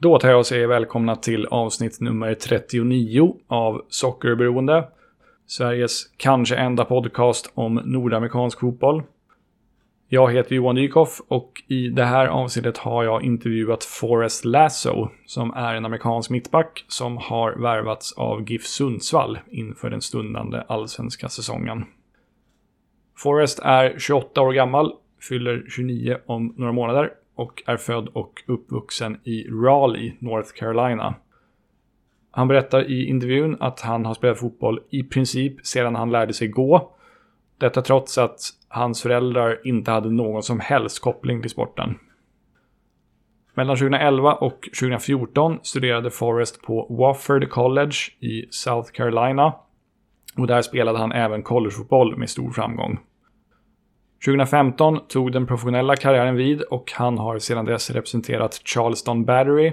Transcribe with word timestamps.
Då 0.00 0.18
tar 0.18 0.28
jag 0.28 0.38
och 0.38 0.46
säger 0.46 0.66
välkomna 0.66 1.16
till 1.16 1.46
avsnitt 1.46 2.00
nummer 2.00 2.34
39 2.34 3.36
av 3.46 3.82
Sockerberoende. 3.88 4.88
Sveriges 5.46 6.06
kanske 6.16 6.56
enda 6.56 6.84
podcast 6.84 7.52
om 7.54 7.74
nordamerikansk 7.74 8.60
fotboll. 8.60 9.02
Jag 10.08 10.32
heter 10.32 10.54
Johan 10.54 10.74
Dykhoff 10.74 11.20
och 11.28 11.62
i 11.66 11.88
det 11.88 12.04
här 12.04 12.26
avsnittet 12.26 12.78
har 12.78 13.04
jag 13.04 13.22
intervjuat 13.22 13.84
Forrest 13.84 14.44
Lasso 14.44 15.08
som 15.26 15.52
är 15.54 15.74
en 15.74 15.84
amerikansk 15.84 16.30
mittback 16.30 16.84
som 16.88 17.16
har 17.16 17.52
värvats 17.52 18.12
av 18.12 18.50
GIF 18.50 18.66
Sundsvall 18.66 19.38
inför 19.50 19.90
den 19.90 20.00
stundande 20.00 20.62
allsvenska 20.68 21.28
säsongen. 21.28 21.84
Forrest 23.16 23.58
är 23.58 23.98
28 23.98 24.40
år 24.40 24.52
gammal, 24.52 24.92
fyller 25.28 25.64
29 25.68 26.16
om 26.26 26.54
några 26.56 26.72
månader 26.72 27.12
och 27.38 27.62
är 27.66 27.76
född 27.76 28.08
och 28.08 28.42
uppvuxen 28.46 29.20
i 29.24 29.44
Raleigh, 29.50 30.14
North 30.18 30.52
Carolina. 30.54 31.14
Han 32.30 32.48
berättar 32.48 32.90
i 32.90 33.08
intervjun 33.08 33.56
att 33.60 33.80
han 33.80 34.04
har 34.04 34.14
spelat 34.14 34.38
fotboll 34.38 34.80
i 34.90 35.02
princip 35.02 35.66
sedan 35.66 35.94
han 35.94 36.10
lärde 36.10 36.32
sig 36.32 36.48
gå. 36.48 36.92
Detta 37.58 37.82
trots 37.82 38.18
att 38.18 38.38
hans 38.68 39.02
föräldrar 39.02 39.60
inte 39.64 39.90
hade 39.90 40.10
någon 40.10 40.42
som 40.42 40.60
helst 40.60 41.00
koppling 41.00 41.40
till 41.40 41.50
sporten. 41.50 41.98
Mellan 43.54 43.76
2011 43.76 44.34
och 44.34 44.68
2014 44.80 45.58
studerade 45.62 46.10
Forrest 46.10 46.62
på 46.62 46.86
Wofford 46.90 47.48
College 47.48 47.96
i 48.20 48.46
South 48.50 48.92
Carolina. 48.92 49.54
Och 50.36 50.46
där 50.46 50.62
spelade 50.62 50.98
han 50.98 51.12
även 51.12 51.42
collegefotboll 51.42 52.16
med 52.16 52.30
stor 52.30 52.50
framgång. 52.50 52.98
2015 54.24 55.00
tog 55.08 55.32
den 55.32 55.46
professionella 55.46 55.96
karriären 55.96 56.36
vid 56.36 56.62
och 56.62 56.92
han 56.94 57.18
har 57.18 57.38
sedan 57.38 57.64
dess 57.64 57.90
representerat 57.90 58.60
Charleston 58.64 59.24
Battery, 59.24 59.72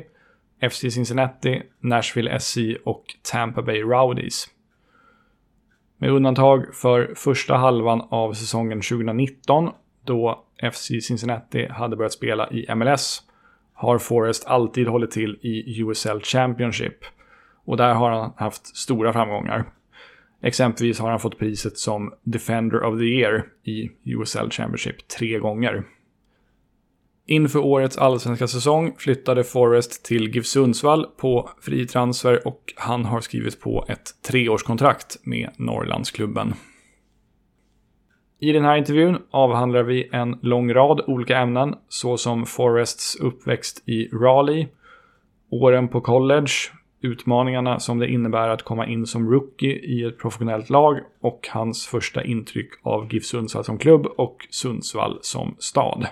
FC 0.72 0.80
Cincinnati, 0.80 1.62
Nashville 1.80 2.40
SC 2.40 2.58
och 2.84 3.04
Tampa 3.32 3.62
Bay 3.62 3.82
Rowdies. 3.82 4.48
Med 5.98 6.12
undantag 6.12 6.76
för 6.76 7.14
första 7.16 7.56
halvan 7.56 8.02
av 8.10 8.34
säsongen 8.34 8.82
2019 8.82 9.70
då 10.04 10.46
FC 10.74 10.88
Cincinnati 10.88 11.68
hade 11.68 11.96
börjat 11.96 12.14
spela 12.14 12.50
i 12.50 12.76
MLS 12.76 13.22
har 13.74 13.98
Forrest 13.98 14.46
alltid 14.46 14.88
hållit 14.88 15.12
till 15.12 15.40
i 15.42 15.82
USL 15.82 16.22
Championship. 16.22 16.98
Och 17.66 17.78
där 17.78 17.94
har 17.94 18.12
han 18.12 18.34
haft 18.38 18.78
stora 18.78 19.14
framgångar. 19.14 19.66
Exempelvis 20.46 21.00
har 21.00 21.10
han 21.10 21.20
fått 21.20 21.40
priset 21.40 21.78
som 21.78 22.14
Defender 22.24 22.84
of 22.84 23.00
the 23.00 23.06
Year 23.06 23.46
i 23.64 23.90
USL 24.04 24.50
Championship 24.50 25.08
tre 25.08 25.40
gånger. 25.40 25.84
Inför 27.28 27.60
årets 27.60 27.98
allsvenska 27.98 28.48
säsong 28.48 28.96
flyttade 28.98 29.44
Forrest 29.44 30.06
till 30.06 30.36
GIF 30.36 30.46
Sundsvall 30.46 31.06
på 31.18 31.50
fri 31.62 31.88
transfer 31.88 32.48
och 32.48 32.74
han 32.76 33.06
har 33.06 33.22
skrivit 33.22 33.62
på 33.62 33.86
ett 33.88 34.22
treårskontrakt 34.28 35.18
med 35.24 35.50
Norrlandsklubben. 35.58 36.54
I 38.40 38.52
den 38.52 38.66
här 38.66 38.78
intervjun 38.78 39.18
avhandlar 39.32 39.84
vi 39.84 40.10
en 40.12 40.40
lång 40.42 40.74
rad 40.74 41.02
olika 41.08 41.38
ämnen 41.38 41.76
såsom 41.90 42.46
Forrests 42.46 43.16
uppväxt 43.16 43.90
i 43.90 44.08
Raleigh, 44.08 44.68
åren 45.50 45.88
på 45.88 46.02
college, 46.02 46.52
utmaningarna 47.06 47.80
som 47.80 48.00
det 48.00 48.08
innebär 48.08 48.50
att 48.50 48.64
komma 48.64 48.88
in 48.88 49.06
som 49.06 49.32
rookie 49.32 49.76
i 49.76 50.04
ett 50.04 50.20
professionellt 50.20 50.70
lag 50.70 51.00
och 51.22 51.48
hans 51.52 51.88
första 51.88 52.24
intryck 52.24 52.70
av 52.82 53.14
GIF 53.14 53.26
Sundsvall 53.26 53.64
som 53.64 53.78
klubb 53.78 54.06
och 54.06 54.48
Sundsvall 54.50 55.20
som 55.22 55.56
stad. 55.60 56.08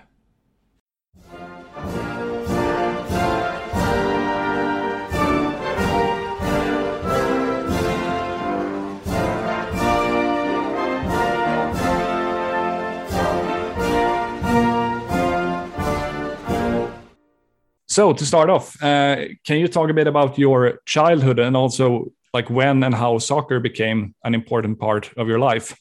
So 17.94 18.12
to 18.12 18.26
start 18.26 18.50
off, 18.50 18.76
uh, 18.82 19.18
can 19.46 19.60
you 19.60 19.68
talk 19.68 19.88
a 19.88 19.94
bit 19.94 20.08
about 20.08 20.40
your 20.40 20.80
childhood 20.88 21.38
and 21.38 21.56
also 21.56 22.12
like 22.34 22.50
when 22.50 22.84
and 22.84 22.96
how 22.96 23.20
soccer 23.20 23.60
became 23.60 24.16
an 24.24 24.34
important 24.34 24.80
part 24.80 25.12
of 25.16 25.28
your 25.28 25.38
life? 25.38 25.78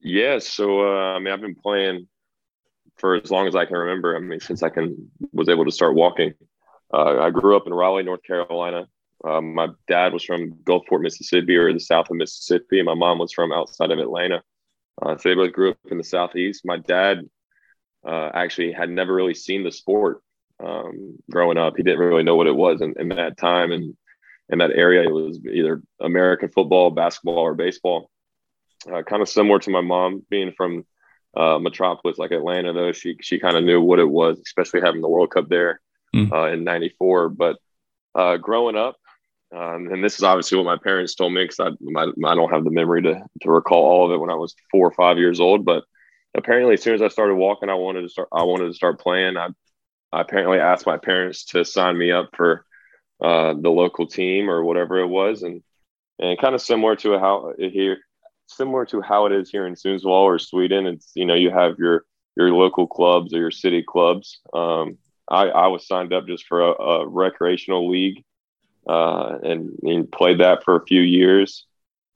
Yeah, 0.00 0.38
so 0.38 0.82
uh, 0.82 1.16
I 1.16 1.18
mean, 1.18 1.34
I've 1.34 1.40
been 1.40 1.56
playing 1.56 2.06
for 2.98 3.16
as 3.16 3.32
long 3.32 3.48
as 3.48 3.56
I 3.56 3.64
can 3.64 3.76
remember. 3.76 4.16
I 4.16 4.20
mean, 4.20 4.38
since 4.38 4.62
I 4.62 4.68
can 4.68 5.10
was 5.32 5.48
able 5.48 5.64
to 5.64 5.72
start 5.72 5.96
walking. 5.96 6.34
Uh, 6.94 7.18
I 7.18 7.30
grew 7.30 7.56
up 7.56 7.66
in 7.66 7.74
Raleigh, 7.74 8.04
North 8.04 8.22
Carolina. 8.22 8.86
Um, 9.24 9.52
my 9.52 9.66
dad 9.88 10.12
was 10.12 10.22
from 10.22 10.52
Gulfport, 10.62 11.00
Mississippi, 11.00 11.56
or 11.56 11.72
the 11.72 11.80
south 11.80 12.08
of 12.08 12.16
Mississippi, 12.16 12.82
my 12.82 12.94
mom 12.94 13.18
was 13.18 13.32
from 13.32 13.52
outside 13.52 13.90
of 13.90 13.98
Atlanta. 13.98 14.44
Uh, 15.02 15.16
so 15.16 15.28
they 15.28 15.34
both 15.34 15.52
grew 15.52 15.70
up 15.70 15.90
in 15.90 15.98
the 15.98 16.04
southeast. 16.04 16.64
My 16.64 16.76
dad 16.76 17.28
uh, 18.06 18.30
actually 18.34 18.72
had 18.72 18.90
never 18.90 19.14
really 19.14 19.34
seen 19.34 19.64
the 19.64 19.72
sport 19.72 20.22
um, 20.62 21.16
growing 21.30 21.58
up. 21.58 21.74
He 21.76 21.82
didn't 21.82 22.00
really 22.00 22.22
know 22.22 22.36
what 22.36 22.46
it 22.46 22.56
was 22.56 22.80
in, 22.80 22.94
in 22.98 23.08
that 23.10 23.36
time 23.36 23.72
and 23.72 23.96
in 24.48 24.58
that 24.58 24.72
area. 24.72 25.02
It 25.02 25.12
was 25.12 25.38
either 25.44 25.82
American 26.00 26.50
football, 26.50 26.90
basketball, 26.90 27.38
or 27.38 27.54
baseball. 27.54 28.10
Uh, 28.90 29.02
kind 29.02 29.22
of 29.22 29.28
similar 29.28 29.58
to 29.60 29.70
my 29.70 29.82
mom 29.82 30.24
being 30.30 30.52
from 30.56 30.86
uh, 31.36 31.58
metropolis 31.58 32.18
like 32.18 32.30
Atlanta, 32.30 32.72
though 32.72 32.92
she 32.92 33.16
she 33.20 33.38
kind 33.38 33.56
of 33.56 33.64
knew 33.64 33.80
what 33.80 33.98
it 33.98 34.08
was, 34.08 34.40
especially 34.46 34.80
having 34.80 35.00
the 35.00 35.08
World 35.08 35.30
Cup 35.30 35.48
there 35.48 35.80
mm. 36.14 36.32
uh, 36.32 36.52
in 36.52 36.64
'94. 36.64 37.28
But 37.28 37.56
uh, 38.14 38.38
growing 38.38 38.76
up, 38.76 38.96
um, 39.54 39.88
and 39.92 40.02
this 40.02 40.14
is 40.14 40.22
obviously 40.22 40.58
what 40.58 40.64
my 40.64 40.78
parents 40.82 41.14
told 41.14 41.32
me 41.32 41.44
because 41.44 41.60
I, 41.60 42.02
I 42.02 42.34
don't 42.34 42.50
have 42.50 42.64
the 42.64 42.70
memory 42.70 43.02
to 43.02 43.22
to 43.42 43.50
recall 43.50 43.84
all 43.84 44.06
of 44.06 44.12
it 44.12 44.20
when 44.20 44.30
I 44.30 44.34
was 44.34 44.54
four 44.70 44.88
or 44.88 44.92
five 44.92 45.18
years 45.18 45.40
old. 45.40 45.64
But 45.64 45.84
apparently, 46.34 46.74
as 46.74 46.82
soon 46.82 46.94
as 46.94 47.02
I 47.02 47.08
started 47.08 47.34
walking, 47.34 47.68
I 47.68 47.74
wanted 47.74 48.02
to 48.02 48.08
start. 48.08 48.28
I 48.32 48.42
wanted 48.44 48.68
to 48.68 48.74
start 48.74 49.00
playing. 49.00 49.36
I, 49.36 49.48
I 50.12 50.20
apparently 50.22 50.58
asked 50.58 50.86
my 50.86 50.98
parents 50.98 51.44
to 51.46 51.64
sign 51.64 51.96
me 51.96 52.10
up 52.10 52.30
for 52.36 52.64
uh, 53.22 53.54
the 53.54 53.70
local 53.70 54.06
team 54.06 54.50
or 54.50 54.64
whatever 54.64 54.98
it 54.98 55.08
was, 55.08 55.42
and 55.42 55.62
and 56.18 56.38
kind 56.38 56.54
of 56.54 56.60
similar 56.60 56.96
to 56.96 57.18
how 57.18 57.52
here, 57.58 57.98
similar 58.46 58.84
to 58.86 59.00
how 59.00 59.26
it 59.26 59.32
is 59.32 59.50
here 59.50 59.66
in 59.66 59.74
Sundsvall 59.74 60.24
or 60.24 60.38
Sweden. 60.38 60.86
It's 60.86 61.12
you 61.14 61.26
know 61.26 61.34
you 61.34 61.50
have 61.50 61.78
your 61.78 62.04
your 62.36 62.52
local 62.52 62.86
clubs 62.86 63.34
or 63.34 63.38
your 63.38 63.50
city 63.50 63.82
clubs. 63.86 64.40
Um, 64.54 64.98
I, 65.30 65.44
I 65.48 65.66
was 65.68 65.86
signed 65.86 66.12
up 66.12 66.26
just 66.26 66.46
for 66.46 66.60
a, 66.60 66.72
a 66.72 67.08
recreational 67.08 67.88
league 67.88 68.24
uh, 68.88 69.38
and, 69.42 69.78
and, 69.82 70.10
played 70.10 70.40
that 70.40 70.64
for 70.64 70.76
a 70.76 70.84
few 70.86 71.00
years. 71.00 71.66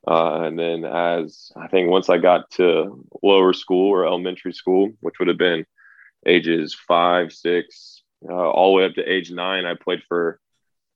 Uh, 0.06 0.42
and 0.42 0.58
then 0.58 0.84
as 0.84 1.50
I 1.56 1.68
think 1.68 1.88
once 1.88 2.08
I 2.08 2.18
got 2.18 2.50
to 2.52 3.04
lower 3.22 3.52
school 3.52 3.90
or 3.90 4.06
elementary 4.06 4.52
school, 4.52 4.90
which 5.00 5.18
would 5.18 5.28
have 5.28 5.38
been 5.38 5.64
ages 6.26 6.74
five, 6.74 7.32
six, 7.32 8.02
uh, 8.28 8.32
all 8.32 8.72
the 8.72 8.78
way 8.78 8.84
up 8.86 8.94
to 8.94 9.02
age 9.02 9.30
nine, 9.30 9.64
I 9.64 9.74
played 9.74 10.02
for 10.08 10.40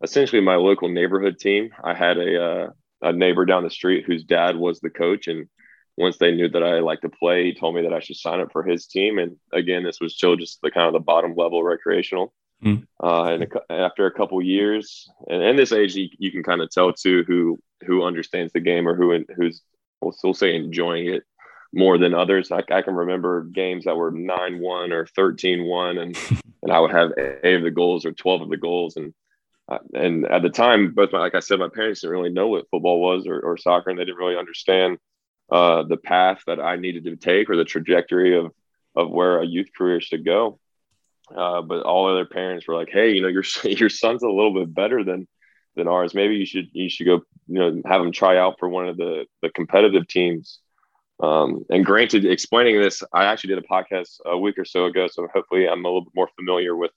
essentially 0.03 0.43
my 0.43 0.57
local 0.57 0.89
neighborhood 0.89 1.39
team. 1.39 1.71
I 1.83 1.95
had 1.95 2.19
a, 2.19 2.43
uh, 2.43 2.71
a 3.03 3.13
neighbor 3.13 3.45
down 3.45 3.65
the 3.65 3.71
street 3.71 4.05
whose 4.07 4.25
dad 4.25 4.57
was 4.57 4.81
the 4.81 4.91
coach. 4.91 5.27
And 5.29 5.49
once 5.97 6.19
they 6.19 6.33
knew 6.33 6.49
that 6.49 6.63
I 6.63 6.81
liked 6.81 7.03
to 7.03 7.09
play, 7.09 7.45
he 7.45 7.55
told 7.55 7.75
me 7.75 7.83
that 7.83 7.93
I 7.93 8.01
should 8.01 8.17
sign 8.17 8.41
up 8.41 8.53
for 8.53 8.63
his 8.63 8.87
team. 8.87 9.19
And 9.19 9.37
again, 9.53 9.85
this 9.85 10.01
was 10.01 10.15
still 10.15 10.37
just 10.37 10.61
the 10.63 10.71
kind 10.71 10.87
of 10.87 10.93
the 10.93 11.01
bottom 11.01 11.35
level 11.37 11.63
recreational. 11.63 12.33
Mm. 12.63 12.87
Uh, 13.03 13.25
and 13.25 13.43
a, 13.45 13.73
after 13.73 14.07
a 14.07 14.13
couple 14.13 14.43
years, 14.43 15.09
and 15.29 15.43
in 15.43 15.57
this 15.57 15.73
age, 15.73 15.95
you, 15.95 16.09
you, 16.19 16.33
can 16.33 16.43
kind 16.43 16.61
of 16.61 16.71
tell 16.71 16.93
too 16.93 17.23
who 17.29 17.57
who 17.87 18.05
understands 18.05 18.53
the 18.53 18.61
game 18.61 18.89
or 18.89 18.95
who 18.95 19.25
who's 19.37 19.63
we'll 20.01 20.13
still 20.13 20.35
say 20.35 20.55
enjoying 20.55 21.07
it 21.07 21.25
more 21.73 21.99
than 21.99 22.15
others. 22.15 22.51
I, 22.51 22.63
I 22.71 22.83
can 22.83 22.95
remember 22.95 23.45
games 23.45 23.85
that 23.85 23.97
were 23.97 24.11
nine 24.11 24.59
one 24.59 24.93
or 24.93 25.05
13-1 25.05 26.01
and 26.01 26.43
and 26.63 26.73
I 26.73 26.81
would 26.81 26.91
have 26.91 27.13
eight 27.19 27.55
of 27.55 27.63
the 27.63 27.71
goals 27.71 28.05
or 28.05 28.13
twelve 28.13 28.43
of 28.43 28.51
the 28.51 28.57
goals, 28.57 28.97
and 28.97 29.15
uh, 29.69 29.79
and 29.95 30.27
at 30.27 30.43
the 30.43 30.51
time, 30.51 30.93
both 30.95 31.13
my, 31.13 31.19
like 31.19 31.35
I 31.35 31.41
said, 31.41 31.59
my 31.59 31.69
parents 31.69 32.01
didn't 32.01 32.17
really 32.17 32.33
know 32.33 32.49
what 32.49 32.69
football 32.71 33.01
was 33.01 33.27
or, 33.27 33.41
or 33.41 33.57
soccer, 33.57 33.91
and 33.91 33.99
they 33.99 34.05
didn't 34.05 34.19
really 34.19 34.37
understand 34.37 34.99
uh, 35.51 35.83
the 35.85 35.97
path 35.97 36.43
that 36.47 36.61
I 36.61 36.77
needed 36.77 37.05
to 37.05 37.17
take 37.17 37.49
or 37.51 37.57
the 37.57 37.65
trajectory 37.65 38.37
of 38.39 38.53
of 38.97 39.11
where 39.11 39.41
a 39.41 39.47
youth 39.47 39.69
career 39.77 40.01
should 40.01 40.25
go. 40.25 40.59
Uh, 41.35 41.63
but 41.63 41.83
all 41.83 42.11
other 42.11 42.25
parents 42.25 42.67
were 42.67 42.75
like, 42.75 42.89
"Hey, 42.91 43.13
you 43.13 43.23
know, 43.23 43.29
your 43.29 43.45
your 43.65 43.91
son's 43.91 44.23
a 44.23 44.29
little 44.29 44.55
bit 44.55 44.75
better 44.75 45.05
than 45.05 45.29
than 45.79 45.89
ours. 45.89 46.15
Maybe 46.15 46.37
you 46.37 46.47
should 46.47 46.69
you 46.73 46.91
should 46.91 47.07
go, 47.07 47.23
you 47.47 47.59
know, 47.59 47.83
have 47.87 48.03
them 48.03 48.13
try 48.13 48.37
out 48.37 48.59
for 48.59 48.69
one 48.69 48.89
of 48.89 48.97
the 48.97 49.25
the 49.43 49.51
competitive 49.51 50.07
teams." 50.07 50.61
Um, 51.21 51.65
and 51.71 51.85
granted, 51.85 52.25
explaining 52.25 52.81
this, 52.81 53.03
I 53.13 53.25
actually 53.25 53.55
did 53.55 53.65
a 53.65 53.67
podcast 53.67 54.21
a 54.25 54.39
week 54.39 54.57
or 54.59 54.65
so 54.65 54.85
ago, 54.85 55.09
so 55.09 55.27
hopefully 55.33 55.69
I'm 55.69 55.85
a 55.85 55.89
little 55.89 56.03
bit 56.03 56.13
more 56.15 56.29
familiar 56.37 56.77
with 56.77 56.93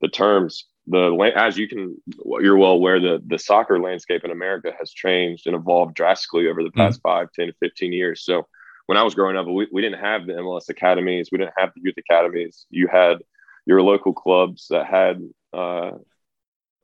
the 0.00 0.08
terms. 0.08 0.66
The 0.86 1.32
as 1.34 1.56
you 1.56 1.66
can, 1.66 1.96
you're 2.40 2.58
well 2.58 2.72
aware 2.72 3.00
the 3.00 3.22
the 3.26 3.38
soccer 3.38 3.80
landscape 3.80 4.22
in 4.24 4.30
America 4.30 4.72
has 4.78 4.90
changed 4.90 5.46
and 5.46 5.56
evolved 5.56 5.94
drastically 5.94 6.46
over 6.48 6.62
the 6.62 6.70
hmm. 6.70 6.80
past 6.80 7.00
mm. 7.00 7.02
5, 7.02 7.28
10, 7.34 7.52
15 7.58 7.92
years. 7.92 8.22
So 8.24 8.46
when 8.86 8.98
I 8.98 9.02
was 9.02 9.14
growing 9.14 9.36
up, 9.36 9.46
we, 9.46 9.66
we 9.72 9.80
didn't 9.80 10.00
have 10.00 10.26
the 10.26 10.34
MLS 10.34 10.68
academies, 10.68 11.30
we 11.32 11.38
didn't 11.38 11.54
have 11.56 11.70
the 11.74 11.80
youth 11.82 11.94
academies. 11.96 12.66
You 12.70 12.86
had 12.86 13.18
your 13.66 13.82
local 13.82 14.12
clubs 14.12 14.66
that 14.68 14.86
had 14.86 15.22
uh, 15.52 15.92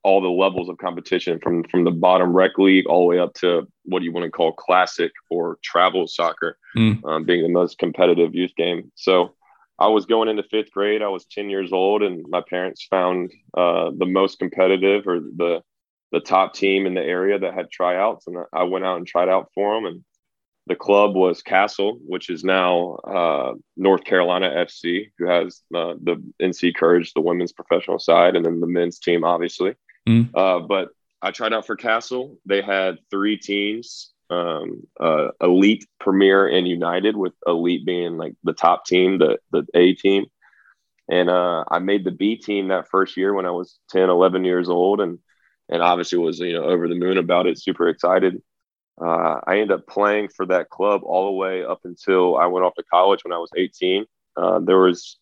all 0.02 0.20
the 0.20 0.29
levels 0.29 0.69
of 0.69 0.79
competition 0.79 1.38
from 1.43 1.64
from 1.64 1.85
the 1.85 1.91
bottom 1.91 2.35
rec 2.35 2.58
league 2.58 2.87
all 2.87 3.02
the 3.02 3.06
way 3.06 3.19
up 3.19 3.35
to 3.35 3.67
what 3.85 4.02
you 4.02 4.12
want 4.12 4.25
to 4.25 4.31
call 4.31 4.52
classic 4.52 5.12
or 5.31 5.58
travel 5.62 6.06
soccer, 6.06 6.56
mm. 6.76 7.05
um, 7.05 7.25
being 7.25 7.43
the 7.43 7.49
most 7.49 7.79
competitive 7.79 8.35
youth 8.35 8.55
game. 8.56 8.91
So 8.94 9.35
I 9.79 9.88
was 9.88 10.06
going 10.06 10.29
into 10.29 10.43
fifth 10.43 10.70
grade. 10.70 11.02
I 11.02 11.08
was 11.08 11.25
10 11.25 11.49
years 11.49 11.73
old, 11.73 12.02
and 12.02 12.25
my 12.29 12.43
parents 12.49 12.87
found 12.88 13.32
uh, 13.56 13.91
the 13.97 14.06
most 14.06 14.38
competitive 14.38 15.06
or 15.06 15.20
the 15.20 15.62
the 16.12 16.20
top 16.20 16.55
team 16.55 16.87
in 16.87 16.94
the 16.94 17.02
area 17.02 17.38
that 17.38 17.55
had 17.55 17.70
tryouts, 17.70 18.26
and 18.26 18.37
I 18.52 18.64
went 18.64 18.85
out 18.85 18.97
and 18.97 19.06
tried 19.06 19.29
out 19.29 19.50
for 19.55 19.75
them. 19.75 19.87
And 19.87 20.05
the 20.67 20.75
club 20.75 21.14
was 21.14 21.43
CASL, 21.43 21.99
which 22.05 22.31
is 22.31 22.44
now 22.44 22.94
uh, 23.06 23.55
North 23.76 24.05
Carolina 24.05 24.50
FC, 24.50 25.11
who 25.19 25.26
has 25.26 25.62
uh, 25.75 25.94
the 26.02 26.23
NC 26.43 26.75
Courage, 26.75 27.12
the 27.12 27.20
women's 27.20 27.52
professional 27.52 27.99
side, 27.99 28.37
and 28.37 28.44
then 28.44 28.61
the 28.61 28.67
men's 28.67 28.99
team, 28.99 29.25
obviously. 29.25 29.75
Mm. 30.08 30.31
Uh, 30.35 30.61
but 30.61 30.88
I 31.23 31.31
tried 31.31 31.52
out 31.52 31.67
for 31.67 31.76
CASL. 31.76 32.37
They 32.47 32.62
had 32.62 32.99
three 33.11 33.37
teams 33.37 34.12
um, 34.31 34.87
uh, 34.99 35.29
Elite, 35.43 35.87
Premier, 35.99 36.47
and 36.47 36.67
United, 36.67 37.17
with 37.17 37.32
Elite 37.47 37.85
being 37.85 38.17
like 38.17 38.35
the 38.44 38.52
top 38.52 38.87
team, 38.87 39.19
the 39.19 39.38
the 39.50 39.67
A 39.75 39.94
team. 39.94 40.26
And 41.08 41.29
uh, 41.29 41.64
I 41.69 41.81
made 41.81 42.05
the 42.05 42.12
B 42.12 42.37
team 42.37 42.69
that 42.69 42.88
first 42.88 43.17
year 43.17 43.35
when 43.35 43.44
I 43.44 43.50
was 43.50 43.81
10, 43.91 44.08
11 44.08 44.44
years 44.44 44.69
old, 44.69 45.00
and 45.00 45.19
and 45.69 45.82
obviously 45.82 46.19
was 46.19 46.38
you 46.38 46.55
know 46.55 46.64
over 46.64 46.88
the 46.88 46.94
moon 46.94 47.19
about 47.19 47.47
it, 47.47 47.61
super 47.61 47.88
excited. 47.88 48.41
Uh, 49.00 49.41
I 49.44 49.55
ended 49.55 49.73
up 49.73 49.87
playing 49.87 50.29
for 50.29 50.47
that 50.47 50.70
club 50.70 51.02
all 51.05 51.26
the 51.26 51.32
way 51.32 51.64
up 51.64 51.81
until 51.85 52.37
I 52.37 52.47
went 52.47 52.64
off 52.64 52.75
to 52.75 52.85
college 52.93 53.25
when 53.25 53.32
I 53.32 53.38
was 53.38 53.50
18. 53.56 54.05
Uh, 54.37 54.61
there 54.61 54.79
was 54.79 55.19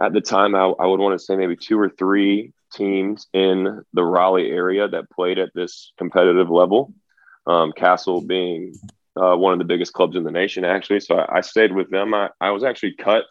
at 0.00 0.12
the 0.12 0.20
time 0.20 0.54
I, 0.54 0.64
I 0.64 0.86
would 0.86 1.00
want 1.00 1.18
to 1.18 1.24
say 1.24 1.36
maybe 1.36 1.56
two 1.56 1.78
or 1.78 1.88
three 1.88 2.52
teams 2.72 3.26
in 3.32 3.82
the 3.92 4.04
Raleigh 4.04 4.50
area 4.50 4.88
that 4.88 5.10
played 5.10 5.38
at 5.38 5.50
this 5.54 5.92
competitive 5.98 6.50
level 6.50 6.94
um, 7.46 7.72
CASL 7.72 8.26
being 8.26 8.74
uh, 9.16 9.34
one 9.36 9.52
of 9.52 9.58
the 9.58 9.64
biggest 9.64 9.92
clubs 9.92 10.16
in 10.16 10.24
the 10.24 10.30
nation, 10.30 10.64
actually. 10.64 11.00
So 11.00 11.16
I, 11.16 11.38
I 11.38 11.40
stayed 11.40 11.72
with 11.74 11.90
them. 11.90 12.14
I, 12.14 12.30
I, 12.40 12.50
was 12.50 12.64
actually 12.64 12.94
cut 12.94 13.24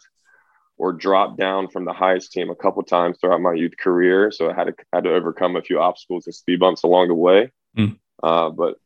or 0.76 0.92
dropped 0.92 1.38
down 1.38 1.68
from 1.68 1.84
the 1.84 1.92
highest 1.92 2.32
team 2.32 2.50
a 2.50 2.54
couple 2.54 2.82
times 2.82 3.18
throughout 3.18 3.40
my 3.40 3.54
youth 3.54 3.76
career. 3.78 4.30
So 4.30 4.50
I 4.50 4.54
had 4.54 4.64
to 4.64 4.74
had 4.92 5.04
to 5.04 5.14
overcome 5.14 5.56
a 5.56 5.62
few 5.62 5.80
obstacles 5.80 6.26
and 6.26 6.34
speed 6.34 6.60
bumps 6.60 6.82
along 6.82 7.08
the 7.08 7.14
way. 7.14 7.50
Mm. 7.76 7.98
Uh, 8.22 8.50
but 8.50 8.76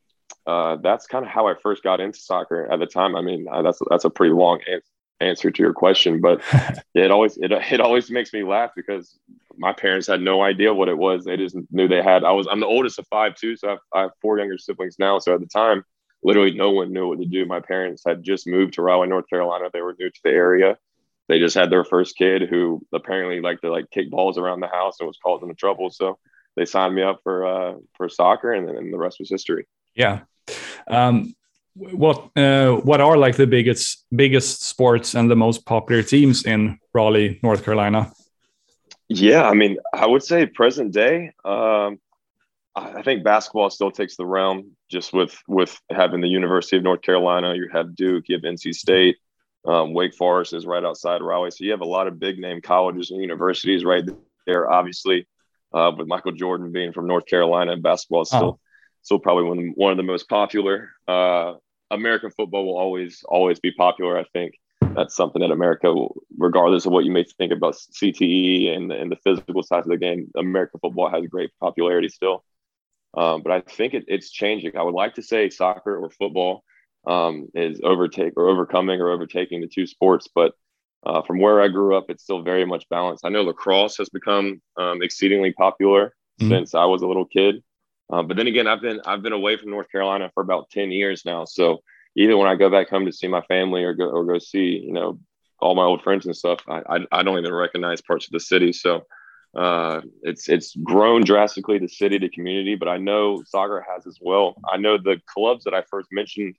uh, 0.47 0.77
that's 0.77 1.07
kind 1.07 1.25
of 1.25 1.31
how 1.31 1.47
I 1.47 1.55
first 1.61 1.83
got 1.83 1.99
into 1.99 2.19
soccer 2.19 2.71
at 2.71 2.79
the 2.79 2.85
time. 2.85 3.15
I 3.15 3.21
mean, 3.21 3.47
uh, 3.51 3.61
that's 3.61 3.79
that's 3.89 4.05
a 4.05 4.09
pretty 4.09 4.33
long 4.33 4.59
answer 4.71 4.91
answer 5.19 5.51
to 5.51 5.63
your 5.63 5.73
question, 5.73 6.21
but 6.21 6.41
it 6.95 7.11
always 7.11 7.37
it, 7.37 7.51
it 7.51 7.81
always 7.81 8.09
makes 8.09 8.33
me 8.33 8.43
laugh 8.43 8.71
because 8.75 9.17
my 9.57 9.73
parents 9.73 10.07
had 10.07 10.21
no 10.21 10.41
idea 10.41 10.73
what 10.73 10.89
it 10.89 10.97
was. 10.97 11.25
They 11.25 11.37
just 11.37 11.55
knew 11.71 11.87
they 11.87 12.01
had. 12.01 12.23
I 12.23 12.31
was 12.31 12.47
I'm 12.49 12.59
the 12.59 12.65
oldest 12.65 12.99
of 12.99 13.07
five 13.07 13.35
too, 13.35 13.55
so 13.55 13.67
I 13.67 13.71
have, 13.71 13.79
I 13.93 14.01
have 14.01 14.11
four 14.21 14.37
younger 14.37 14.57
siblings 14.57 14.97
now. 14.99 15.19
So 15.19 15.33
at 15.33 15.39
the 15.39 15.47
time, 15.47 15.83
literally 16.23 16.51
no 16.51 16.71
one 16.71 16.91
knew 16.91 17.07
what 17.07 17.19
to 17.19 17.25
do. 17.25 17.45
My 17.45 17.59
parents 17.59 18.03
had 18.05 18.23
just 18.23 18.47
moved 18.47 18.73
to 18.73 18.81
Raleigh, 18.81 19.07
North 19.07 19.29
Carolina. 19.29 19.69
They 19.71 19.81
were 19.81 19.95
new 19.97 20.09
to 20.09 20.19
the 20.23 20.31
area. 20.31 20.77
They 21.27 21.39
just 21.39 21.55
had 21.55 21.71
their 21.71 21.83
first 21.83 22.17
kid 22.17 22.43
who 22.43 22.85
apparently 22.93 23.41
liked 23.41 23.61
to 23.63 23.71
like 23.71 23.89
kick 23.89 24.11
balls 24.11 24.37
around 24.37 24.59
the 24.59 24.67
house 24.67 24.99
and 24.99 25.07
was 25.07 25.17
causing 25.23 25.53
trouble. 25.55 25.89
So 25.89 26.19
they 26.55 26.65
signed 26.65 26.95
me 26.95 27.01
up 27.01 27.19
for 27.23 27.45
uh, 27.45 27.75
for 27.95 28.09
soccer, 28.09 28.53
and 28.53 28.67
then 28.67 28.91
the 28.91 28.97
rest 28.97 29.19
was 29.19 29.29
history. 29.29 29.67
Yeah. 29.95 30.21
Um, 30.87 31.33
what 31.75 32.29
uh, 32.37 32.71
what 32.71 33.01
are 33.01 33.17
like 33.17 33.35
the 33.35 33.47
biggest 33.47 34.05
biggest 34.15 34.63
sports 34.63 35.13
and 35.13 35.29
the 35.29 35.35
most 35.35 35.65
popular 35.65 36.01
teams 36.01 36.45
in 36.45 36.79
Raleigh, 36.93 37.39
North 37.43 37.65
Carolina? 37.65 38.11
Yeah, 39.09 39.47
I 39.47 39.53
mean, 39.53 39.77
I 39.93 40.07
would 40.07 40.23
say 40.23 40.45
present 40.45 40.93
day. 40.93 41.31
Um, 41.43 41.99
I 42.75 43.03
think 43.03 43.23
basketball 43.23 43.69
still 43.69 43.91
takes 43.91 44.15
the 44.15 44.25
realm, 44.25 44.71
just 44.89 45.13
with 45.13 45.37
with 45.47 45.79
having 45.89 46.21
the 46.21 46.27
University 46.27 46.77
of 46.77 46.83
North 46.83 47.01
Carolina. 47.01 47.53
You 47.55 47.69
have 47.71 47.95
Duke, 47.95 48.25
you 48.29 48.35
have 48.35 48.43
NC 48.43 48.73
State, 48.73 49.17
um, 49.65 49.93
Wake 49.93 50.15
Forest 50.15 50.53
is 50.53 50.65
right 50.65 50.83
outside 50.83 51.21
Raleigh, 51.21 51.51
so 51.51 51.63
you 51.63 51.71
have 51.71 51.81
a 51.81 51.85
lot 51.85 52.07
of 52.07 52.19
big 52.19 52.39
name 52.39 52.61
colleges 52.61 53.11
and 53.11 53.21
universities 53.21 53.83
right 53.83 54.03
there. 54.45 54.71
Obviously, 54.71 55.27
uh, 55.73 55.91
with 55.97 56.07
Michael 56.07 56.31
Jordan 56.31 56.71
being 56.71 56.93
from 56.93 57.07
North 57.07 57.25
Carolina, 57.25 57.75
basketball 57.77 58.21
is 58.21 58.29
still 58.29 58.43
oh. 58.43 58.59
still 59.01 59.19
probably 59.19 59.43
one 59.43 59.57
of 59.57 59.63
the, 59.63 59.71
one 59.75 59.91
of 59.91 59.97
the 59.97 60.03
most 60.03 60.29
popular. 60.29 60.91
Uh, 61.07 61.53
American 61.91 62.31
football 62.31 62.65
will 62.65 62.77
always 62.77 63.23
always 63.27 63.59
be 63.59 63.71
popular. 63.71 64.17
I 64.17 64.25
think 64.33 64.55
that's 64.95 65.15
something 65.15 65.41
that 65.41 65.51
America, 65.51 65.93
regardless 66.37 66.85
of 66.85 66.91
what 66.91 67.05
you 67.05 67.11
may 67.11 67.25
think 67.37 67.51
about 67.51 67.75
CTE 67.75 68.75
and, 68.75 68.91
and 68.91 69.11
the 69.11 69.17
physical 69.17 69.61
side 69.63 69.79
of 69.79 69.89
the 69.89 69.97
game, 69.97 70.31
American 70.35 70.79
football 70.79 71.09
has 71.09 71.25
great 71.27 71.51
popularity 71.59 72.09
still. 72.09 72.43
Um, 73.15 73.41
but 73.43 73.51
I 73.51 73.61
think 73.61 73.93
it, 73.93 74.05
it's 74.07 74.29
changing. 74.29 74.75
I 74.77 74.83
would 74.83 74.93
like 74.93 75.15
to 75.15 75.21
say 75.21 75.49
soccer 75.49 75.97
or 75.97 76.09
football 76.09 76.63
um, 77.07 77.47
is 77.53 77.79
overtake 77.83 78.33
or 78.35 78.49
overcoming 78.49 78.99
or 78.99 79.09
overtaking 79.09 79.61
the 79.61 79.67
two 79.67 79.85
sports, 79.87 80.27
but 80.33 80.53
uh, 81.05 81.21
from 81.21 81.39
where 81.39 81.61
I 81.61 81.67
grew 81.67 81.95
up, 81.95 82.05
it's 82.09 82.23
still 82.23 82.41
very 82.41 82.65
much 82.65 82.85
balanced. 82.89 83.25
I 83.25 83.29
know 83.29 83.43
lacrosse 83.43 83.97
has 83.97 84.09
become 84.09 84.61
um, 84.77 85.03
exceedingly 85.03 85.53
popular 85.53 86.15
mm-hmm. 86.41 86.49
since 86.49 86.73
I 86.73 86.85
was 86.85 87.03
a 87.03 87.07
little 87.07 87.25
kid. 87.25 87.63
Uh, 88.09 88.23
but 88.23 88.37
then 88.37 88.47
again, 88.47 88.67
I've 88.67 88.81
been 88.81 89.01
I've 89.05 89.21
been 89.21 89.33
away 89.33 89.57
from 89.57 89.71
North 89.71 89.91
Carolina 89.91 90.29
for 90.33 90.41
about 90.43 90.69
ten 90.69 90.91
years 90.91 91.25
now. 91.25 91.45
So 91.45 91.81
even 92.15 92.37
when 92.37 92.47
I 92.47 92.55
go 92.55 92.69
back 92.69 92.89
home 92.89 93.05
to 93.05 93.11
see 93.11 93.27
my 93.27 93.41
family 93.41 93.83
or 93.83 93.93
go 93.93 94.05
or 94.05 94.25
go 94.25 94.37
see 94.39 94.81
you 94.85 94.93
know 94.93 95.19
all 95.59 95.75
my 95.75 95.83
old 95.83 96.03
friends 96.03 96.25
and 96.25 96.35
stuff, 96.35 96.59
I 96.67 96.81
I, 96.87 96.99
I 97.11 97.23
don't 97.23 97.39
even 97.39 97.53
recognize 97.53 98.01
parts 98.01 98.25
of 98.25 98.31
the 98.31 98.39
city. 98.39 98.73
So 98.73 99.05
uh, 99.55 100.01
it's 100.21 100.49
it's 100.49 100.75
grown 100.75 101.23
drastically 101.23 101.79
the 101.79 101.87
city 101.87 102.19
to 102.19 102.29
community, 102.29 102.75
but 102.75 102.87
I 102.87 102.97
know 102.97 103.41
soccer 103.45 103.85
has 103.89 104.05
as 104.05 104.19
well. 104.21 104.55
I 104.71 104.77
know 104.77 104.97
the 104.97 105.19
clubs 105.25 105.63
that 105.63 105.73
I 105.73 105.81
first 105.81 106.09
mentioned 106.11 106.55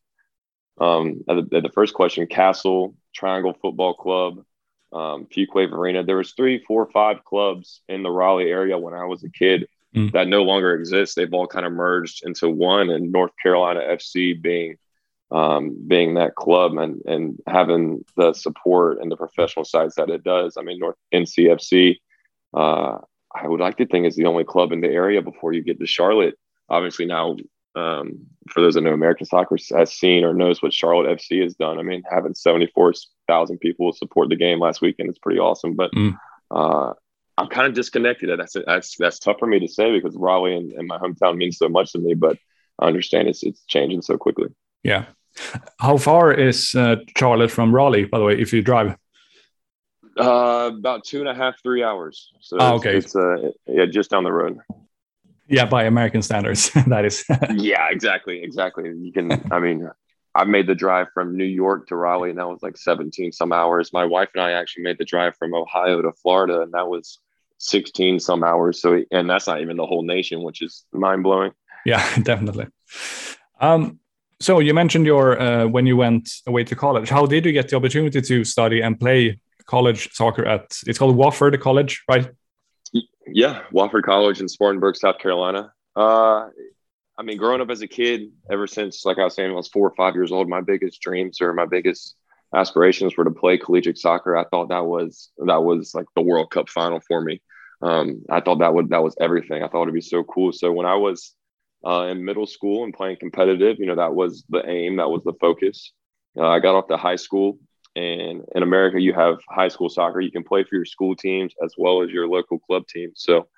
um, 0.81 1.22
at, 1.28 1.49
the, 1.49 1.56
at 1.58 1.62
the 1.62 1.72
first 1.72 1.94
question: 1.94 2.26
CASL, 2.26 2.94
Triangle 3.14 3.56
Football 3.62 3.94
Club, 3.94 4.44
um, 4.92 5.26
Fuquay-Varina. 5.26 6.04
There 6.04 6.16
was 6.16 6.32
three, 6.32 6.64
four, 6.64 6.90
five 6.90 7.22
clubs 7.25 7.82
in 7.88 8.02
the 8.02 8.10
Raleigh 8.10 8.50
area 8.50 8.78
when 8.78 8.94
I 8.94 9.04
was 9.04 9.22
a 9.22 9.31
kid 9.31 9.69
mm. 9.96 10.12
that 10.12 10.28
no 10.28 10.43
longer 10.43 10.75
exists. 10.75 11.14
They've 11.14 11.32
all 11.32 11.46
kind 11.46 11.66
of 11.66 11.72
merged 11.72 12.25
into 12.25 12.48
one, 12.48 12.90
and 12.90 13.10
North 13.10 13.32
Carolina 13.43 13.81
FC 13.81 14.40
being 14.40 14.76
um, 15.31 15.76
being 15.88 16.14
that 16.14 16.34
club 16.34 16.76
and 16.76 17.00
and 17.06 17.38
having 17.46 18.04
the 18.16 18.32
support 18.32 18.98
and 19.00 19.10
the 19.10 19.16
professional 19.16 19.64
sides 19.64 19.96
that 19.96 20.10
it 20.10 20.22
does. 20.22 20.56
I 20.56 20.62
mean, 20.62 20.78
North 20.78 20.96
NCFC, 21.12 21.96
uh, 22.54 22.98
I 23.34 23.48
would 23.48 23.60
like 23.60 23.78
to 23.78 23.87
think 23.87 24.06
is 24.06 24.16
the 24.16 24.26
only 24.26 24.44
club 24.44 24.72
in 24.72 24.81
the 24.81 24.88
area 24.88 25.23
before 25.23 25.52
you 25.52 25.62
get 25.62 25.80
to 25.80 25.87
Charlotte. 25.87 26.35
Obviously, 26.68 27.06
now 27.06 27.37
um, 27.75 28.26
for 28.50 28.61
those 28.61 28.75
that 28.75 28.82
know 28.82 28.92
American 28.92 29.26
soccer 29.26 29.56
has 29.75 29.92
seen 29.92 30.25
or 30.25 30.32
knows 30.32 30.62
what 30.62 30.73
Charlotte 30.73 31.18
FC 31.18 31.42
has 31.42 31.54
done. 31.54 31.78
I 31.78 31.82
mean, 31.82 32.02
having 32.11 32.35
seventy 32.35 32.66
four 32.75 32.92
thousand 33.26 33.59
people 33.59 33.92
support 33.92 34.28
the 34.28 34.37
game 34.37 34.61
last 34.61 34.80
weekend 34.80 35.11
is 35.11 35.18
pretty 35.18 35.38
awesome. 35.38 35.75
But 35.75 35.92
mm. 35.92 36.16
uh, 36.50 36.92
I'm 37.38 37.49
kind 37.49 37.66
of 37.66 37.75
disconnected. 37.75 38.38
That's 38.38 38.57
that's 38.66 38.97
that's 38.97 39.19
tough 39.19 39.38
for 39.38 39.47
me 39.47 39.61
to 39.61 39.69
say 39.69 39.93
because 39.93 40.16
Raleigh 40.16 40.57
and, 40.57 40.73
and, 40.73 40.88
my 40.88 40.99
hometown 40.99 41.37
means 41.37 41.59
so 41.59 41.69
much 41.69 41.93
to 41.93 41.99
me. 41.99 42.14
But 42.14 42.38
I 42.78 42.87
understand 42.87 43.28
it's 43.28 43.43
it's 43.43 43.62
changing 43.66 44.02
so 44.02 44.16
quickly. 44.16 44.49
Yeah. 44.83 45.07
How 45.78 45.99
far 45.99 46.33
is 46.33 46.75
uh, 46.75 46.97
Charlotte 47.16 47.50
from 47.50 47.75
Raleigh? 47.75 48.05
By 48.05 48.19
the 48.19 48.25
way, 48.25 48.40
if 48.40 48.52
you 48.52 48.62
drive. 48.62 48.97
Uh, 50.19 50.71
about 50.73 51.05
two 51.05 51.21
and 51.21 51.28
a 51.28 51.35
half, 51.35 51.62
three 51.62 51.83
hours. 51.83 52.33
So 52.40 52.57
oh, 52.59 52.76
okay. 52.76 52.97
It's, 52.97 53.14
it's 53.14 53.16
uh, 53.16 53.50
yeah, 53.66 53.85
just 53.85 54.11
down 54.11 54.25
the 54.25 54.33
road. 54.33 54.59
Yeah, 55.47 55.66
by 55.66 55.85
American 55.85 56.23
standards, 56.23 56.71
that 56.87 57.05
is. 57.05 57.23
yeah, 57.55 57.88
exactly, 57.90 58.43
exactly. 58.43 58.90
You 58.99 59.12
can. 59.12 59.31
I 59.52 59.61
mean, 59.61 59.90
I 60.35 60.45
made 60.45 60.66
the 60.66 60.75
drive 60.75 61.09
from 61.12 61.37
New 61.37 61.45
York 61.45 61.88
to 61.88 61.97
Raleigh, 61.97 62.31
and 62.31 62.38
that 62.38 62.49
was 62.49 62.62
like 62.62 62.76
17 62.76 63.33
some 63.33 63.52
hours. 63.52 63.93
My 63.93 64.07
wife 64.07 64.31
and 64.35 64.43
I 64.43 64.52
actually 64.52 64.85
made 64.85 64.99
the 64.99 65.05
drive 65.05 65.37
from 65.37 65.55
Ohio 65.55 66.00
to 66.00 66.12
Florida, 66.12 66.62
and 66.62 66.73
that 66.73 66.88
was 66.88 67.21
16 67.58 68.20
some 68.20 68.44
hours. 68.44 68.80
So, 68.80 69.02
and 69.10 69.28
that's 69.28 69.46
not 69.46 69.60
even 69.60 69.76
the 69.76 69.86
whole 69.86 70.02
nation, 70.02 70.42
which 70.42 70.62
is 70.62 70.84
mind 70.92 71.22
blowing. 71.22 71.52
Yeah, 71.84 72.04
definitely. 72.22 72.66
Um, 73.60 74.00
so 74.40 74.58
you 74.58 74.75
mentioned 74.75 75.06
your 75.06 75.40
uh, 75.40 75.66
when 75.66 75.86
you 75.86 75.96
went 75.96 76.28
away 76.46 76.64
to 76.64 76.76
college. 76.76 77.08
How 77.08 77.25
did 77.26 77.46
you 77.46 77.52
get 77.52 77.68
the 77.68 77.76
opportunity 77.76 78.20
to 78.20 78.44
study 78.44 78.82
and 78.82 78.98
play 79.00 79.38
college 79.64 80.12
soccer 80.12 80.44
at? 80.44 80.76
It's 80.86 80.98
called 80.98 81.16
Wofford 81.16 81.58
College, 81.60 82.04
right? 82.08 82.28
Yeah, 83.26 83.62
Wofford 83.72 84.04
College 84.04 84.40
in 84.40 84.48
Spartanburg, 84.48 84.96
South 84.96 85.18
Carolina. 85.18 85.72
Uh, 85.96 86.48
I 87.18 87.22
mean, 87.22 87.38
growing 87.38 87.62
up 87.62 87.70
as 87.70 87.80
a 87.80 87.88
kid, 87.88 88.30
ever 88.50 88.66
since, 88.66 89.06
like 89.06 89.18
I 89.18 89.25
was 89.25 89.34
saying, 89.34 89.50
I 89.50 89.54
was 89.54 89.68
four 89.68 89.88
or 89.88 89.94
five 89.96 90.14
years 90.14 90.32
old, 90.32 90.48
my 90.48 90.60
biggest 90.60 91.00
dreams 91.00 91.40
or 91.40 91.54
my 91.54 91.64
biggest 91.64 92.14
aspirations 92.54 93.16
were 93.16 93.24
to 93.24 93.30
play 93.30 93.58
collegiate 93.58 93.98
soccer. 93.98 94.36
I 94.36 94.44
thought 94.44 94.68
that 94.68 94.86
was 94.86 95.30
that 95.44 95.62
was 95.62 95.94
like 95.94 96.06
the 96.14 96.22
World 96.22 96.50
Cup 96.50 96.68
final 96.68 97.00
for 97.00 97.20
me. 97.20 97.42
Um, 97.82 98.22
I 98.30 98.40
thought 98.40 98.60
that 98.60 98.74
would 98.74 98.90
that 98.90 99.02
was 99.02 99.16
everything. 99.20 99.62
I 99.62 99.68
thought 99.68 99.82
it'd 99.82 99.94
be 99.94 100.00
so 100.00 100.24
cool. 100.24 100.52
So 100.52 100.72
when 100.72 100.86
I 100.86 100.94
was 100.94 101.34
uh, 101.86 102.06
in 102.10 102.24
middle 102.24 102.46
school 102.46 102.84
and 102.84 102.94
playing 102.94 103.18
competitive, 103.18 103.78
you 103.78 103.86
know, 103.86 103.96
that 103.96 104.14
was 104.14 104.44
the 104.48 104.68
aim, 104.68 104.96
that 104.96 105.10
was 105.10 105.22
the 105.24 105.34
focus. 105.40 105.92
Uh, 106.36 106.48
I 106.48 106.58
got 106.58 106.74
off 106.74 106.88
to 106.88 106.96
high 106.96 107.16
school, 107.16 107.58
and 107.94 108.44
in 108.54 108.62
America, 108.62 109.00
you 109.00 109.12
have 109.12 109.38
high 109.48 109.68
school 109.68 109.88
soccer. 109.88 110.20
You 110.20 110.30
can 110.30 110.44
play 110.44 110.64
for 110.64 110.76
your 110.76 110.84
school 110.84 111.16
teams 111.16 111.54
as 111.64 111.74
well 111.78 112.02
as 112.02 112.10
your 112.10 112.28
local 112.28 112.58
club 112.58 112.86
teams. 112.88 113.14
So 113.16 113.48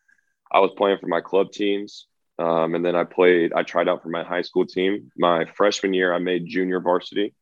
I 0.50 0.60
was 0.60 0.70
playing 0.76 0.98
for 1.00 1.08
my 1.08 1.20
club 1.20 1.52
teams. 1.52 2.06
Um, 2.38 2.76
and 2.76 2.84
then 2.84 2.94
I 2.94 3.02
played, 3.02 3.52
I 3.52 3.64
tried 3.64 3.88
out 3.88 4.02
for 4.02 4.10
my 4.10 4.22
high 4.22 4.42
school 4.42 4.64
team. 4.64 5.10
My 5.16 5.44
freshman 5.56 5.92
year, 5.92 6.14
I 6.14 6.18
made 6.18 6.46
junior 6.46 6.80
varsity. 6.80 7.34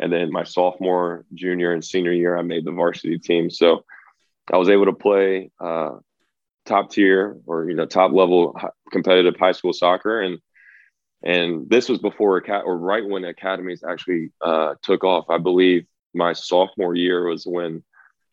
And 0.00 0.12
then 0.12 0.32
my 0.32 0.44
sophomore, 0.44 1.24
junior, 1.34 1.72
and 1.72 1.84
senior 1.84 2.12
year, 2.12 2.36
I 2.36 2.42
made 2.42 2.64
the 2.64 2.72
varsity 2.72 3.18
team. 3.18 3.50
So 3.50 3.84
I 4.52 4.56
was 4.56 4.68
able 4.68 4.86
to 4.86 4.92
play 4.92 5.50
uh, 5.60 5.96
top 6.66 6.90
tier 6.90 7.36
or 7.46 7.68
you 7.68 7.76
know 7.76 7.86
top 7.86 8.12
level 8.12 8.58
competitive 8.90 9.36
high 9.38 9.52
school 9.52 9.72
soccer, 9.72 10.20
and 10.20 10.38
and 11.22 11.68
this 11.68 11.88
was 11.88 11.98
before 11.98 12.38
a 12.38 12.58
or 12.60 12.78
right 12.78 13.06
when 13.06 13.24
academies 13.24 13.84
actually 13.86 14.30
uh, 14.40 14.74
took 14.82 15.04
off. 15.04 15.26
I 15.28 15.38
believe 15.38 15.86
my 16.14 16.32
sophomore 16.32 16.94
year 16.94 17.28
was 17.28 17.44
when 17.46 17.82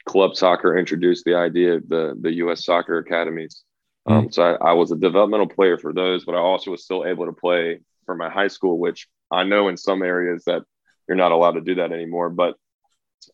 club 0.05 0.36
soccer 0.36 0.77
introduced 0.77 1.25
the 1.25 1.36
idea 1.36 1.75
of 1.75 1.89
the 1.89 2.17
the 2.19 2.33
U.S. 2.36 2.65
soccer 2.65 2.97
academies. 2.97 3.63
Mm. 4.07 4.13
Um, 4.13 4.31
so 4.31 4.43
I, 4.43 4.69
I 4.69 4.74
was 4.74 4.91
a 4.91 4.95
developmental 4.95 5.50
player 5.50 5.77
for 5.77 5.93
those, 5.93 6.24
but 6.24 6.36
I 6.36 6.39
also 6.39 6.71
was 6.71 6.83
still 6.83 7.05
able 7.05 7.25
to 7.25 7.33
play 7.33 7.81
for 8.05 8.15
my 8.15 8.29
high 8.29 8.47
school, 8.47 8.79
which 8.79 9.07
I 9.31 9.43
know 9.43 9.67
in 9.67 9.75
some 9.75 10.01
areas 10.01 10.45
that 10.45 10.63
you're 11.08 11.18
not 11.18 11.32
allowed 11.32 11.54
to 11.54 11.62
do 11.62 11.76
that 11.76 11.92
anymore. 11.92 12.30
But 12.30 12.56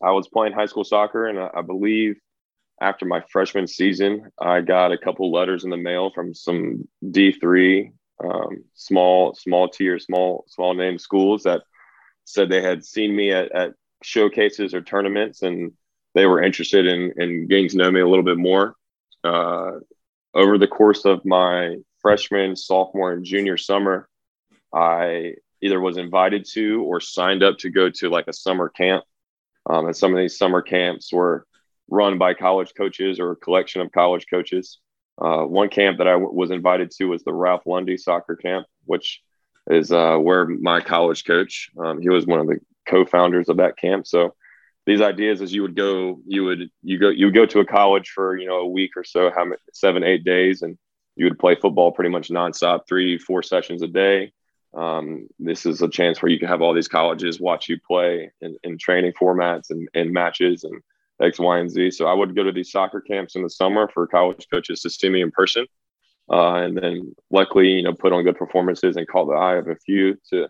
I 0.02 0.10
was 0.12 0.28
playing 0.28 0.54
high 0.54 0.66
school 0.66 0.84
soccer, 0.84 1.26
and 1.26 1.38
I, 1.38 1.62
believe 1.62 2.16
after 2.80 3.04
my 3.04 3.22
freshman 3.30 3.66
season, 3.66 4.30
I 4.40 4.60
got 4.60 4.92
a 4.92 4.98
couple 4.98 5.32
letters 5.32 5.64
in 5.64 5.70
the 5.70 5.76
mail 5.76 6.10
from 6.14 6.34
some 6.34 6.88
D 7.10 7.32
three 7.32 7.92
um, 8.22 8.64
small 8.74 9.34
small 9.34 9.68
tier 9.68 9.98
small 9.98 10.44
small 10.48 10.74
name 10.74 10.98
schools 10.98 11.42
that 11.42 11.62
said 12.24 12.48
they 12.48 12.62
had 12.62 12.84
seen 12.84 13.14
me 13.14 13.32
at, 13.32 13.52
at 13.52 13.72
showcases 14.02 14.72
or 14.72 14.80
tournaments 14.80 15.42
and 15.42 15.72
they 16.14 16.26
were 16.26 16.42
interested 16.42 16.86
in 16.86 17.12
in 17.16 17.48
getting 17.48 17.68
to 17.68 17.76
know 17.76 17.90
me 17.90 18.00
a 18.00 18.08
little 18.08 18.24
bit 18.24 18.38
more. 18.38 18.76
Uh, 19.24 19.72
over 20.34 20.58
the 20.58 20.66
course 20.66 21.04
of 21.04 21.24
my 21.24 21.76
freshman, 22.00 22.56
sophomore, 22.56 23.12
and 23.12 23.24
junior 23.24 23.56
summer, 23.56 24.08
I 24.72 25.34
either 25.64 25.80
was 25.80 25.96
invited 25.96 26.44
to 26.52 26.82
or 26.82 27.00
signed 27.00 27.42
up 27.42 27.56
to 27.58 27.70
go 27.70 27.88
to 27.88 28.10
like 28.10 28.28
a 28.28 28.32
summer 28.32 28.68
camp. 28.68 29.02
Um, 29.68 29.86
and 29.86 29.96
some 29.96 30.12
of 30.12 30.18
these 30.18 30.36
summer 30.36 30.60
camps 30.60 31.10
were 31.10 31.46
run 31.88 32.18
by 32.18 32.34
college 32.34 32.72
coaches 32.76 33.18
or 33.18 33.32
a 33.32 33.36
collection 33.36 33.80
of 33.80 33.90
college 33.90 34.26
coaches. 34.28 34.78
Uh, 35.16 35.44
one 35.44 35.70
camp 35.70 35.98
that 35.98 36.08
I 36.08 36.12
w- 36.12 36.32
was 36.32 36.50
invited 36.50 36.90
to 36.92 37.06
was 37.06 37.24
the 37.24 37.32
Ralph 37.32 37.62
Lundy 37.66 37.96
soccer 37.96 38.36
camp, 38.36 38.66
which 38.84 39.22
is 39.70 39.90
uh, 39.90 40.16
where 40.16 40.46
my 40.46 40.80
college 40.80 41.24
coach, 41.24 41.70
um, 41.82 42.00
he 42.02 42.10
was 42.10 42.26
one 42.26 42.40
of 42.40 42.46
the 42.46 42.58
co-founders 42.86 43.48
of 43.48 43.56
that 43.56 43.78
camp. 43.78 44.06
So 44.06 44.34
these 44.84 45.00
ideas 45.00 45.40
as 45.40 45.54
you 45.54 45.62
would 45.62 45.76
go, 45.76 46.20
you 46.26 46.44
would, 46.44 46.70
you 46.82 46.98
go, 46.98 47.08
you 47.08 47.26
would 47.26 47.34
go 47.34 47.46
to 47.46 47.60
a 47.60 47.64
college 47.64 48.10
for, 48.10 48.36
you 48.36 48.46
know, 48.46 48.58
a 48.58 48.66
week 48.66 48.90
or 48.96 49.04
so, 49.04 49.30
how 49.34 49.44
many, 49.44 49.56
seven, 49.72 50.04
eight 50.04 50.24
days. 50.24 50.60
And 50.60 50.76
you 51.16 51.24
would 51.24 51.38
play 51.38 51.54
football 51.54 51.92
pretty 51.92 52.10
much 52.10 52.28
nonstop, 52.28 52.80
three, 52.86 53.16
four 53.16 53.42
sessions 53.42 53.80
a 53.82 53.88
day. 53.88 54.32
Um, 54.74 55.28
this 55.38 55.66
is 55.66 55.82
a 55.82 55.88
chance 55.88 56.20
where 56.20 56.30
you 56.30 56.38
can 56.38 56.48
have 56.48 56.60
all 56.60 56.74
these 56.74 56.88
colleges 56.88 57.40
watch 57.40 57.68
you 57.68 57.78
play 57.80 58.30
in, 58.40 58.56
in 58.64 58.78
training 58.78 59.12
formats 59.12 59.70
and, 59.70 60.12
matches 60.12 60.64
and 60.64 60.82
X, 61.22 61.38
Y, 61.38 61.58
and 61.58 61.70
Z. 61.70 61.92
So 61.92 62.06
I 62.06 62.12
would 62.12 62.34
go 62.34 62.42
to 62.42 62.52
these 62.52 62.72
soccer 62.72 63.00
camps 63.00 63.36
in 63.36 63.42
the 63.42 63.50
summer 63.50 63.88
for 63.92 64.06
college 64.06 64.46
coaches 64.52 64.80
to 64.82 64.90
see 64.90 65.08
me 65.08 65.22
in 65.22 65.30
person. 65.30 65.66
Uh, 66.30 66.54
and 66.54 66.76
then 66.76 67.14
luckily, 67.30 67.68
you 67.68 67.82
know, 67.82 67.92
put 67.92 68.12
on 68.12 68.24
good 68.24 68.36
performances 68.36 68.96
and 68.96 69.06
caught 69.06 69.26
the 69.26 69.34
eye 69.34 69.56
of 69.56 69.68
a 69.68 69.76
few 69.76 70.16
to 70.30 70.48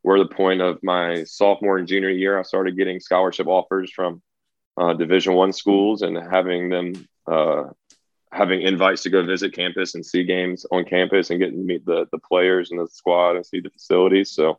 where 0.00 0.18
the 0.18 0.26
point 0.26 0.60
of 0.60 0.78
my 0.82 1.22
sophomore 1.24 1.78
and 1.78 1.86
junior 1.86 2.08
year, 2.08 2.38
I 2.38 2.42
started 2.42 2.76
getting 2.76 2.98
scholarship 2.98 3.46
offers 3.46 3.92
from 3.92 4.22
uh, 4.76 4.94
division 4.94 5.34
one 5.34 5.52
schools 5.52 6.02
and 6.02 6.16
having 6.16 6.68
them 6.68 7.08
uh, 7.30 7.64
having 8.32 8.62
invites 8.62 9.02
to 9.02 9.10
go 9.10 9.22
visit 9.22 9.54
campus 9.54 9.94
and 9.94 10.04
see 10.04 10.24
games 10.24 10.64
on 10.72 10.84
campus 10.84 11.30
and 11.30 11.38
getting 11.38 11.58
to 11.58 11.64
meet 11.64 11.84
the, 11.84 12.06
the 12.12 12.18
players 12.18 12.70
and 12.70 12.80
the 12.80 12.88
squad 12.88 13.36
and 13.36 13.44
see 13.44 13.60
the 13.60 13.70
facilities. 13.70 14.30
So 14.30 14.58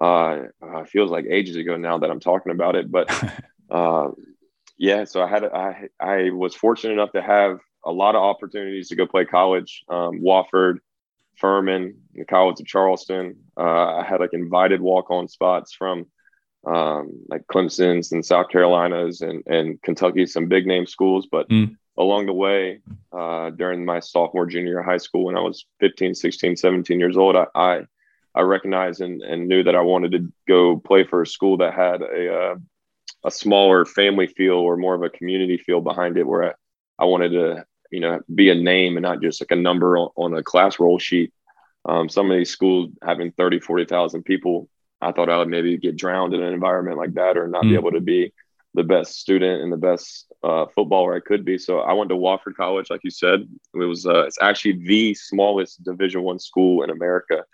uh, 0.00 0.44
uh 0.62 0.84
feels 0.84 1.10
like 1.10 1.26
ages 1.28 1.56
ago 1.56 1.76
now 1.76 1.98
that 1.98 2.10
I'm 2.10 2.20
talking 2.20 2.52
about 2.52 2.76
it, 2.76 2.90
but 2.90 3.10
uh, 3.70 4.08
yeah, 4.78 5.04
so 5.04 5.22
I 5.22 5.26
had 5.28 5.44
I 5.44 5.88
I 6.00 6.30
was 6.30 6.54
fortunate 6.54 6.94
enough 6.94 7.12
to 7.12 7.20
have 7.20 7.58
a 7.84 7.92
lot 7.92 8.14
of 8.14 8.22
opportunities 8.22 8.88
to 8.88 8.96
go 8.96 9.06
play 9.06 9.26
college. 9.26 9.84
Um, 9.90 10.20
Wofford, 10.22 10.78
Furman, 11.36 11.96
the 12.14 12.24
College 12.24 12.60
of 12.60 12.66
Charleston. 12.66 13.36
Uh, 13.58 13.96
I 13.96 14.04
had 14.04 14.20
like 14.20 14.32
invited 14.32 14.80
walk-on 14.80 15.28
spots 15.28 15.74
from 15.74 16.06
um, 16.66 17.24
like 17.28 17.46
Clemson's 17.46 18.12
and 18.12 18.24
South 18.24 18.48
Carolina's 18.48 19.20
and 19.20 19.42
and 19.46 19.80
Kentucky, 19.82 20.24
some 20.24 20.46
big 20.46 20.66
name 20.66 20.86
schools. 20.86 21.28
But 21.30 21.48
mm. 21.50 21.76
Along 22.00 22.26
the 22.26 22.32
way, 22.32 22.80
uh, 23.12 23.50
during 23.50 23.84
my 23.84 24.00
sophomore, 24.00 24.46
junior 24.46 24.82
high 24.82 24.96
school, 24.96 25.24
when 25.24 25.36
I 25.36 25.40
was 25.40 25.66
15, 25.80 26.14
16, 26.14 26.56
17 26.56 26.98
years 26.98 27.16
old, 27.16 27.36
I, 27.36 27.46
I 27.54 27.82
I 28.32 28.42
recognized 28.42 29.00
and, 29.00 29.22
and 29.22 29.48
knew 29.48 29.64
that 29.64 29.74
I 29.74 29.80
wanted 29.80 30.12
to 30.12 30.32
go 30.46 30.76
play 30.76 31.04
for 31.04 31.22
a 31.22 31.26
school 31.26 31.56
that 31.58 31.74
had 31.74 32.00
a 32.00 32.34
uh, 32.34 32.54
a 33.24 33.30
smaller 33.30 33.84
family 33.84 34.26
feel 34.26 34.54
or 34.54 34.76
more 34.76 34.94
of 34.94 35.02
a 35.02 35.10
community 35.10 35.58
feel 35.58 35.80
behind 35.80 36.16
it 36.16 36.26
where 36.26 36.44
I, 36.44 36.52
I 37.00 37.04
wanted 37.04 37.30
to, 37.30 37.64
you 37.90 38.00
know, 38.00 38.20
be 38.34 38.50
a 38.50 38.54
name 38.54 38.96
and 38.96 39.02
not 39.02 39.20
just 39.20 39.42
like 39.42 39.50
a 39.50 39.60
number 39.60 39.98
on, 39.98 40.10
on 40.16 40.34
a 40.34 40.42
class 40.42 40.78
roll 40.78 40.98
sheet. 40.98 41.32
Um, 41.84 42.08
some 42.08 42.30
of 42.30 42.36
these 42.36 42.50
schools 42.50 42.90
having 43.02 43.32
30, 43.32 43.60
40,000 43.60 44.22
people, 44.22 44.68
I 45.00 45.12
thought 45.12 45.28
I 45.28 45.38
would 45.38 45.48
maybe 45.48 45.76
get 45.76 45.96
drowned 45.96 46.34
in 46.34 46.42
an 46.42 46.52
environment 46.52 46.98
like 46.98 47.14
that 47.14 47.36
or 47.36 47.48
not 47.48 47.64
mm. 47.64 47.70
be 47.70 47.74
able 47.74 47.92
to 47.92 48.00
be 48.00 48.32
the 48.74 48.84
best 48.84 49.18
student 49.18 49.62
and 49.62 49.72
the 49.72 49.76
best 49.76 50.32
uh, 50.42 50.66
footballer 50.74 51.14
I 51.14 51.20
could 51.20 51.44
be. 51.44 51.58
So 51.58 51.80
I 51.80 51.92
went 51.92 52.10
to 52.10 52.16
Wofford 52.16 52.54
College, 52.56 52.88
like 52.90 53.00
you 53.02 53.10
said. 53.10 53.48
It 53.74 53.78
was 53.78 54.06
uh, 54.06 54.26
it's 54.26 54.38
actually 54.40 54.84
the 54.86 55.14
smallest 55.14 55.82
Division 55.82 56.22
One 56.22 56.38
school 56.38 56.82
in 56.82 56.90
America. 56.90 57.44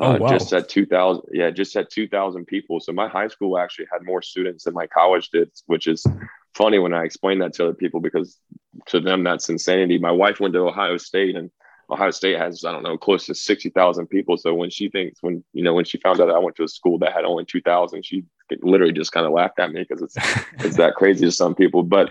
Oh, 0.00 0.14
uh, 0.14 0.18
wow. 0.18 0.28
just 0.28 0.52
at 0.52 0.68
2000 0.68 1.24
yeah 1.32 1.50
just 1.50 1.74
at 1.74 1.90
2000 1.90 2.46
people 2.46 2.78
so 2.78 2.92
my 2.92 3.08
high 3.08 3.26
school 3.26 3.58
actually 3.58 3.86
had 3.92 4.04
more 4.04 4.22
students 4.22 4.62
than 4.62 4.72
my 4.72 4.86
college 4.86 5.28
did 5.30 5.50
which 5.66 5.88
is 5.88 6.06
funny 6.54 6.78
when 6.78 6.94
i 6.94 7.02
explain 7.02 7.40
that 7.40 7.52
to 7.54 7.64
other 7.64 7.74
people 7.74 7.98
because 7.98 8.38
to 8.86 9.00
them 9.00 9.24
that's 9.24 9.48
insanity 9.48 9.98
my 9.98 10.12
wife 10.12 10.38
went 10.38 10.54
to 10.54 10.60
ohio 10.60 10.98
state 10.98 11.34
and 11.34 11.50
ohio 11.90 12.10
state 12.10 12.38
has 12.38 12.64
i 12.64 12.72
don't 12.72 12.82
know 12.82 12.96
close 12.98 13.26
to 13.26 13.34
60000 13.34 14.06
people 14.06 14.36
so 14.36 14.54
when 14.54 14.70
she 14.70 14.88
thinks 14.88 15.22
when 15.22 15.42
you 15.52 15.62
know 15.62 15.74
when 15.74 15.84
she 15.84 15.98
found 15.98 16.20
out 16.20 16.30
i 16.30 16.38
went 16.38 16.56
to 16.56 16.64
a 16.64 16.68
school 16.68 16.98
that 16.98 17.12
had 17.12 17.24
only 17.24 17.44
2000 17.44 18.04
she 18.04 18.24
literally 18.62 18.92
just 18.92 19.12
kind 19.12 19.26
of 19.26 19.32
laughed 19.32 19.58
at 19.58 19.72
me 19.72 19.84
because 19.88 20.02
it's 20.02 20.16
it's 20.64 20.76
that 20.76 20.94
crazy 20.94 21.24
to 21.24 21.32
some 21.32 21.54
people 21.54 21.82
but 21.82 22.10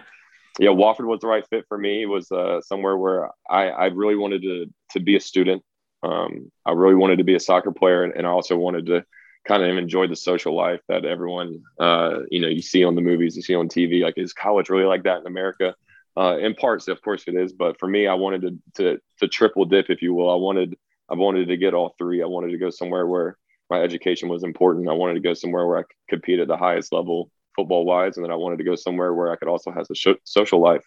yeah 0.59 0.69
wofford 0.69 1.05
was 1.05 1.19
the 1.21 1.27
right 1.27 1.47
fit 1.49 1.65
for 1.67 1.77
me 1.77 2.03
it 2.03 2.07
was 2.07 2.31
uh, 2.31 2.59
somewhere 2.61 2.97
where 2.97 3.29
i 3.49 3.69
i 3.69 3.85
really 3.87 4.15
wanted 4.15 4.41
to 4.41 4.65
to 4.91 4.99
be 4.99 5.15
a 5.15 5.19
student 5.19 5.63
um, 6.03 6.51
I 6.65 6.71
really 6.71 6.95
wanted 6.95 7.17
to 7.17 7.23
be 7.23 7.35
a 7.35 7.39
soccer 7.39 7.71
player, 7.71 8.03
and, 8.03 8.13
and, 8.13 8.27
I 8.27 8.29
also 8.29 8.55
wanted 8.57 8.85
to 8.87 9.03
kind 9.47 9.63
of 9.63 9.77
enjoy 9.77 10.07
the 10.07 10.15
social 10.15 10.55
life 10.55 10.81
that 10.89 11.05
everyone, 11.05 11.63
uh, 11.79 12.19
you 12.29 12.39
know, 12.39 12.47
you 12.47 12.61
see 12.61 12.83
on 12.83 12.95
the 12.95 13.01
movies, 13.01 13.35
you 13.35 13.41
see 13.41 13.55
on 13.55 13.67
TV. 13.69 14.03
Like, 14.03 14.17
is 14.17 14.33
college 14.33 14.69
really 14.69 14.85
like 14.85 15.03
that 15.03 15.21
in 15.21 15.27
America? 15.27 15.73
Uh, 16.17 16.37
in 16.37 16.55
parts, 16.55 16.87
of 16.87 17.01
course, 17.01 17.23
it 17.27 17.35
is. 17.35 17.53
But 17.53 17.79
for 17.79 17.87
me, 17.87 18.07
I 18.07 18.15
wanted 18.15 18.41
to, 18.41 18.59
to 18.75 18.99
to 19.19 19.27
triple 19.27 19.65
dip, 19.65 19.89
if 19.89 20.01
you 20.01 20.13
will. 20.13 20.31
I 20.31 20.35
wanted 20.35 20.75
I 21.09 21.15
wanted 21.15 21.47
to 21.47 21.57
get 21.57 21.73
all 21.73 21.95
three. 21.97 22.23
I 22.23 22.25
wanted 22.25 22.51
to 22.51 22.57
go 22.57 22.69
somewhere 22.69 23.05
where 23.05 23.37
my 23.69 23.81
education 23.81 24.29
was 24.29 24.43
important. 24.43 24.89
I 24.89 24.93
wanted 24.93 25.15
to 25.15 25.19
go 25.19 25.33
somewhere 25.33 25.67
where 25.67 25.77
I 25.77 25.83
could 25.83 25.95
compete 26.09 26.39
at 26.39 26.47
the 26.47 26.57
highest 26.57 26.91
level 26.91 27.29
football 27.55 27.85
wise, 27.85 28.17
and 28.17 28.23
then 28.23 28.31
I 28.31 28.35
wanted 28.35 28.57
to 28.57 28.63
go 28.63 28.75
somewhere 28.75 29.13
where 29.13 29.31
I 29.31 29.35
could 29.35 29.47
also 29.47 29.71
have 29.71 29.85
a 29.89 30.15
social 30.23 30.61
life 30.61 30.83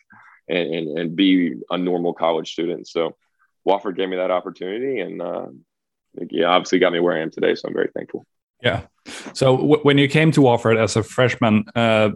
and, 0.48 0.74
and, 0.74 0.98
and 0.98 1.16
be 1.16 1.54
a 1.70 1.78
normal 1.78 2.12
college 2.12 2.52
student. 2.52 2.88
So 2.88 3.16
Wofford 3.68 3.96
gave 3.96 4.08
me 4.08 4.16
that 4.16 4.30
opportunity, 4.30 5.00
and 5.00 5.20
uh, 5.20 5.46
yeah, 6.30 6.46
obviously 6.46 6.78
got 6.78 6.92
me 6.92 7.00
where 7.00 7.16
I 7.16 7.20
am 7.20 7.30
today. 7.30 7.54
So 7.54 7.68
I'm 7.68 7.74
very 7.74 7.90
thankful. 7.94 8.24
Yeah. 8.62 8.82
So 9.32 9.56
w- 9.56 9.82
when 9.82 9.98
you 9.98 10.08
came 10.08 10.32
to 10.32 10.40
Wofford 10.40 10.78
as 10.78 10.96
a 10.96 11.02
freshman, 11.02 11.64
uh, 11.74 12.10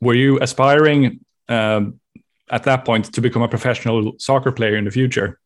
were 0.00 0.14
you 0.14 0.38
aspiring 0.40 1.20
uh, 1.48 1.82
at 2.50 2.64
that 2.64 2.84
point 2.84 3.12
to 3.12 3.20
become 3.20 3.42
a 3.42 3.48
professional 3.48 4.14
soccer 4.18 4.52
player 4.52 4.76
in 4.76 4.84
the 4.84 4.90
future? 4.90 5.38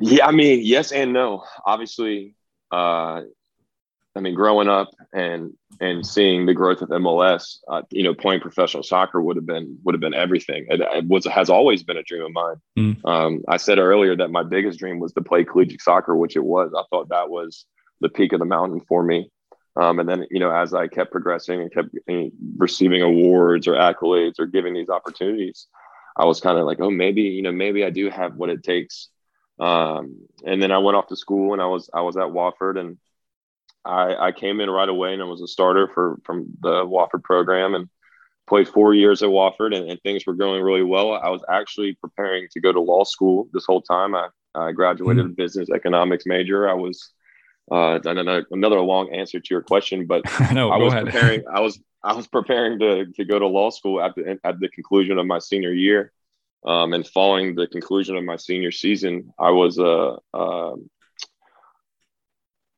Yeah, 0.00 0.26
I 0.26 0.32
mean, 0.32 0.60
yes 0.62 0.92
and 0.92 1.12
no. 1.12 1.44
Obviously, 1.64 2.34
uh, 2.70 3.22
I 4.14 4.20
mean, 4.20 4.34
growing 4.34 4.68
up 4.68 4.90
and 5.12 5.52
and 5.80 6.06
seeing 6.06 6.46
the 6.46 6.54
growth 6.54 6.82
of 6.82 6.90
MLS, 6.90 7.58
uh, 7.68 7.82
you 7.90 8.02
know, 8.02 8.14
playing 8.14 8.40
professional 8.40 8.82
soccer 8.82 9.22
would 9.22 9.36
have 9.36 9.46
been 9.46 9.78
would 9.84 9.94
have 9.94 10.00
been 10.00 10.14
everything. 10.14 10.66
It, 10.68 10.80
it 10.80 11.06
was 11.06 11.26
has 11.26 11.48
always 11.48 11.82
been 11.82 11.96
a 11.96 12.02
dream 12.02 12.24
of 12.24 12.32
mine. 12.32 12.56
Mm. 12.78 13.04
Um, 13.04 13.42
I 13.48 13.56
said 13.56 13.78
earlier 13.78 14.16
that 14.16 14.30
my 14.30 14.42
biggest 14.42 14.78
dream 14.78 14.98
was 14.98 15.12
to 15.14 15.22
play 15.22 15.44
collegiate 15.44 15.82
soccer, 15.82 16.16
which 16.16 16.36
it 16.36 16.44
was. 16.44 16.72
I 16.76 16.82
thought 16.90 17.08
that 17.08 17.30
was 17.30 17.64
the 18.00 18.08
peak 18.08 18.32
of 18.32 18.40
the 18.40 18.44
mountain 18.44 18.80
for 18.80 19.02
me. 19.02 19.30
Um, 19.74 19.98
and 19.98 20.08
then, 20.08 20.26
you 20.30 20.38
know, 20.38 20.54
as 20.54 20.74
I 20.74 20.86
kept 20.86 21.12
progressing 21.12 21.62
and 21.62 21.72
kept 21.72 21.96
receiving 22.58 23.00
awards 23.00 23.66
or 23.66 23.72
accolades 23.72 24.38
or 24.38 24.44
giving 24.46 24.74
these 24.74 24.90
opportunities, 24.90 25.66
I 26.16 26.24
was 26.24 26.40
kind 26.40 26.58
of 26.58 26.66
like, 26.66 26.80
oh, 26.80 26.90
maybe, 26.90 27.22
you 27.22 27.42
know, 27.42 27.52
maybe 27.52 27.84
I 27.84 27.90
do 27.90 28.10
have 28.10 28.36
what 28.36 28.50
it 28.50 28.62
takes. 28.62 29.08
Um, 29.58 30.26
and 30.44 30.62
then 30.62 30.72
I 30.72 30.78
went 30.78 30.96
off 30.96 31.08
to 31.08 31.16
school 31.16 31.52
and 31.52 31.62
I 31.62 31.66
was 31.66 31.88
I 31.94 32.00
was 32.00 32.16
at 32.16 32.24
Wofford 32.24 32.78
and 32.78 32.98
I, 33.84 34.28
I 34.28 34.32
came 34.32 34.60
in 34.60 34.70
right 34.70 34.88
away 34.88 35.12
and 35.12 35.22
I 35.22 35.26
was 35.26 35.42
a 35.42 35.46
starter 35.46 35.88
for 35.92 36.18
from 36.24 36.46
the 36.60 36.84
Wofford 36.84 37.22
program 37.22 37.74
and 37.74 37.88
played 38.46 38.68
four 38.68 38.94
years 38.94 39.22
at 39.22 39.28
Wofford 39.28 39.74
and, 39.74 39.88
and, 39.88 40.00
things 40.02 40.26
were 40.26 40.34
going 40.34 40.62
really 40.62 40.82
well. 40.82 41.12
I 41.12 41.28
was 41.28 41.44
actually 41.48 41.94
preparing 41.94 42.48
to 42.50 42.60
go 42.60 42.72
to 42.72 42.80
law 42.80 43.04
school 43.04 43.48
this 43.52 43.64
whole 43.66 43.82
time. 43.82 44.14
I, 44.14 44.28
I 44.54 44.72
graduated 44.72 45.24
mm-hmm. 45.24 45.32
a 45.32 45.36
business 45.36 45.70
economics 45.70 46.26
major. 46.26 46.68
I 46.68 46.74
was 46.74 47.12
uh, 47.70 48.00
another, 48.04 48.46
another 48.50 48.80
long 48.80 49.12
answer 49.12 49.40
to 49.40 49.46
your 49.50 49.62
question, 49.62 50.06
but 50.06 50.22
no, 50.52 50.70
I 50.72 50.76
was 50.78 50.92
ahead. 50.92 51.06
preparing. 51.06 51.42
I 51.52 51.60
was 51.60 51.80
I 52.04 52.14
was 52.14 52.26
preparing 52.26 52.80
to 52.80 53.06
to 53.06 53.24
go 53.24 53.38
to 53.38 53.46
law 53.46 53.70
school 53.70 54.00
at 54.00 54.14
the 54.14 54.38
at 54.44 54.58
the 54.58 54.68
conclusion 54.68 55.18
of 55.18 55.26
my 55.26 55.38
senior 55.38 55.72
year, 55.72 56.12
um, 56.66 56.92
and 56.92 57.06
following 57.06 57.54
the 57.54 57.68
conclusion 57.68 58.16
of 58.16 58.24
my 58.24 58.36
senior 58.36 58.72
season, 58.72 59.32
I 59.38 59.50
was 59.50 59.78
uh, 59.78 60.16
uh 60.34 60.74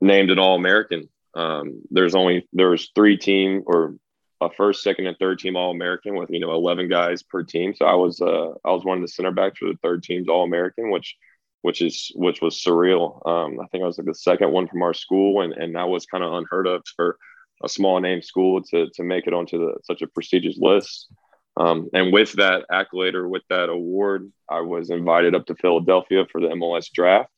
named 0.00 0.30
an 0.30 0.38
All 0.38 0.56
American. 0.56 1.08
Um, 1.34 1.82
there's 1.90 2.14
only 2.14 2.46
there 2.52 2.70
was 2.70 2.90
three 2.94 3.16
team 3.16 3.62
or 3.66 3.96
a 4.40 4.50
first, 4.50 4.82
second, 4.82 5.06
and 5.06 5.16
third 5.18 5.38
team 5.38 5.56
All 5.56 5.70
American 5.70 6.16
with 6.16 6.30
you 6.30 6.40
know 6.40 6.52
11 6.52 6.88
guys 6.88 7.22
per 7.22 7.42
team. 7.42 7.74
So 7.74 7.86
I 7.86 7.94
was 7.94 8.20
uh, 8.20 8.52
I 8.64 8.70
was 8.70 8.84
one 8.84 8.98
of 8.98 9.02
the 9.02 9.08
center 9.08 9.30
backs 9.30 9.58
for 9.58 9.66
the 9.66 9.78
third 9.82 10.02
team's 10.02 10.28
All 10.28 10.44
American, 10.44 10.90
which 10.90 11.16
which 11.64 11.80
is 11.80 12.12
which 12.14 12.42
was 12.42 12.62
surreal. 12.62 13.26
Um, 13.26 13.58
I 13.58 13.66
think 13.68 13.82
I 13.82 13.86
was 13.86 13.96
like 13.96 14.06
the 14.06 14.14
second 14.14 14.52
one 14.52 14.68
from 14.68 14.82
our 14.82 14.92
school, 14.92 15.40
and 15.40 15.54
and 15.54 15.74
that 15.76 15.88
was 15.88 16.04
kind 16.04 16.22
of 16.22 16.34
unheard 16.34 16.66
of 16.66 16.82
for 16.94 17.16
a 17.64 17.70
small 17.70 18.00
name 18.00 18.20
school 18.20 18.62
to 18.64 18.90
to 18.90 19.02
make 19.02 19.26
it 19.26 19.32
onto 19.32 19.58
the, 19.58 19.74
such 19.82 20.02
a 20.02 20.06
prestigious 20.06 20.58
list. 20.58 21.08
Um, 21.56 21.88
and 21.94 22.12
with 22.12 22.32
that 22.32 22.66
accolade 22.70 23.14
or 23.14 23.28
with 23.28 23.44
that 23.48 23.70
award, 23.70 24.30
I 24.46 24.60
was 24.60 24.90
invited 24.90 25.34
up 25.34 25.46
to 25.46 25.54
Philadelphia 25.54 26.26
for 26.30 26.42
the 26.42 26.48
MLS 26.48 26.92
draft. 26.92 27.30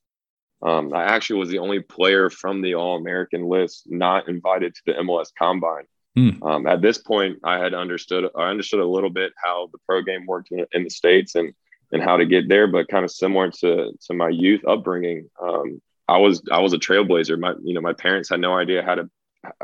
Um, 0.61 0.92
I 0.92 1.04
actually 1.04 1.38
was 1.38 1.50
the 1.50 1.61
only 1.61 1.80
player 1.80 2.28
from 2.28 2.62
the 2.62 2.75
All 2.75 2.97
American 2.97 3.45
list 3.49 3.85
not 3.87 4.28
invited 4.28 4.75
to 4.75 4.83
the 4.87 4.95
MLS 4.95 5.28
Combine. 5.38 5.85
Mm. 6.18 6.42
Um, 6.42 6.66
at 6.66 6.83
this 6.83 6.99
point, 6.99 7.38
I 7.45 7.59
had 7.59 7.75
understood 7.75 8.25
I 8.37 8.49
understood 8.50 8.80
a 8.80 8.95
little 8.97 9.11
bit 9.11 9.33
how 9.40 9.68
the 9.71 9.78
pro 9.87 10.02
game 10.02 10.26
worked 10.26 10.50
in, 10.50 10.66
in 10.73 10.83
the 10.83 10.90
states 10.90 11.37
and 11.37 11.54
and 11.93 12.02
how 12.02 12.16
to 12.16 12.26
get 12.26 12.49
there, 12.49 12.66
but 12.66 12.88
kind 12.88 13.05
of 13.05 13.11
similar 13.11 13.50
to 13.50 13.93
to 14.07 14.14
my 14.14 14.28
youth 14.28 14.62
upbringing. 14.66 15.31
Um, 15.40 15.81
I 16.09 16.19
was 16.19 16.43
I 16.50 16.61
was 16.61 16.73
a 16.73 16.78
trailblazer. 16.78 17.38
My 17.38 17.55
you 17.62 17.75
know 17.75 17.81
my 17.81 17.93
parents 17.93 18.28
had 18.28 18.40
no 18.40 18.55
idea 18.55 18.83
how 18.83 18.97
to 18.97 19.11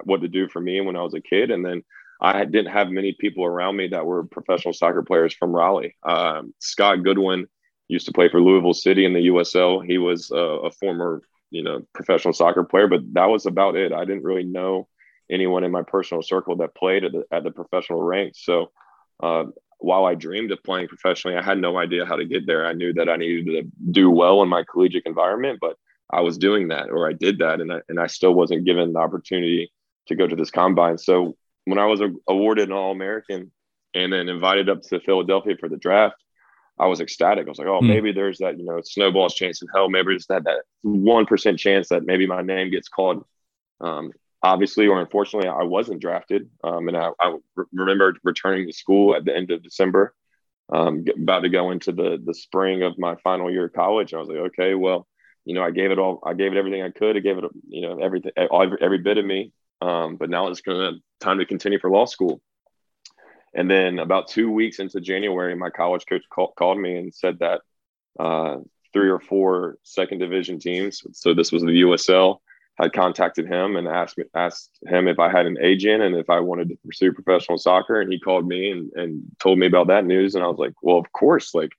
what 0.04 0.22
to 0.22 0.28
do 0.28 0.48
for 0.48 0.60
me 0.60 0.80
when 0.80 0.96
I 0.96 1.02
was 1.02 1.14
a 1.14 1.20
kid, 1.20 1.50
and 1.50 1.64
then 1.64 1.82
I 2.20 2.44
didn't 2.44 2.72
have 2.72 2.88
many 2.88 3.12
people 3.18 3.44
around 3.44 3.76
me 3.76 3.88
that 3.88 4.06
were 4.06 4.24
professional 4.24 4.74
soccer 4.74 5.02
players 5.02 5.34
from 5.34 5.54
Raleigh. 5.54 5.96
Um, 6.04 6.54
Scott 6.60 7.02
Goodwin 7.02 7.48
used 7.88 8.06
to 8.06 8.12
play 8.12 8.28
for 8.28 8.40
Louisville 8.40 8.74
City 8.74 9.04
in 9.04 9.12
the 9.12 9.26
USL. 9.26 9.84
He 9.84 9.98
was 9.98 10.30
a, 10.30 10.36
a 10.36 10.70
former 10.70 11.22
you 11.50 11.62
know 11.62 11.82
professional 11.92 12.34
soccer 12.34 12.64
player, 12.64 12.88
but 12.88 13.00
that 13.14 13.26
was 13.26 13.46
about 13.46 13.76
it. 13.76 13.92
I 13.92 14.04
didn't 14.04 14.24
really 14.24 14.44
know 14.44 14.88
anyone 15.30 15.64
in 15.64 15.70
my 15.70 15.82
personal 15.82 16.22
circle 16.22 16.56
that 16.56 16.74
played 16.74 17.04
at 17.04 17.12
the, 17.12 17.24
at 17.32 17.42
the 17.42 17.50
professional 17.50 18.02
ranks. 18.02 18.44
So 18.44 18.70
uh, 19.22 19.44
while 19.82 20.04
I 20.06 20.14
dreamed 20.14 20.52
of 20.52 20.62
playing 20.62 20.88
professionally, 20.88 21.36
I 21.36 21.42
had 21.42 21.58
no 21.58 21.76
idea 21.78 22.06
how 22.06 22.16
to 22.16 22.24
get 22.24 22.46
there. 22.46 22.66
I 22.66 22.72
knew 22.72 22.92
that 22.94 23.08
I 23.08 23.16
needed 23.16 23.46
to 23.46 23.62
do 23.90 24.10
well 24.10 24.42
in 24.42 24.48
my 24.48 24.64
collegiate 24.70 25.06
environment, 25.06 25.58
but 25.60 25.76
I 26.10 26.20
was 26.20 26.38
doing 26.38 26.68
that 26.68 26.90
or 26.90 27.08
I 27.08 27.12
did 27.12 27.38
that, 27.38 27.60
and 27.60 27.72
I, 27.72 27.80
and 27.88 27.98
I 27.98 28.06
still 28.06 28.34
wasn't 28.34 28.64
given 28.64 28.92
the 28.92 28.98
opportunity 28.98 29.72
to 30.08 30.14
go 30.14 30.26
to 30.26 30.36
this 30.36 30.50
combine. 30.50 30.98
So 30.98 31.36
when 31.64 31.78
I 31.78 31.86
was 31.86 32.00
awarded 32.28 32.68
an 32.68 32.74
All 32.74 32.92
American 32.92 33.50
and 33.94 34.12
then 34.12 34.28
invited 34.28 34.68
up 34.68 34.82
to 34.82 35.00
Philadelphia 35.00 35.56
for 35.58 35.68
the 35.68 35.76
draft, 35.76 36.16
I 36.78 36.86
was 36.86 37.00
ecstatic. 37.00 37.46
I 37.46 37.50
was 37.50 37.58
like, 37.58 37.68
oh, 37.68 37.80
mm. 37.80 37.88
maybe 37.88 38.12
there's 38.12 38.38
that, 38.38 38.58
you 38.58 38.64
know, 38.64 38.80
snowball's 38.82 39.34
chance 39.34 39.62
in 39.62 39.68
hell. 39.74 39.88
Maybe 39.88 40.12
there's 40.12 40.26
that 40.26 40.44
that 40.44 40.62
one 40.82 41.26
percent 41.26 41.58
chance 41.58 41.88
that 41.88 42.04
maybe 42.04 42.26
my 42.26 42.42
name 42.42 42.70
gets 42.70 42.88
called. 42.88 43.24
Um, 43.80 44.12
obviously 44.42 44.86
or 44.86 45.00
unfortunately, 45.00 45.48
I 45.48 45.62
wasn't 45.62 46.00
drafted. 46.00 46.48
Um, 46.64 46.88
and 46.88 46.96
I, 46.96 47.10
I 47.20 47.36
re- 47.54 47.64
remember 47.72 48.14
returning 48.24 48.66
to 48.66 48.72
school 48.72 49.14
at 49.14 49.24
the 49.24 49.34
end 49.34 49.50
of 49.50 49.62
December, 49.62 50.14
um, 50.72 51.04
about 51.20 51.40
to 51.40 51.48
go 51.48 51.70
into 51.70 51.92
the 51.92 52.20
the 52.24 52.34
spring 52.34 52.82
of 52.82 52.98
my 52.98 53.16
final 53.16 53.50
year 53.50 53.66
of 53.66 53.72
college. 53.72 54.12
And 54.12 54.18
I 54.18 54.20
was 54.20 54.28
like, 54.28 54.38
okay, 54.38 54.74
well, 54.74 55.06
you 55.44 55.54
know, 55.54 55.62
I 55.62 55.70
gave 55.70 55.90
it 55.90 55.98
all, 55.98 56.20
I 56.24 56.34
gave 56.34 56.52
it 56.52 56.58
everything 56.58 56.82
I 56.82 56.90
could. 56.90 57.16
I 57.16 57.20
gave 57.20 57.38
it, 57.38 57.44
you 57.68 57.82
know, 57.82 57.98
everything, 57.98 58.32
every, 58.36 58.78
every 58.80 58.98
bit 58.98 59.18
of 59.18 59.24
me. 59.24 59.52
Um, 59.80 60.16
but 60.16 60.30
now 60.30 60.46
it's 60.46 60.60
going 60.60 60.94
to 60.94 61.00
time 61.24 61.38
to 61.38 61.46
continue 61.46 61.80
for 61.80 61.90
law 61.90 62.04
school. 62.04 62.40
And 63.54 63.70
then 63.70 63.98
about 63.98 64.28
two 64.28 64.50
weeks 64.50 64.78
into 64.78 65.00
January, 65.00 65.54
my 65.54 65.70
college 65.70 66.04
coach 66.08 66.22
call, 66.30 66.52
called 66.56 66.78
me 66.78 66.96
and 66.96 67.14
said 67.14 67.40
that 67.40 67.60
uh, 68.18 68.58
three 68.92 69.10
or 69.10 69.18
four 69.18 69.76
second 69.82 70.20
division 70.20 70.58
teams. 70.58 71.02
So 71.12 71.34
this 71.34 71.52
was 71.52 71.62
the 71.62 71.82
USL 71.82 72.38
had 72.78 72.92
contacted 72.92 73.46
him 73.46 73.76
and 73.76 73.86
asked 73.86 74.18
me, 74.18 74.24
asked 74.34 74.78
him 74.86 75.06
if 75.06 75.18
I 75.18 75.30
had 75.30 75.46
an 75.46 75.58
agent 75.60 76.02
and 76.02 76.16
if 76.16 76.30
I 76.30 76.40
wanted 76.40 76.68
to 76.70 76.78
pursue 76.84 77.12
professional 77.12 77.58
soccer. 77.58 78.00
And 78.00 78.10
he 78.10 78.18
called 78.18 78.46
me 78.46 78.70
and, 78.70 78.90
and 78.94 79.22
told 79.38 79.58
me 79.58 79.66
about 79.66 79.88
that 79.88 80.06
news. 80.06 80.34
And 80.34 80.42
I 80.42 80.48
was 80.48 80.58
like, 80.58 80.72
well, 80.82 80.96
of 80.96 81.12
course, 81.12 81.54
like 81.54 81.72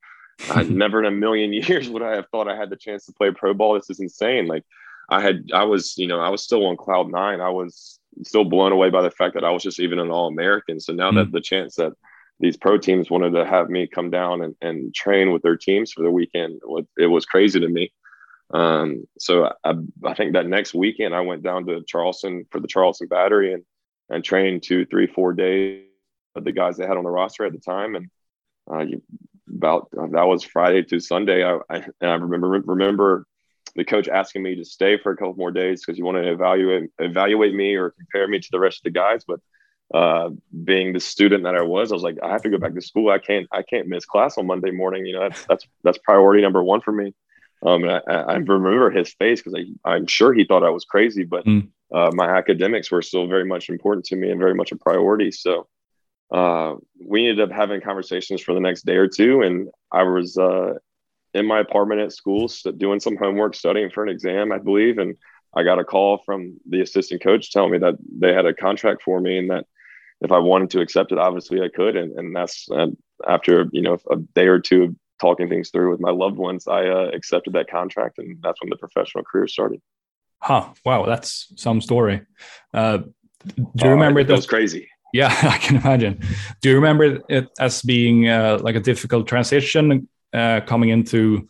I 0.50 0.64
never 0.70 1.00
in 1.00 1.06
a 1.06 1.12
million 1.12 1.52
years 1.68 1.90
would 1.90 2.04
I 2.04 2.16
have 2.16 2.30
thought 2.30 2.48
I 2.48 2.56
had 2.56 2.70
the 2.70 2.76
chance 2.76 3.06
to 3.06 3.14
play 3.14 3.32
pro 3.32 3.54
ball. 3.54 3.74
This 3.74 3.90
is 3.90 4.00
insane. 4.00 4.48
Like 4.48 4.64
I 5.10 5.22
had, 5.22 5.50
I 5.54 5.64
was, 5.64 5.98
you 5.98 6.08
know, 6.08 6.20
I 6.20 6.30
was 6.30 6.44
still 6.44 6.66
on 6.68 6.78
cloud 6.78 7.10
nine. 7.12 7.42
I 7.42 7.50
was 7.50 8.00
still 8.24 8.46
blown 8.46 8.72
away 8.72 8.92
by 8.92 9.02
the 9.02 9.12
fact 9.12 9.34
that 9.34 9.44
I 9.44 9.50
was 9.50 9.64
just 9.64 9.80
even 9.80 10.00
an 10.00 10.12
all 10.12 10.28
American. 10.28 10.80
So 10.80 10.94
now 10.94 11.10
mm-hmm. 11.10 11.18
that 11.18 11.32
the 11.32 11.42
chance 11.42 11.76
that 11.76 11.94
these 12.40 12.58
pro 12.58 12.78
teams 12.78 13.10
wanted 13.10 13.32
to 13.32 13.46
have 13.46 13.70
me 13.70 13.88
come 13.88 14.12
down 14.12 14.44
and, 14.44 14.56
and 14.62 14.94
train 14.94 15.32
with 15.32 15.42
their 15.42 15.58
teams 15.58 15.92
for 15.92 16.04
the 16.04 16.12
weekend, 16.12 16.62
it 16.98 17.08
was 17.08 17.26
crazy 17.26 17.60
to 17.60 17.68
me. 17.68 17.92
Um, 18.54 19.08
so 19.18 19.52
I, 19.64 19.74
I 20.06 20.14
think 20.14 20.34
that 20.34 20.48
next 20.48 20.74
weekend 20.74 21.16
I 21.16 21.22
went 21.22 21.44
down 21.44 21.66
to 21.66 21.84
Charleston 21.86 22.46
for 22.52 22.60
the 22.60 22.68
Charleston 22.68 23.08
Battery 23.08 23.54
and 23.54 23.64
and 24.10 24.24
trained 24.24 24.64
two, 24.64 24.86
three, 24.86 25.08
four 25.08 25.34
days 25.34 25.86
of 26.36 26.44
the 26.44 26.52
guys 26.52 26.78
they 26.78 26.86
had 26.86 26.98
on 26.98 27.04
the 27.04 27.10
roster 27.10 27.46
at 27.46 27.54
the 27.54 27.60
time. 27.60 27.96
And 27.96 28.10
uh, 28.72 28.86
about 29.54 29.90
that 29.92 30.28
was 30.28 30.44
Friday 30.44 30.84
to 30.84 31.00
Sunday. 31.00 31.44
I, 31.44 31.58
I, 31.70 31.78
and 31.78 32.12
I 32.12 32.14
remember 32.14 32.48
remember 32.48 33.26
the 33.76 33.86
coach 33.86 34.08
asking 34.08 34.44
me 34.44 34.56
to 34.56 34.66
stay 34.66 34.98
for 34.98 35.12
a 35.12 35.18
couple 35.18 35.34
more 35.36 35.52
days 35.52 35.82
because 35.82 35.98
he 35.98 36.04
wanted 36.04 36.24
to 36.24 36.32
evaluate 36.32 36.90
evaluate 37.00 37.56
me 37.56 37.76
or 37.76 37.92
compare 37.92 38.28
me 38.28 38.40
to 38.40 38.50
the 38.52 38.60
rest 38.60 38.80
of 38.80 38.84
the 38.84 38.92
guys. 38.92 39.24
But 39.28 39.40
uh, 39.94 40.30
being 40.64 40.94
the 40.94 41.00
student 41.00 41.44
that 41.44 41.56
I 41.56 41.62
was, 41.62 41.92
I 41.92 41.96
was 41.96 42.04
like, 42.04 42.18
I 42.24 42.30
have 42.30 42.44
to 42.44 42.50
go 42.50 42.58
back 42.58 42.76
to 42.76 42.82
school. 42.82 43.10
I 43.10 43.20
can't 43.20 43.48
I 43.52 43.64
can't 43.64 43.88
miss 43.88 44.06
class 44.06 44.38
on 44.38 44.48
Monday 44.48 44.72
morning. 44.72 45.06
You 45.06 45.14
know, 45.14 45.30
that's 45.30 45.46
that's 45.46 45.68
that's 45.84 45.98
priority 46.00 46.42
number 46.42 46.64
one 46.64 46.82
for 46.82 46.92
me. 46.92 47.14
Um, 47.66 47.84
and 47.84 48.02
I, 48.08 48.14
I 48.14 48.34
remember 48.36 48.92
his 48.92 49.14
face 49.14 49.42
because 49.42 49.60
I'm 49.86 50.08
sure 50.08 50.34
he 50.34 50.46
thought 50.46 50.64
I 50.64 50.70
was 50.70 50.86
crazy, 50.86 51.24
but 51.24 51.46
mm. 51.46 51.70
uh, 51.94 52.12
my 52.14 52.28
academics 52.30 52.92
were 52.92 53.02
still 53.02 53.28
very 53.28 53.46
much 53.46 53.70
important 53.70 54.06
to 54.08 54.16
me 54.16 54.30
and 54.30 54.40
very 54.40 54.54
much 54.54 54.72
a 54.72 54.76
priority. 54.76 55.32
So 55.32 55.68
uh, 56.34 56.76
we 57.06 57.30
ended 57.30 57.50
up 57.50 57.56
having 57.56 57.80
conversations 57.80 58.42
for 58.42 58.54
the 58.54 58.60
next 58.60 58.86
day 58.86 58.96
or 58.96 59.08
two, 59.08 59.42
and 59.42 59.70
I 59.92 60.04
was 60.04 60.38
uh, 60.38 60.74
in 61.34 61.46
my 61.46 61.60
apartment 61.60 62.02
at 62.02 62.12
school 62.12 62.50
doing 62.78 63.00
some 63.00 63.18
homework, 63.18 63.56
studying 63.56 63.90
for 63.90 64.04
an 64.04 64.10
exam, 64.10 64.52
I 64.52 64.58
believe, 64.58 64.98
and 64.98 65.16
I 65.56 65.64
got 65.64 65.80
a 65.80 65.84
call 65.84 66.18
from 66.26 66.58
the 66.68 66.82
assistant 66.82 67.22
coach 67.22 67.52
telling 67.52 67.72
me 67.72 67.78
that 67.80 67.96
they 68.20 68.34
had 68.34 68.46
a 68.46 68.54
contract 68.54 69.04
for 69.04 69.20
me 69.20 69.38
and 69.38 69.52
that 69.52 69.66
if 70.22 70.32
I 70.32 70.40
wanted 70.40 70.72
to 70.72 70.82
accept 70.82 71.12
it, 71.12 71.20
obviously 71.20 71.62
I 71.62 71.70
could. 71.70 71.96
And, 71.96 72.18
and 72.18 72.36
that's 72.36 72.68
uh, 72.72 72.88
after, 73.28 73.68
you 73.72 73.82
know, 73.82 73.98
a 74.10 74.16
day 74.16 74.48
or 74.48 74.60
two 74.60 74.96
talking 75.24 75.48
things 75.48 75.70
through 75.70 75.90
with 75.92 76.02
my 76.02 76.12
loved 76.12 76.38
ones, 76.38 76.68
I 76.68 76.82
uh, 76.88 77.10
accepted 77.14 77.54
that 77.54 77.70
contract, 77.70 78.18
and 78.20 78.38
that's 78.44 78.62
when 78.62 78.70
the 78.70 78.76
professional 78.76 79.24
career 79.24 79.48
started. 79.48 79.80
Huh! 80.40 80.74
Wow, 80.84 81.06
that's 81.06 81.54
some 81.56 81.80
story. 81.80 82.18
Uh, 82.74 82.98
do 82.98 83.82
you 83.86 83.92
uh, 83.92 83.98
remember 83.98 84.20
it? 84.20 84.28
That 84.28 84.36
was 84.36 84.46
crazy. 84.46 84.90
Yeah, 85.14 85.30
I 85.56 85.58
can 85.60 85.78
imagine. 85.78 86.22
Do 86.62 86.70
you 86.70 86.76
remember 86.76 87.06
it 87.30 87.48
as 87.58 87.82
being 87.82 88.28
uh, 88.28 88.60
like 88.62 88.76
a 88.76 88.82
difficult 88.82 89.28
transition 89.28 90.10
uh, 90.34 90.60
coming 90.66 90.90
into 90.90 91.50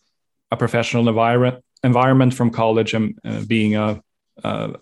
a 0.52 0.58
professional 0.58 1.10
environment 1.10 1.64
environment 1.84 2.34
from 2.34 2.50
college 2.50 2.94
and 2.94 3.18
uh, 3.26 3.42
being 3.48 3.76
a 3.76 4.02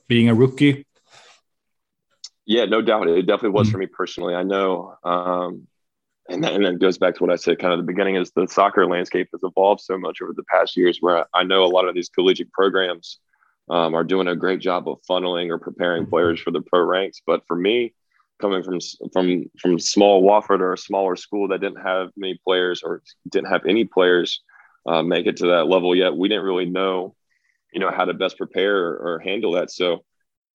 being 0.07 0.27
a 0.29 0.35
rookie? 0.35 0.85
Yeah, 2.45 2.65
no 2.65 2.81
doubt. 2.81 3.07
It 3.07 3.27
definitely 3.27 3.51
was 3.51 3.67
mm-hmm. 3.67 3.71
for 3.71 3.77
me 3.77 3.87
personally. 3.87 4.35
I 4.35 4.43
know 4.43 4.95
um, 5.03 5.67
and 6.31 6.43
then, 6.43 6.65
and 6.65 6.79
goes 6.79 6.97
back 6.97 7.15
to 7.15 7.23
what 7.23 7.31
I 7.31 7.35
said 7.35 7.59
kind 7.59 7.73
of 7.73 7.79
the 7.79 7.91
beginning 7.91 8.15
is 8.15 8.31
the 8.31 8.47
soccer 8.47 8.85
landscape 8.85 9.29
has 9.31 9.41
evolved 9.43 9.81
so 9.81 9.97
much 9.97 10.21
over 10.21 10.33
the 10.33 10.43
past 10.43 10.77
years 10.77 10.97
where 11.01 11.25
I 11.33 11.43
know 11.43 11.63
a 11.63 11.67
lot 11.67 11.87
of 11.87 11.95
these 11.95 12.09
collegiate 12.09 12.51
programs 12.51 13.19
um, 13.69 13.93
are 13.93 14.03
doing 14.03 14.27
a 14.27 14.35
great 14.35 14.59
job 14.59 14.87
of 14.87 14.99
funneling 15.09 15.49
or 15.49 15.57
preparing 15.57 16.05
players 16.05 16.39
for 16.39 16.51
the 16.51 16.61
pro 16.61 16.81
ranks. 16.81 17.21
But 17.25 17.45
for 17.47 17.55
me, 17.55 17.93
coming 18.41 18.63
from 18.63 18.79
from 19.13 19.45
from 19.59 19.79
small 19.79 20.23
Wofford 20.23 20.59
or 20.59 20.73
a 20.73 20.77
smaller 20.77 21.15
school 21.15 21.47
that 21.49 21.61
didn't 21.61 21.81
have 21.81 22.09
many 22.17 22.39
players 22.45 22.81
or 22.83 23.03
didn't 23.29 23.51
have 23.51 23.65
any 23.65 23.85
players 23.85 24.41
uh, 24.85 25.03
make 25.03 25.27
it 25.27 25.37
to 25.37 25.47
that 25.47 25.67
level 25.67 25.95
yet, 25.95 26.15
we 26.15 26.27
didn't 26.27 26.43
really 26.43 26.65
know, 26.65 27.15
you 27.71 27.79
know, 27.79 27.91
how 27.91 28.05
to 28.05 28.13
best 28.13 28.37
prepare 28.37 28.77
or, 28.77 29.13
or 29.15 29.19
handle 29.19 29.51
that. 29.51 29.71
So 29.71 30.03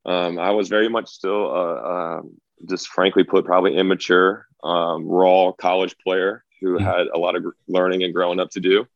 um, 0.04 0.38
I 0.38 0.50
was 0.50 0.68
very 0.68 0.88
much 0.88 1.08
still, 1.08 1.46
uh, 1.46 1.74
uh, 1.74 2.22
just 2.68 2.88
frankly 2.88 3.24
put, 3.24 3.44
probably 3.44 3.76
immature 3.76 4.46
um, 4.66 5.06
raw 5.06 5.52
college 5.52 5.96
player 6.02 6.44
who 6.60 6.76
mm-hmm. 6.76 6.84
had 6.84 7.06
a 7.14 7.18
lot 7.18 7.36
of 7.36 7.44
learning 7.68 8.02
and 8.02 8.14
growing 8.14 8.40
up 8.40 8.50
to 8.50 8.60
do. 8.60 8.86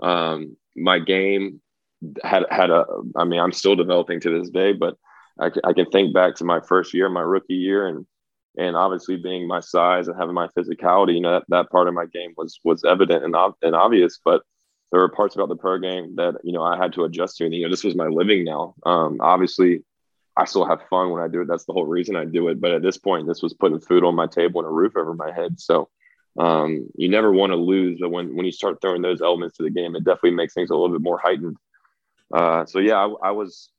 Um, 0.00 0.56
my 0.76 0.98
game 0.98 1.60
had 2.22 2.44
had 2.50 2.70
a. 2.70 2.84
I 3.16 3.24
mean, 3.24 3.40
I'm 3.40 3.52
still 3.52 3.76
developing 3.76 4.20
to 4.20 4.38
this 4.38 4.50
day, 4.50 4.72
but 4.72 4.94
I, 5.40 5.50
I 5.64 5.72
can 5.72 5.86
think 5.90 6.14
back 6.14 6.36
to 6.36 6.44
my 6.44 6.60
first 6.60 6.94
year, 6.94 7.08
my 7.08 7.20
rookie 7.20 7.54
year, 7.54 7.86
and 7.86 8.06
and 8.56 8.76
obviously 8.76 9.16
being 9.16 9.46
my 9.46 9.60
size 9.60 10.08
and 10.08 10.16
having 10.18 10.34
my 10.34 10.48
physicality, 10.48 11.14
you 11.14 11.20
know, 11.20 11.32
that, 11.32 11.44
that 11.48 11.70
part 11.70 11.88
of 11.88 11.94
my 11.94 12.06
game 12.06 12.34
was 12.36 12.58
was 12.64 12.84
evident 12.84 13.24
and, 13.24 13.34
and 13.62 13.74
obvious. 13.74 14.20
But 14.24 14.42
there 14.90 15.00
were 15.00 15.10
parts 15.10 15.34
about 15.34 15.48
the 15.48 15.56
pro 15.56 15.78
game 15.78 16.16
that 16.16 16.36
you 16.44 16.52
know 16.52 16.62
I 16.62 16.76
had 16.76 16.92
to 16.94 17.04
adjust 17.04 17.36
to. 17.38 17.44
And 17.44 17.54
you 17.54 17.64
know, 17.64 17.70
this 17.70 17.84
was 17.84 17.94
my 17.94 18.06
living 18.06 18.44
now. 18.44 18.74
Um, 18.86 19.18
obviously, 19.20 19.84
I 20.38 20.44
still 20.44 20.64
have 20.64 20.80
fun 20.88 21.10
when 21.10 21.22
I 21.22 21.26
do 21.28 21.40
it. 21.40 21.48
That's 21.48 21.64
the 21.64 21.72
whole 21.72 21.86
reason 21.86 22.14
I 22.14 22.24
do 22.24 22.48
it. 22.48 22.60
But 22.60 22.70
at 22.70 22.82
this 22.82 22.96
point, 22.96 23.26
this 23.26 23.42
was 23.42 23.54
putting 23.54 23.80
food 23.80 24.04
on 24.04 24.14
my 24.14 24.26
table 24.26 24.60
and 24.60 24.68
a 24.68 24.72
roof 24.72 24.96
over 24.96 25.12
my 25.12 25.32
head. 25.32 25.58
So 25.60 25.88
um, 26.38 26.88
you 26.94 27.08
never 27.08 27.32
want 27.32 27.50
to 27.50 27.56
lose, 27.56 27.98
but 28.00 28.10
when 28.10 28.36
when 28.36 28.46
you 28.46 28.52
start 28.52 28.80
throwing 28.80 29.02
those 29.02 29.20
elements 29.20 29.56
to 29.56 29.64
the 29.64 29.70
game, 29.70 29.96
it 29.96 30.04
definitely 30.04 30.32
makes 30.32 30.54
things 30.54 30.70
a 30.70 30.74
little 30.74 30.96
bit 30.96 31.02
more 31.02 31.18
heightened. 31.18 31.56
Uh, 32.32 32.64
so 32.66 32.78
yeah, 32.78 32.94
I, 32.94 33.28
I 33.28 33.30
was 33.32 33.70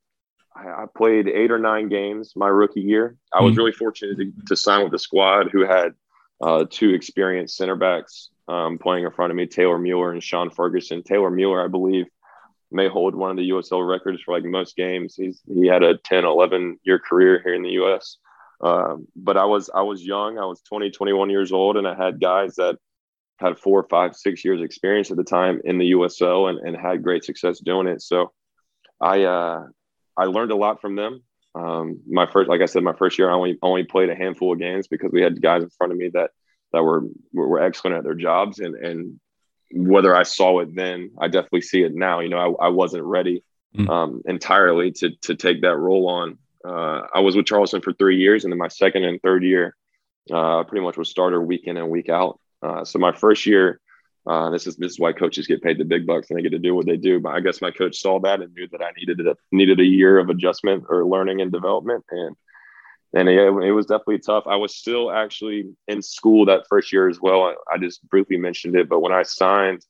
I 0.55 0.85
played 0.93 1.29
eight 1.29 1.51
or 1.51 1.59
nine 1.59 1.87
games 1.87 2.33
my 2.35 2.47
rookie 2.47 2.81
year. 2.81 3.15
I 3.33 3.41
was 3.41 3.53
hmm. 3.53 3.59
really 3.59 3.71
fortunate 3.71 4.17
to, 4.17 4.31
to 4.47 4.55
sign 4.57 4.83
with 4.83 4.91
the 4.91 4.99
squad 4.99 5.49
who 5.51 5.61
had 5.65 5.93
uh, 6.41 6.65
two 6.69 6.89
experienced 6.89 7.55
center 7.55 7.75
backs 7.75 8.29
um, 8.49 8.77
playing 8.77 9.05
in 9.05 9.11
front 9.11 9.31
of 9.31 9.37
me, 9.37 9.45
Taylor 9.45 9.77
Mueller 9.77 10.11
and 10.11 10.23
Sean 10.23 10.49
Ferguson. 10.49 11.03
Taylor 11.03 11.29
Mueller, 11.29 11.63
I 11.63 11.67
believe, 11.67 12.07
may 12.71 12.87
hold 12.87 13.15
one 13.15 13.31
of 13.31 13.37
the 13.37 13.49
USL 13.49 13.87
records 13.87 14.21
for 14.21 14.33
like 14.33 14.43
most 14.43 14.75
games. 14.75 15.15
He's 15.15 15.41
he 15.47 15.67
had 15.67 15.83
a 15.83 15.97
10, 15.97 16.25
11 16.25 16.79
year 16.83 16.99
career 16.99 17.41
here 17.43 17.55
in 17.55 17.63
the 17.63 17.81
US. 17.81 18.17
Um, 18.61 19.07
but 19.15 19.37
I 19.37 19.45
was 19.45 19.69
I 19.73 19.81
was 19.81 20.03
young. 20.03 20.37
I 20.37 20.45
was 20.45 20.61
20, 20.61 20.91
21 20.91 21.29
years 21.29 21.51
old, 21.51 21.77
and 21.77 21.87
I 21.87 21.95
had 21.95 22.19
guys 22.19 22.55
that 22.55 22.77
had 23.37 23.57
four, 23.57 23.83
five, 23.89 24.15
six 24.15 24.43
years 24.43 24.61
experience 24.61 25.11
at 25.11 25.17
the 25.17 25.23
time 25.23 25.61
in 25.63 25.77
the 25.77 25.91
USL 25.91 26.49
and, 26.49 26.59
and 26.59 26.75
had 26.75 27.03
great 27.03 27.23
success 27.23 27.59
doing 27.59 27.87
it. 27.87 28.01
So 28.01 28.31
I 29.01 29.23
uh, 29.23 29.63
I 30.17 30.25
learned 30.25 30.51
a 30.51 30.57
lot 30.57 30.81
from 30.81 30.95
them. 30.95 31.23
Um, 31.55 32.01
my 32.07 32.29
first, 32.29 32.49
like 32.49 32.61
I 32.61 32.65
said, 32.65 32.83
my 32.83 32.93
first 32.93 33.17
year, 33.17 33.29
I 33.29 33.33
only 33.33 33.57
only 33.61 33.83
played 33.83 34.09
a 34.09 34.15
handful 34.15 34.53
of 34.53 34.59
games 34.59 34.87
because 34.87 35.11
we 35.11 35.21
had 35.21 35.41
guys 35.41 35.63
in 35.63 35.69
front 35.69 35.93
of 35.93 35.97
me 35.97 36.09
that 36.09 36.31
that 36.73 36.83
were 36.83 37.03
were 37.33 37.61
excellent 37.61 37.97
at 37.97 38.03
their 38.03 38.13
jobs, 38.13 38.59
and 38.59 38.75
and 38.75 39.19
whether 39.71 40.15
I 40.15 40.23
saw 40.23 40.59
it 40.59 40.75
then, 40.75 41.11
I 41.19 41.27
definitely 41.27 41.61
see 41.61 41.83
it 41.83 41.93
now. 41.93 42.19
You 42.19 42.29
know, 42.29 42.57
I, 42.59 42.65
I 42.65 42.69
wasn't 42.69 43.03
ready 43.03 43.43
mm. 43.75 43.89
um, 43.89 44.21
entirely 44.25 44.91
to 44.93 45.11
to 45.21 45.35
take 45.35 45.61
that 45.61 45.77
role 45.77 46.07
on. 46.07 46.37
Uh, 46.65 47.07
I 47.13 47.19
was 47.19 47.35
with 47.35 47.45
Charleston 47.45 47.81
for 47.81 47.93
three 47.93 48.17
years, 48.17 48.43
and 48.43 48.51
then 48.51 48.57
my 48.57 48.67
second 48.67 49.05
and 49.05 49.21
third 49.21 49.43
year, 49.43 49.75
uh, 50.31 50.63
pretty 50.63 50.83
much 50.83 50.97
was 50.97 51.09
starter 51.09 51.41
week 51.41 51.61
in 51.65 51.77
and 51.77 51.89
week 51.89 52.09
out. 52.09 52.39
Uh, 52.61 52.83
so 52.83 52.99
my 52.99 53.13
first 53.13 53.45
year, 53.45 53.79
uh, 54.27 54.49
this 54.49 54.67
is 54.67 54.75
this 54.75 54.93
is 54.93 54.99
why 54.99 55.13
coaches 55.13 55.47
get 55.47 55.61
paid 55.61 55.77
the 55.77 55.85
big 55.85 56.05
bucks 56.05 56.29
and 56.29 56.37
they 56.37 56.43
get 56.43 56.51
to 56.51 56.59
do 56.59 56.75
what 56.75 56.85
they 56.85 56.97
do. 56.97 57.19
But 57.19 57.33
I 57.35 57.39
guess 57.39 57.61
my 57.61 57.71
coach 57.71 57.99
saw 57.99 58.19
that 58.21 58.41
and 58.41 58.53
knew 58.53 58.67
that 58.71 58.81
I 58.81 58.91
needed 58.97 59.25
a, 59.25 59.35
needed 59.51 59.79
a 59.79 59.85
year 59.85 60.19
of 60.19 60.29
adjustment 60.29 60.85
or 60.89 61.05
learning 61.05 61.41
and 61.41 61.51
development, 61.51 62.03
and 62.09 62.35
and 63.13 63.27
it, 63.27 63.37
it 63.37 63.71
was 63.71 63.87
definitely 63.87 64.19
tough. 64.19 64.45
I 64.47 64.55
was 64.55 64.75
still 64.75 65.11
actually 65.11 65.71
in 65.87 66.01
school 66.01 66.45
that 66.45 66.65
first 66.69 66.91
year 66.91 67.09
as 67.09 67.19
well. 67.21 67.43
I, 67.43 67.55
I 67.73 67.77
just 67.77 68.07
briefly 68.09 68.37
mentioned 68.37 68.75
it, 68.75 68.89
but 68.89 68.99
when 68.99 69.11
I 69.11 69.23
signed 69.23 69.85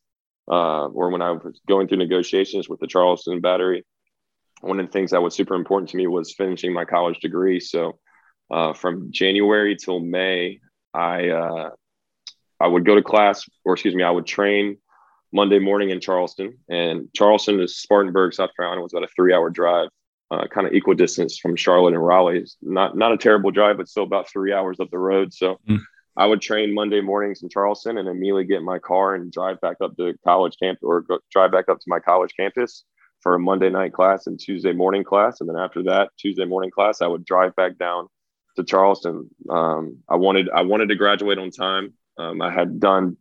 uh, 0.49 0.88
or 0.88 1.10
when 1.10 1.21
I 1.21 1.32
was 1.32 1.60
going 1.67 1.88
through 1.88 1.97
negotiations 1.97 2.69
with 2.69 2.79
the 2.79 2.88
Charleston 2.88 3.41
Battery, 3.41 3.86
one 4.62 4.79
of 4.79 4.86
the 4.86 4.91
things 4.91 5.12
that 5.12 5.21
was 5.21 5.36
super 5.36 5.55
important 5.55 5.89
to 5.89 5.97
me 5.97 6.08
was 6.08 6.34
finishing 6.34 6.73
my 6.73 6.86
college 6.86 7.19
degree. 7.19 7.60
So 7.60 7.99
uh, 8.51 8.73
from 8.73 9.12
January 9.12 9.75
till 9.75 9.99
May, 9.99 10.60
I 10.93 11.29
uh, 11.29 11.69
I 12.60 12.67
would 12.67 12.86
go 12.86 12.95
to 12.95 13.01
class, 13.01 13.47
or 13.63 13.73
excuse 13.73 13.95
me, 13.95 14.03
I 14.03 14.10
would 14.10 14.25
train 14.25 14.77
Monday 15.32 15.60
morning 15.60 15.91
in 15.91 16.01
Charleston. 16.01 16.58
And 16.69 17.08
Charleston 17.13 17.60
is 17.62 17.77
Spartanburg, 17.77 18.34
South 18.34 18.49
Carolina, 18.55 18.82
was 18.82 18.93
about 18.93 19.05
a 19.05 19.13
three 19.15 19.34
hour 19.34 19.49
drive, 19.49 19.89
uh, 20.31 20.47
kind 20.47 20.67
of 20.67 20.73
equal 20.73 20.93
distance 20.93 21.37
from 21.37 21.55
Charlotte 21.55 21.93
and 21.93 22.05
Raleigh. 22.05 22.39
It's 22.39 22.57
not 22.61 22.97
not 22.97 23.11
a 23.11 23.17
terrible 23.17 23.51
drive, 23.51 23.77
but 23.77 23.87
still 23.87 24.03
about 24.03 24.29
three 24.29 24.53
hours 24.53 24.79
up 24.79 24.89
the 24.91 24.97
road. 24.97 25.33
So 25.33 25.59
mm. 25.67 25.79
I 26.15 26.25
would 26.25 26.41
train 26.41 26.73
Monday 26.73 27.01
mornings 27.01 27.41
in 27.43 27.49
Charleston 27.49 27.97
and 27.97 28.07
immediately 28.07 28.45
get 28.45 28.57
in 28.57 28.65
my 28.65 28.79
car 28.79 29.15
and 29.15 29.31
drive 29.31 29.59
back 29.61 29.77
up 29.81 29.95
to 29.97 30.13
college 30.23 30.57
camp 30.61 30.79
or 30.81 31.01
go, 31.01 31.19
drive 31.31 31.51
back 31.51 31.69
up 31.69 31.79
to 31.79 31.85
my 31.87 31.99
college 31.99 32.33
campus 32.37 32.83
for 33.21 33.35
a 33.35 33.39
Monday 33.39 33.69
night 33.69 33.93
class 33.93 34.27
and 34.27 34.39
Tuesday 34.39 34.73
morning 34.73 35.03
class. 35.03 35.41
And 35.41 35.49
then 35.49 35.57
after 35.57 35.83
that, 35.83 36.09
Tuesday 36.17 36.45
morning 36.45 36.71
class, 36.71 37.01
I 37.01 37.07
would 37.07 37.25
drive 37.25 37.55
back 37.55 37.77
down 37.77 38.07
to 38.55 38.63
Charleston. 38.63 39.29
Um, 39.49 39.99
I 40.07 40.15
wanted 40.15 40.49
I 40.49 40.61
wanted 40.61 40.89
to 40.89 40.95
graduate 40.95 41.37
on 41.37 41.51
time. 41.51 41.93
Um, 42.17 42.41
I 42.41 42.51
had 42.51 42.79
done 42.79 43.17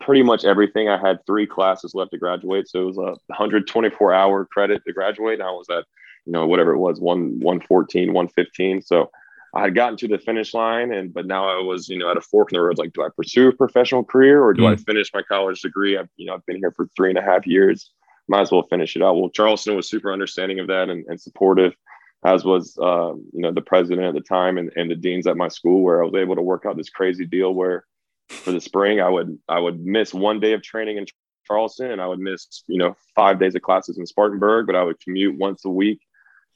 pretty 0.00 0.22
much 0.22 0.44
everything. 0.44 0.88
I 0.88 0.98
had 0.98 1.24
three 1.26 1.46
classes 1.46 1.94
left 1.94 2.12
to 2.12 2.18
graduate, 2.18 2.68
so 2.68 2.82
it 2.82 2.86
was 2.86 2.98
a 2.98 3.16
124 3.26 4.12
hour 4.12 4.46
credit 4.46 4.82
to 4.86 4.92
graduate. 4.92 5.40
And 5.40 5.48
I 5.48 5.52
was 5.52 5.68
at, 5.70 5.84
you 6.26 6.32
know, 6.32 6.46
whatever 6.46 6.72
it 6.72 6.78
was, 6.78 7.00
one 7.00 7.38
114, 7.40 8.12
115. 8.12 8.82
So 8.82 9.10
I 9.54 9.62
had 9.62 9.74
gotten 9.74 9.96
to 9.98 10.08
the 10.08 10.18
finish 10.18 10.54
line, 10.54 10.92
and 10.92 11.12
but 11.12 11.26
now 11.26 11.48
I 11.48 11.62
was, 11.62 11.88
you 11.88 11.98
know, 11.98 12.10
at 12.10 12.16
a 12.16 12.20
fork 12.20 12.52
in 12.52 12.56
the 12.56 12.62
road. 12.62 12.78
Like, 12.78 12.92
do 12.92 13.02
I 13.02 13.08
pursue 13.14 13.48
a 13.48 13.52
professional 13.52 14.04
career 14.04 14.42
or 14.42 14.54
do 14.54 14.62
mm. 14.62 14.72
I 14.72 14.76
finish 14.76 15.12
my 15.12 15.22
college 15.22 15.60
degree? 15.60 15.98
I've, 15.98 16.08
you 16.16 16.26
know, 16.26 16.34
I've 16.34 16.46
been 16.46 16.56
here 16.58 16.72
for 16.72 16.88
three 16.96 17.10
and 17.10 17.18
a 17.18 17.22
half 17.22 17.46
years. 17.46 17.90
Might 18.28 18.42
as 18.42 18.52
well 18.52 18.66
finish 18.70 18.94
it 18.94 19.02
out. 19.02 19.16
Well, 19.16 19.30
Charleston 19.30 19.74
was 19.74 19.88
super 19.88 20.12
understanding 20.12 20.60
of 20.60 20.68
that 20.68 20.88
and, 20.88 21.04
and 21.08 21.20
supportive 21.20 21.74
as 22.22 22.44
was 22.44 22.76
um, 22.82 23.24
you 23.32 23.40
know 23.40 23.50
the 23.50 23.62
president 23.62 24.06
at 24.06 24.12
the 24.12 24.20
time 24.20 24.58
and, 24.58 24.70
and 24.76 24.90
the 24.90 24.94
deans 24.94 25.26
at 25.26 25.38
my 25.38 25.48
school 25.48 25.80
where 25.80 26.02
i 26.02 26.04
was 26.04 26.14
able 26.14 26.36
to 26.36 26.42
work 26.42 26.66
out 26.66 26.76
this 26.76 26.90
crazy 26.90 27.24
deal 27.24 27.54
where 27.54 27.86
for 28.30 28.52
the 28.52 28.60
spring, 28.60 29.00
I 29.00 29.08
would 29.08 29.38
I 29.48 29.58
would 29.58 29.84
miss 29.84 30.14
one 30.14 30.40
day 30.40 30.52
of 30.52 30.62
training 30.62 30.96
in 30.96 31.06
Charleston, 31.46 31.90
and 31.90 32.00
I 32.00 32.06
would 32.06 32.20
miss 32.20 32.64
you 32.66 32.78
know 32.78 32.96
five 33.14 33.38
days 33.38 33.54
of 33.54 33.62
classes 33.62 33.98
in 33.98 34.06
Spartanburg. 34.06 34.66
But 34.66 34.76
I 34.76 34.82
would 34.82 35.00
commute 35.00 35.38
once 35.38 35.64
a 35.64 35.70
week 35.70 36.00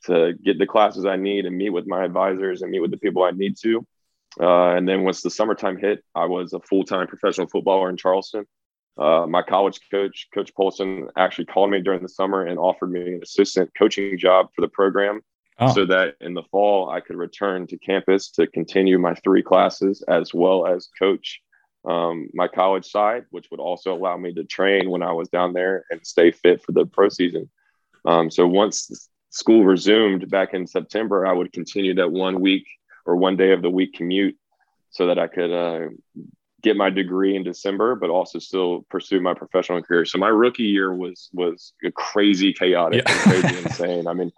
to 0.06 0.34
get 0.44 0.58
the 0.58 0.66
classes 0.66 1.04
I 1.04 1.16
need 1.16 1.46
and 1.46 1.56
meet 1.56 1.70
with 1.70 1.86
my 1.86 2.04
advisors 2.04 2.62
and 2.62 2.70
meet 2.70 2.80
with 2.80 2.90
the 2.90 2.98
people 2.98 3.22
I 3.22 3.30
need 3.30 3.56
to. 3.62 3.86
Uh, 4.40 4.74
and 4.74 4.88
then 4.88 5.04
once 5.04 5.22
the 5.22 5.30
summertime 5.30 5.78
hit, 5.78 6.04
I 6.14 6.26
was 6.26 6.52
a 6.52 6.60
full 6.60 6.84
time 6.84 7.06
professional 7.06 7.48
footballer 7.48 7.88
in 7.88 7.96
Charleston. 7.96 8.46
Uh, 8.96 9.26
my 9.28 9.42
college 9.42 9.80
coach, 9.90 10.28
Coach 10.32 10.54
Polson, 10.54 11.08
actually 11.16 11.46
called 11.46 11.70
me 11.70 11.80
during 11.80 12.02
the 12.02 12.08
summer 12.08 12.44
and 12.44 12.58
offered 12.58 12.90
me 12.90 13.14
an 13.14 13.20
assistant 13.22 13.70
coaching 13.76 14.18
job 14.18 14.48
for 14.54 14.60
the 14.60 14.68
program. 14.68 15.20
Oh. 15.58 15.72
So 15.72 15.86
that 15.86 16.16
in 16.20 16.34
the 16.34 16.42
fall 16.50 16.90
I 16.90 17.00
could 17.00 17.16
return 17.16 17.66
to 17.68 17.78
campus 17.78 18.30
to 18.32 18.46
continue 18.48 18.98
my 18.98 19.14
three 19.14 19.42
classes 19.42 20.02
as 20.08 20.34
well 20.34 20.66
as 20.66 20.88
coach 20.98 21.40
um, 21.84 22.28
my 22.32 22.48
college 22.48 22.86
side, 22.86 23.26
which 23.30 23.50
would 23.50 23.60
also 23.60 23.94
allow 23.94 24.16
me 24.16 24.32
to 24.34 24.44
train 24.44 24.90
when 24.90 25.02
I 25.02 25.12
was 25.12 25.28
down 25.28 25.52
there 25.52 25.84
and 25.90 26.04
stay 26.06 26.30
fit 26.30 26.62
for 26.62 26.72
the 26.72 26.86
pro 26.86 27.08
season. 27.08 27.50
Um, 28.06 28.30
so 28.30 28.46
once 28.46 29.08
school 29.35 29.64
resumed 29.64 30.31
back 30.31 30.55
in 30.55 30.64
September, 30.64 31.27
I 31.27 31.33
would 31.33 31.53
continue 31.53 31.94
that 31.94 32.12
one 32.12 32.40
week 32.40 32.66
or 33.05 33.16
one 33.16 33.37
day 33.37 33.51
of 33.51 33.62
the 33.62 33.70
week 33.70 33.94
commute 33.94 34.37
so 34.90 35.09
that 35.09 35.18
I 35.18 35.27
could 35.27 35.51
uh, 35.51 35.88
get 36.62 36.77
my 36.77 36.88
degree 36.88 37.35
in 37.35 37.42
December, 37.42 37.97
but 37.97 38.11
also 38.11 38.38
still 38.38 38.87
pursue 38.90 39.20
my 39.20 39.35
professional 39.35 39.83
career. 39.83 40.05
So 40.05 40.18
my 40.18 40.29
rookie 40.29 40.62
year 40.62 40.94
was 40.94 41.31
was 41.33 41.73
crazy 41.97 42.53
chaotic, 42.53 43.03
yeah. 43.05 43.23
crazy 43.23 43.59
insane. 43.64 44.07
I 44.07 44.12
mean, 44.12 44.31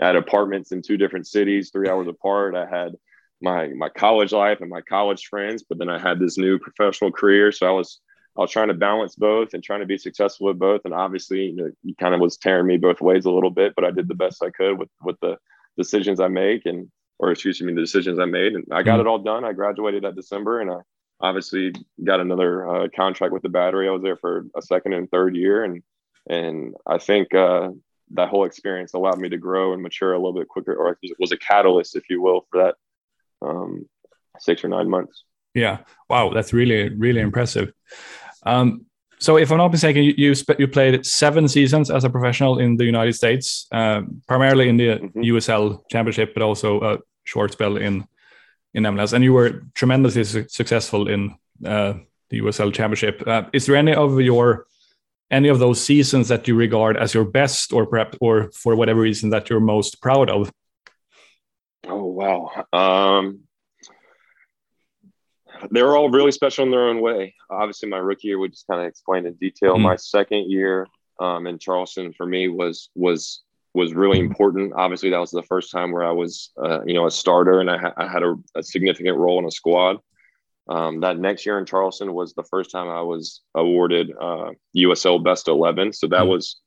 I 0.00 0.08
had 0.08 0.16
apartments 0.16 0.70
in 0.70 0.82
two 0.82 0.98
different 0.98 1.26
cities, 1.26 1.70
three 1.70 1.88
hours 1.88 2.06
apart. 2.06 2.54
I 2.54 2.66
had 2.66 2.94
my 3.40 3.68
my 3.68 3.88
college 3.88 4.32
life 4.32 4.60
and 4.60 4.68
my 4.68 4.82
college 4.82 5.28
friends, 5.28 5.64
but 5.66 5.78
then 5.78 5.88
I 5.88 5.98
had 5.98 6.18
this 6.18 6.36
new 6.36 6.58
professional 6.58 7.10
career. 7.10 7.52
So 7.52 7.66
I 7.66 7.70
was 7.70 8.00
I 8.36 8.40
was 8.40 8.50
trying 8.50 8.68
to 8.68 8.74
balance 8.74 9.14
both 9.14 9.52
and 9.52 9.62
trying 9.62 9.80
to 9.80 9.86
be 9.86 9.98
successful 9.98 10.46
with 10.46 10.58
both. 10.58 10.82
And 10.84 10.94
obviously, 10.94 11.46
you 11.46 11.56
know, 11.56 11.70
it 11.84 11.98
kind 11.98 12.14
of 12.14 12.20
was 12.20 12.38
tearing 12.38 12.66
me 12.66 12.78
both 12.78 13.00
ways 13.00 13.26
a 13.26 13.30
little 13.30 13.50
bit, 13.50 13.74
but 13.74 13.84
I 13.84 13.90
did 13.90 14.08
the 14.08 14.14
best 14.14 14.42
I 14.42 14.50
could 14.50 14.78
with 14.78 14.88
with 15.02 15.16
the 15.20 15.36
decisions 15.76 16.20
I 16.20 16.28
make 16.28 16.66
and 16.66 16.90
or 17.18 17.30
excuse 17.30 17.60
me, 17.60 17.72
the 17.72 17.80
decisions 17.80 18.18
I 18.18 18.24
made. 18.24 18.54
And 18.54 18.64
I 18.72 18.82
got 18.82 18.94
mm-hmm. 18.94 19.00
it 19.02 19.06
all 19.06 19.18
done. 19.18 19.44
I 19.44 19.52
graduated 19.52 20.04
that 20.04 20.16
December 20.16 20.60
and 20.60 20.70
I 20.70 20.78
obviously 21.20 21.72
got 22.02 22.20
another 22.20 22.68
uh, 22.68 22.88
contract 22.94 23.32
with 23.32 23.42
the 23.42 23.48
battery. 23.48 23.88
I 23.88 23.92
was 23.92 24.02
there 24.02 24.16
for 24.16 24.46
a 24.56 24.62
second 24.62 24.94
and 24.94 25.10
third 25.10 25.36
year. 25.36 25.64
And 25.64 25.82
and 26.28 26.74
I 26.86 26.98
think 26.98 27.34
uh, 27.34 27.70
that 28.12 28.28
whole 28.28 28.44
experience 28.44 28.94
allowed 28.94 29.18
me 29.18 29.28
to 29.28 29.38
grow 29.38 29.72
and 29.72 29.82
mature 29.82 30.12
a 30.12 30.18
little 30.18 30.34
bit 30.34 30.48
quicker, 30.48 30.74
or 30.74 30.98
was 31.18 31.32
a 31.32 31.36
catalyst, 31.36 31.96
if 31.96 32.04
you 32.08 32.22
will, 32.22 32.46
for 32.50 32.64
that 32.64 33.46
um, 33.46 33.88
six 34.38 34.64
or 34.64 34.68
nine 34.68 34.88
months. 34.88 35.24
Yeah. 35.54 35.78
Wow. 36.08 36.30
That's 36.30 36.52
really, 36.52 36.88
really 36.88 37.20
impressive. 37.20 37.72
Um, 38.44 38.86
so, 39.18 39.36
if 39.36 39.52
I'm 39.52 39.58
not 39.58 39.70
mistaken, 39.70 40.02
you 40.02 40.14
you, 40.16 40.34
you, 40.58 40.66
played 40.66 41.06
seven 41.06 41.46
seasons 41.46 41.90
as 41.90 42.04
a 42.04 42.10
professional 42.10 42.58
in 42.58 42.76
the 42.76 42.84
United 42.84 43.12
States, 43.12 43.68
uh, 43.70 44.02
primarily 44.26 44.68
in 44.68 44.76
the 44.76 44.88
mm-hmm. 44.88 45.20
USL 45.20 45.80
Championship, 45.90 46.34
but 46.34 46.42
also 46.42 46.80
a 46.80 46.98
short 47.24 47.52
spell 47.52 47.76
in 47.76 48.04
in 48.74 48.84
MLS, 48.84 49.12
and 49.12 49.22
you 49.22 49.32
were 49.32 49.62
tremendously 49.74 50.24
su- 50.24 50.48
successful 50.48 51.08
in 51.08 51.36
uh, 51.64 51.94
the 52.30 52.40
USL 52.40 52.72
Championship. 52.72 53.22
Uh, 53.26 53.44
is 53.52 53.66
there 53.66 53.76
any 53.76 53.94
of 53.94 54.20
your 54.20 54.66
any 55.30 55.48
of 55.48 55.58
those 55.58 55.80
seasons 55.80 56.28
that 56.28 56.48
you 56.48 56.54
regard 56.54 56.96
as 56.96 57.14
your 57.14 57.24
best, 57.24 57.72
or 57.72 57.86
perhaps, 57.86 58.18
or 58.20 58.50
for 58.52 58.74
whatever 58.74 59.00
reason 59.00 59.30
that 59.30 59.48
you're 59.48 59.60
most 59.60 60.02
proud 60.02 60.30
of? 60.30 60.52
Oh 61.86 62.06
wow. 62.06 62.66
Um, 62.72 63.40
they 65.70 65.82
were 65.82 65.96
all 65.96 66.10
really 66.10 66.32
special 66.32 66.64
in 66.64 66.70
their 66.70 66.88
own 66.88 67.00
way. 67.00 67.34
Obviously, 67.50 67.88
my 67.88 67.98
rookie 67.98 68.28
year, 68.28 68.38
we 68.38 68.48
just 68.48 68.66
kind 68.66 68.80
of 68.80 68.86
explained 68.86 69.26
in 69.26 69.34
detail. 69.34 69.76
Mm. 69.76 69.82
My 69.82 69.96
second 69.96 70.50
year 70.50 70.86
um, 71.20 71.46
in 71.46 71.58
Charleston 71.58 72.12
for 72.12 72.26
me 72.26 72.48
was 72.48 72.90
was 72.94 73.42
was 73.74 73.94
really 73.94 74.18
important. 74.18 74.72
Obviously, 74.74 75.10
that 75.10 75.18
was 75.18 75.30
the 75.30 75.42
first 75.42 75.70
time 75.70 75.92
where 75.92 76.04
I 76.04 76.12
was, 76.12 76.50
uh, 76.62 76.80
you 76.84 76.94
know, 76.94 77.06
a 77.06 77.10
starter 77.10 77.60
and 77.60 77.70
I, 77.70 77.78
ha- 77.78 77.94
I 77.96 78.06
had 78.06 78.22
a, 78.22 78.34
a, 78.54 78.62
significant 78.62 79.16
role 79.16 79.38
in 79.38 79.46
a 79.46 79.50
squad. 79.50 79.96
Um, 80.68 81.00
that 81.00 81.18
next 81.18 81.46
year 81.46 81.58
in 81.58 81.64
Charleston 81.64 82.12
was 82.12 82.34
the 82.34 82.44
first 82.44 82.70
time 82.70 82.88
I 82.88 83.00
was 83.00 83.40
awarded 83.54 84.12
uh, 84.20 84.50
USL 84.76 85.24
Best 85.24 85.48
11. 85.48 85.94
So 85.94 86.06
that 86.08 86.20
mm-hmm. 86.20 86.28
was 86.28 86.60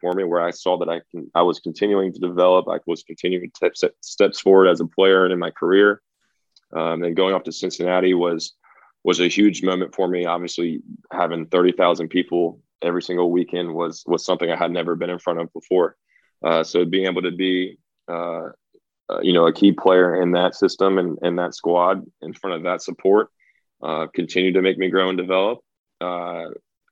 for 0.00 0.12
me 0.12 0.24
where 0.24 0.40
I 0.40 0.50
saw 0.50 0.78
that 0.78 0.88
I 0.88 1.02
can, 1.10 1.30
I 1.34 1.42
was 1.42 1.60
continuing 1.60 2.12
to 2.14 2.18
develop. 2.18 2.66
I 2.68 2.78
was 2.86 3.02
continuing 3.02 3.50
to 3.50 3.60
take 3.60 3.92
steps 4.00 4.40
forward 4.40 4.68
as 4.68 4.80
a 4.80 4.86
player 4.86 5.24
and 5.24 5.32
in 5.32 5.38
my 5.38 5.50
career. 5.50 6.00
Um, 6.74 7.02
and 7.02 7.16
going 7.16 7.34
off 7.34 7.44
to 7.44 7.52
Cincinnati 7.52 8.14
was 8.14 8.54
was 9.04 9.20
a 9.20 9.28
huge 9.28 9.62
moment 9.62 9.94
for 9.94 10.08
me. 10.08 10.24
Obviously, 10.26 10.82
having 11.12 11.46
thirty 11.46 11.72
thousand 11.72 12.08
people 12.08 12.60
every 12.82 13.02
single 13.02 13.30
weekend 13.30 13.74
was 13.74 14.02
was 14.06 14.24
something 14.24 14.50
I 14.50 14.56
had 14.56 14.72
never 14.72 14.96
been 14.96 15.10
in 15.10 15.18
front 15.18 15.40
of 15.40 15.52
before. 15.52 15.96
Uh, 16.42 16.62
so 16.62 16.84
being 16.84 17.06
able 17.06 17.22
to 17.22 17.30
be 17.30 17.78
uh, 18.08 18.48
uh, 19.10 19.20
you 19.20 19.32
know, 19.32 19.46
a 19.46 19.52
key 19.52 19.72
player 19.72 20.20
in 20.20 20.32
that 20.32 20.54
system 20.54 20.98
and, 20.98 21.18
and 21.22 21.38
that 21.38 21.54
squad 21.54 22.04
in 22.22 22.32
front 22.32 22.56
of 22.56 22.62
that 22.62 22.82
support. 22.82 23.28
Uh, 23.82 24.06
continued 24.14 24.54
to 24.54 24.62
make 24.62 24.78
me 24.78 24.88
grow 24.88 25.10
and 25.10 25.18
develop. 25.18 25.58
Uh, 26.00 26.46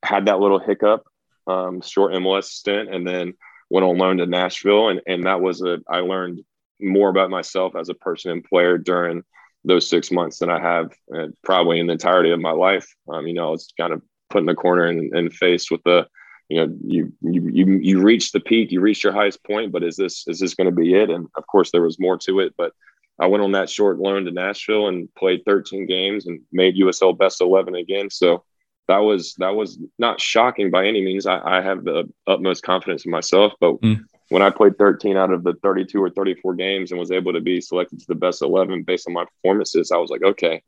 had 0.05 0.27
that 0.27 0.41
little 0.41 0.59
hiccup, 0.59 1.05
um, 1.47 1.81
short 1.81 2.13
MLS 2.13 2.45
stint, 2.45 2.93
and 2.93 3.07
then 3.07 3.33
went 3.71 3.87
on 3.87 3.97
loan 3.97 4.19
to 4.19 4.27
Nashville, 4.27 4.89
and 4.89 5.01
and 5.07 5.25
that 5.25 5.41
was 5.41 5.63
a 5.63 5.79
I 5.89 5.99
learned 6.01 6.43
more 6.81 7.09
about 7.09 7.31
myself 7.31 7.75
as 7.77 7.89
a 7.89 7.95
person 7.95 8.33
and 8.33 8.45
player 8.45 8.77
during 8.77 9.23
those 9.65 9.89
six 9.89 10.11
months 10.11 10.39
than 10.39 10.51
I 10.51 10.61
have 10.61 10.93
uh, 11.15 11.29
probably 11.45 11.79
in 11.79 11.87
the 11.87 11.93
entirety 11.93 12.31
of 12.31 12.41
my 12.41 12.51
life. 12.51 12.93
Um, 13.09 13.27
you 13.27 13.35
know, 13.35 13.49
I 13.49 13.51
was 13.51 13.73
kind 13.79 13.93
of 13.93 14.03
put 14.31 14.41
in 14.41 14.47
the 14.47 14.55
corner 14.55 14.87
and, 14.87 15.15
and 15.15 15.33
faced 15.33 15.71
with 15.71 15.83
the 15.85 16.07
you 16.49 16.57
know 16.57 16.77
you 16.85 17.13
you 17.23 17.51
you 17.51 17.79
you 17.81 18.03
reach 18.03 18.33
the 18.33 18.41
peak 18.41 18.73
you 18.73 18.81
reach 18.81 19.03
your 19.03 19.13
highest 19.13 19.43
point 19.45 19.73
but 19.73 19.83
is 19.83 19.97
this 19.97 20.25
is 20.27 20.39
this 20.39 20.55
going 20.55 20.69
to 20.69 20.75
be 20.75 20.95
it 20.95 21.09
and 21.09 21.29
of 21.37 21.47
course 21.47 21.71
there 21.71 21.83
was 21.83 21.99
more 21.99 22.19
to 22.19 22.41
it 22.41 22.53
but 22.59 22.73
i 23.19 23.27
went 23.27 23.43
on 23.43 23.53
that 23.53 23.71
short 23.71 23.99
loan 23.99 24.25
to 24.25 24.31
nashville 24.31 24.89
and 24.89 25.09
played 25.15 25.43
13 25.47 25.87
games 25.87 26.27
and 26.27 26.41
made 26.53 26.77
usl 26.77 27.17
best 27.17 27.41
11 27.41 27.75
again 27.75 28.11
so 28.11 28.45
that 28.89 28.99
was 28.99 29.35
that 29.39 29.55
was 29.55 29.79
not 29.99 30.21
shocking 30.21 30.71
by 30.71 30.87
any 30.87 31.03
means 31.03 31.27
i, 31.27 31.41
I 31.41 31.63
have 31.63 31.85
the 31.85 32.11
utmost 32.27 32.63
confidence 32.63 33.07
in 33.07 33.11
myself 33.11 33.55
but 33.59 33.81
mm. 33.81 34.05
When 34.33 34.43
i 34.43 34.51
played 34.51 34.77
13 34.79 35.17
out 35.17 35.33
of 35.33 35.45
the 35.45 35.55
32 35.63 36.03
or 36.03 36.11
34 36.11 36.55
games 36.55 36.91
and 36.91 36.99
was 36.99 37.11
able 37.11 37.33
to 37.33 37.41
be 37.41 37.61
selected 37.61 38.01
to 38.01 38.07
the 38.09 38.15
best 38.15 38.43
11 38.43 38.83
based 38.83 39.07
on 39.07 39.15
my 39.15 39.25
performances 39.25 39.93
i 39.93 39.97
was 39.97 40.11
like 40.11 40.23
okay 40.23 40.63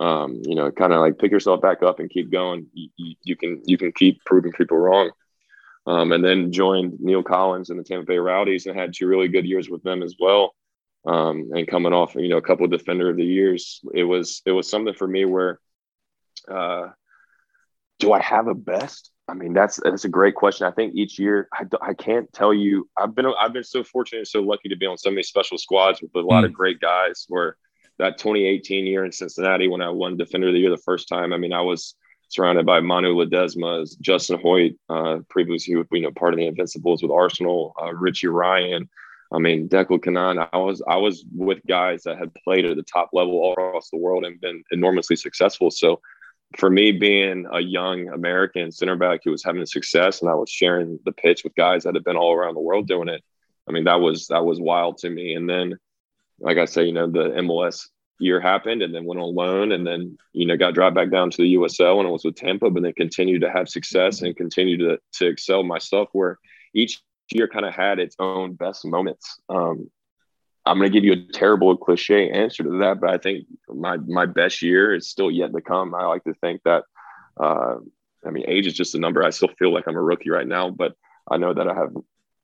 um, 0.00 0.40
you 0.46 0.54
know, 0.54 0.70
kind 0.70 0.94
of 0.94 1.00
like 1.00 1.18
pick 1.18 1.30
yourself 1.30 1.60
back 1.60 1.82
up 1.82 2.00
and 2.00 2.08
keep 2.08 2.30
going. 2.30 2.66
You, 2.72 2.88
you, 2.96 3.14
you, 3.22 3.36
can 3.36 3.60
you 3.66 3.76
can 3.76 3.92
keep 3.92 4.24
proving 4.24 4.52
people 4.52 4.78
wrong. 4.78 5.10
Um, 5.86 6.12
and 6.12 6.24
then 6.24 6.52
joined 6.52 7.00
Neil 7.00 7.22
Collins 7.22 7.70
and 7.70 7.78
the 7.78 7.84
Tampa 7.84 8.06
Bay 8.06 8.18
Rowdies 8.18 8.66
and 8.66 8.78
had 8.78 8.94
two 8.94 9.06
really 9.06 9.28
good 9.28 9.44
years 9.44 9.68
with 9.68 9.82
them 9.82 10.02
as 10.02 10.14
well. 10.18 10.54
Um, 11.06 11.50
and 11.54 11.68
coming 11.68 11.92
off, 11.92 12.14
you 12.14 12.28
know, 12.28 12.38
a 12.38 12.42
couple 12.42 12.64
of 12.64 12.70
defender 12.70 13.10
of 13.10 13.16
the 13.16 13.24
years, 13.24 13.80
it 13.94 14.04
was 14.04 14.42
it 14.46 14.52
was 14.52 14.68
something 14.68 14.94
for 14.94 15.06
me 15.06 15.24
where, 15.24 15.58
uh, 16.50 16.88
do 17.98 18.12
I 18.12 18.20
have 18.20 18.46
a 18.46 18.54
best? 18.54 19.09
I 19.30 19.34
mean, 19.34 19.52
that's 19.52 19.78
that's 19.82 20.04
a 20.04 20.08
great 20.08 20.34
question. 20.34 20.66
I 20.66 20.72
think 20.72 20.94
each 20.94 21.18
year, 21.18 21.48
I, 21.52 21.64
I 21.80 21.94
can't 21.94 22.30
tell 22.32 22.52
you. 22.52 22.88
I've 22.96 23.14
been 23.14 23.26
I've 23.38 23.52
been 23.52 23.64
so 23.64 23.84
fortunate, 23.84 24.18
and 24.18 24.28
so 24.28 24.40
lucky 24.40 24.68
to 24.68 24.76
be 24.76 24.86
on 24.86 24.98
so 24.98 25.10
many 25.10 25.22
special 25.22 25.56
squads 25.56 26.02
with 26.02 26.10
a 26.16 26.20
lot 26.20 26.42
mm. 26.42 26.46
of 26.46 26.52
great 26.52 26.80
guys. 26.80 27.26
Where 27.28 27.56
that 27.98 28.18
2018 28.18 28.86
year 28.86 29.04
in 29.04 29.12
Cincinnati 29.12 29.68
when 29.68 29.82
I 29.82 29.90
won 29.90 30.16
Defender 30.16 30.48
of 30.48 30.54
the 30.54 30.60
Year 30.60 30.70
the 30.70 30.78
first 30.78 31.08
time. 31.08 31.32
I 31.32 31.36
mean, 31.36 31.52
I 31.52 31.60
was 31.60 31.94
surrounded 32.28 32.66
by 32.66 32.80
Manu 32.80 33.14
Ledesma, 33.14 33.86
Justin 34.00 34.38
Hoyte, 34.38 34.76
uh, 34.88 35.18
previously 35.28 35.74
you 35.74 36.00
know 36.00 36.10
part 36.10 36.34
of 36.34 36.38
the 36.38 36.46
Invincibles 36.46 37.02
with 37.02 37.12
Arsenal, 37.12 37.74
uh, 37.80 37.92
Richie 37.92 38.26
Ryan. 38.26 38.88
I 39.32 39.38
mean, 39.38 39.68
Declan 39.68 40.02
Cannon. 40.02 40.44
I 40.52 40.56
was 40.56 40.82
I 40.88 40.96
was 40.96 41.24
with 41.32 41.60
guys 41.68 42.02
that 42.02 42.18
had 42.18 42.34
played 42.34 42.64
at 42.64 42.76
the 42.76 42.82
top 42.82 43.10
level 43.12 43.34
all 43.34 43.52
across 43.52 43.90
the 43.90 43.96
world 43.96 44.24
and 44.24 44.40
been 44.40 44.64
enormously 44.72 45.14
successful. 45.14 45.70
So 45.70 46.00
for 46.56 46.68
me, 46.68 46.92
being 46.92 47.46
a 47.52 47.60
young 47.60 48.08
American 48.08 48.72
center 48.72 48.96
back 48.96 49.20
who 49.24 49.30
was 49.30 49.44
having 49.44 49.64
success, 49.66 50.20
and 50.20 50.30
I 50.30 50.34
was 50.34 50.50
sharing 50.50 50.98
the 51.04 51.12
pitch 51.12 51.44
with 51.44 51.54
guys 51.54 51.84
that 51.84 51.94
had 51.94 52.04
been 52.04 52.16
all 52.16 52.34
around 52.34 52.54
the 52.54 52.60
world 52.60 52.88
doing 52.88 53.08
it. 53.08 53.22
I 53.68 53.72
mean, 53.72 53.84
that 53.84 54.00
was 54.00 54.26
that 54.28 54.44
was 54.44 54.60
wild 54.60 54.98
to 54.98 55.10
me. 55.10 55.34
And 55.34 55.48
then 55.48 55.78
like 56.40 56.58
I 56.58 56.64
say, 56.64 56.84
you 56.84 56.92
know, 56.92 57.06
the 57.06 57.30
MLS 57.40 57.88
year 58.18 58.40
happened 58.40 58.82
and 58.82 58.94
then 58.94 59.04
went 59.04 59.20
on 59.20 59.34
loan 59.34 59.72
and 59.72 59.86
then, 59.86 60.18
you 60.32 60.46
know, 60.46 60.56
got 60.56 60.74
dropped 60.74 60.96
back 60.96 61.10
down 61.10 61.30
to 61.30 61.42
the 61.42 61.54
USL 61.54 61.98
and 61.98 62.08
it 62.08 62.12
was 62.12 62.24
with 62.24 62.36
Tampa, 62.36 62.70
but 62.70 62.82
then 62.82 62.92
continued 62.94 63.42
to 63.42 63.50
have 63.50 63.68
success 63.68 64.22
and 64.22 64.36
continue 64.36 64.76
to, 64.78 64.98
to 65.12 65.26
excel 65.26 65.62
myself 65.62 66.08
where 66.12 66.38
each 66.74 67.00
year 67.30 67.48
kind 67.48 67.64
of 67.64 67.74
had 67.74 67.98
its 67.98 68.16
own 68.18 68.54
best 68.54 68.84
moments. 68.84 69.40
Um, 69.48 69.90
I'm 70.66 70.78
going 70.78 70.90
to 70.90 70.94
give 70.94 71.04
you 71.04 71.12
a 71.12 71.32
terrible 71.32 71.76
cliche 71.76 72.30
answer 72.30 72.62
to 72.62 72.78
that, 72.80 73.00
but 73.00 73.10
I 73.10 73.18
think 73.18 73.46
my, 73.68 73.96
my 73.96 74.26
best 74.26 74.62
year 74.62 74.94
is 74.94 75.08
still 75.08 75.30
yet 75.30 75.52
to 75.52 75.60
come. 75.60 75.94
I 75.94 76.04
like 76.04 76.24
to 76.24 76.34
think 76.34 76.62
that, 76.64 76.84
uh, 77.38 77.76
I 78.26 78.30
mean, 78.30 78.44
age 78.46 78.66
is 78.66 78.74
just 78.74 78.94
a 78.94 78.98
number. 78.98 79.24
I 79.24 79.30
still 79.30 79.50
feel 79.58 79.72
like 79.72 79.88
I'm 79.88 79.96
a 79.96 80.02
rookie 80.02 80.30
right 80.30 80.46
now, 80.46 80.70
but 80.70 80.94
I 81.30 81.38
know 81.38 81.54
that 81.54 81.68
I 81.68 81.74
have 81.74 81.94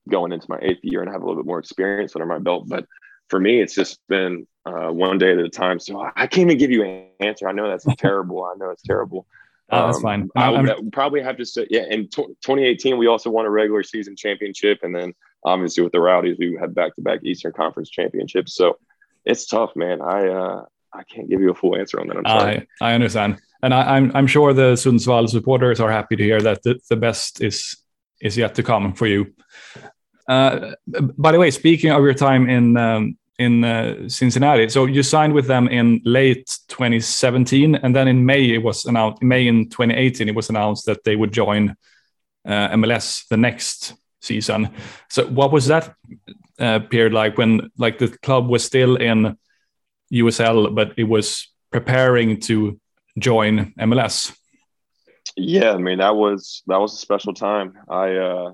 going 0.09 0.31
into 0.31 0.47
my 0.49 0.57
eighth 0.61 0.83
year 0.83 1.01
and 1.01 1.09
I 1.09 1.13
have 1.13 1.21
a 1.21 1.25
little 1.25 1.41
bit 1.41 1.47
more 1.47 1.59
experience 1.59 2.15
under 2.15 2.25
my 2.25 2.39
belt. 2.39 2.67
But 2.67 2.85
for 3.29 3.39
me, 3.39 3.61
it's 3.61 3.75
just 3.75 3.99
been 4.07 4.47
uh, 4.65 4.89
one 4.89 5.17
day 5.17 5.33
at 5.33 5.37
a 5.37 5.49
time. 5.49 5.79
So 5.79 6.01
I 6.15 6.27
can't 6.27 6.47
even 6.47 6.57
give 6.57 6.71
you 6.71 6.83
an 6.83 7.05
answer. 7.19 7.47
I 7.47 7.51
know 7.51 7.69
that's 7.69 7.85
terrible. 7.97 8.43
I 8.43 8.55
know 8.57 8.71
it's 8.71 8.83
terrible. 8.83 9.27
Oh, 9.69 9.87
that's 9.87 9.97
um, 9.97 10.03
fine. 10.03 10.29
I 10.35 10.49
would 10.49 10.91
probably 10.93 11.21
have 11.21 11.37
to 11.37 11.45
say, 11.45 11.67
yeah. 11.69 11.83
In 11.89 12.07
t- 12.07 12.23
2018, 12.23 12.97
we 12.97 13.07
also 13.07 13.29
won 13.29 13.45
a 13.45 13.49
regular 13.49 13.83
season 13.83 14.15
championship, 14.15 14.79
and 14.81 14.95
then 14.95 15.13
obviously 15.43 15.83
with 15.83 15.93
the 15.93 16.01
Rowdies, 16.01 16.37
we 16.39 16.57
had 16.59 16.75
back-to-back 16.75 17.21
Eastern 17.23 17.53
Conference 17.53 17.89
championships. 17.89 18.55
So 18.55 18.77
it's 19.25 19.45
tough, 19.45 19.75
man. 19.75 20.01
I 20.01 20.27
uh, 20.27 20.65
I 20.93 21.03
can't 21.03 21.29
give 21.29 21.41
you 21.41 21.51
a 21.51 21.55
full 21.55 21.75
answer 21.75 21.99
on 21.99 22.07
that. 22.07 22.17
I'm 22.17 22.25
sorry. 22.25 22.67
I, 22.81 22.91
I 22.91 22.93
understand, 22.93 23.39
and 23.61 23.73
I, 23.73 23.97
am 23.97 24.05
I'm, 24.05 24.15
I'm 24.15 24.27
sure 24.27 24.53
the 24.53 24.73
Sundsvall 24.73 25.29
supporters 25.29 25.79
are 25.79 25.91
happy 25.91 26.15
to 26.15 26.23
hear 26.23 26.41
that 26.41 26.63
the, 26.63 26.79
the 26.89 26.95
best 26.95 27.43
is 27.43 27.77
is 28.21 28.37
yet 28.37 28.55
to 28.55 28.63
come 28.63 28.93
for 28.93 29.05
you. 29.05 29.33
Uh, 30.27 30.71
by 31.17 31.31
the 31.31 31.39
way, 31.39 31.51
speaking 31.51 31.91
of 31.91 32.01
your 32.01 32.13
time 32.13 32.49
in 32.49 32.77
um, 32.77 33.17
in 33.37 33.63
uh, 33.63 34.09
Cincinnati, 34.09 34.69
so 34.69 34.85
you 34.85 35.03
signed 35.03 35.33
with 35.33 35.47
them 35.47 35.67
in 35.67 36.01
late 36.03 36.57
2017, 36.69 37.75
and 37.75 37.95
then 37.95 38.07
in 38.07 38.25
May 38.25 38.45
it 38.45 38.63
was 38.63 38.85
announced. 38.85 39.21
May 39.21 39.47
in 39.47 39.69
2018, 39.69 40.27
it 40.27 40.35
was 40.35 40.49
announced 40.49 40.85
that 40.85 41.03
they 41.03 41.15
would 41.15 41.31
join 41.31 41.75
uh, 42.45 42.69
MLS 42.69 43.27
the 43.27 43.37
next 43.37 43.93
season. 44.21 44.69
So, 45.09 45.27
what 45.27 45.51
was 45.51 45.67
that 45.67 45.93
uh, 46.59 46.79
period 46.79 47.13
like 47.13 47.37
when, 47.37 47.69
like, 47.77 47.97
the 47.97 48.09
club 48.09 48.47
was 48.47 48.63
still 48.63 48.95
in 48.95 49.37
USL, 50.13 50.73
but 50.73 50.93
it 50.97 51.03
was 51.03 51.47
preparing 51.71 52.39
to 52.41 52.79
join 53.17 53.73
MLS? 53.79 54.35
Yeah, 55.35 55.73
I 55.73 55.77
mean 55.77 55.99
that 55.99 56.15
was 56.15 56.63
that 56.67 56.79
was 56.79 56.93
a 56.93 56.97
special 56.97 57.33
time. 57.33 57.73
I 57.89 58.15
uh, 58.15 58.53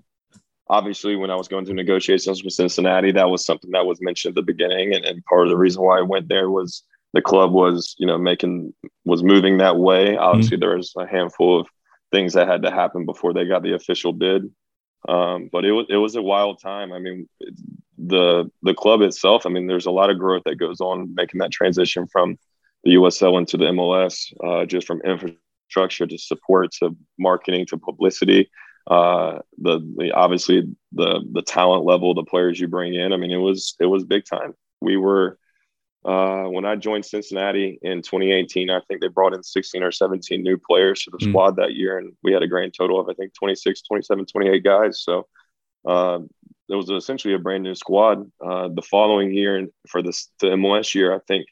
obviously 0.69 1.15
when 1.15 1.29
I 1.29 1.35
was 1.35 1.47
going 1.47 1.65
through 1.65 1.75
negotiations 1.75 2.43
with 2.43 2.53
Cincinnati, 2.53 3.11
that 3.11 3.29
was 3.29 3.45
something 3.45 3.71
that 3.71 3.85
was 3.85 4.01
mentioned 4.01 4.31
at 4.31 4.35
the 4.35 4.53
beginning. 4.53 4.93
And, 4.93 5.05
and 5.05 5.23
part 5.25 5.43
of 5.43 5.49
the 5.49 5.57
reason 5.57 5.83
why 5.83 5.99
I 5.99 6.01
went 6.01 6.29
there 6.29 6.49
was 6.49 6.83
the 7.13 7.21
club 7.21 7.51
was, 7.51 7.95
you 7.99 8.07
know, 8.07 8.17
making 8.17 8.73
was 9.05 9.23
moving 9.23 9.57
that 9.57 9.77
way. 9.77 10.17
Obviously, 10.17 10.57
mm-hmm. 10.57 10.61
there 10.61 10.77
was 10.77 10.93
a 10.97 11.05
handful 11.05 11.59
of 11.59 11.67
things 12.11 12.33
that 12.33 12.47
had 12.47 12.63
to 12.63 12.71
happen 12.71 13.05
before 13.05 13.33
they 13.33 13.45
got 13.45 13.63
the 13.63 13.75
official 13.75 14.13
bid. 14.13 14.49
Um, 15.07 15.49
but 15.51 15.65
it 15.65 15.71
was 15.71 15.85
it 15.89 15.97
was 15.97 16.15
a 16.15 16.21
wild 16.21 16.61
time. 16.61 16.93
I 16.93 16.99
mean, 16.99 17.27
the 17.97 18.49
the 18.61 18.73
club 18.73 19.01
itself. 19.01 19.45
I 19.45 19.49
mean, 19.49 19.67
there's 19.67 19.85
a 19.85 19.91
lot 19.91 20.09
of 20.09 20.19
growth 20.19 20.43
that 20.45 20.55
goes 20.55 20.79
on 20.81 21.13
making 21.13 21.39
that 21.39 21.51
transition 21.51 22.07
from 22.07 22.37
the 22.83 22.95
USL 22.95 23.37
into 23.37 23.57
the 23.57 23.65
MLS, 23.65 24.33
uh, 24.43 24.65
just 24.65 24.87
from 24.87 25.01
infrastructure 25.01 26.05
to 26.05 26.17
support 26.17 26.71
to 26.79 26.95
marketing 27.17 27.65
to 27.67 27.77
publicity 27.77 28.49
uh, 28.87 29.39
the, 29.59 29.79
the 29.97 30.11
obviously 30.11 30.63
the 30.91 31.21
the 31.31 31.41
talent 31.41 31.85
level, 31.85 32.13
the 32.13 32.23
players 32.23 32.59
you 32.59 32.67
bring 32.67 32.93
in. 32.93 33.13
I 33.13 33.17
mean, 33.17 33.31
it 33.31 33.37
was 33.37 33.75
it 33.79 33.85
was 33.85 34.03
big 34.03 34.25
time. 34.25 34.53
We 34.81 34.97
were 34.97 35.37
uh, 36.05 36.43
when 36.43 36.65
I 36.65 36.75
joined 36.75 37.05
Cincinnati 37.05 37.79
in 37.81 38.01
2018. 38.01 38.69
I 38.69 38.81
think 38.87 39.01
they 39.01 39.07
brought 39.07 39.33
in 39.33 39.43
16 39.43 39.83
or 39.83 39.91
17 39.91 40.41
new 40.41 40.57
players 40.57 41.03
to 41.03 41.11
the 41.11 41.17
mm. 41.17 41.29
squad 41.29 41.55
that 41.57 41.73
year, 41.73 41.97
and 41.97 42.13
we 42.23 42.33
had 42.33 42.43
a 42.43 42.47
grand 42.47 42.73
total 42.77 42.99
of 42.99 43.09
I 43.09 43.13
think 43.13 43.33
26, 43.33 43.81
27, 43.83 44.25
28 44.25 44.63
guys. 44.63 45.01
So 45.01 45.27
uh, 45.87 46.19
it 46.69 46.75
was 46.75 46.89
essentially 46.89 47.33
a 47.33 47.39
brand 47.39 47.63
new 47.63 47.75
squad. 47.75 48.29
Uh, 48.43 48.69
the 48.73 48.81
following 48.81 49.33
year, 49.33 49.57
and 49.57 49.69
for 49.89 50.01
this 50.01 50.29
the 50.39 50.47
MLS 50.47 50.93
year, 50.95 51.13
I 51.13 51.19
think 51.27 51.45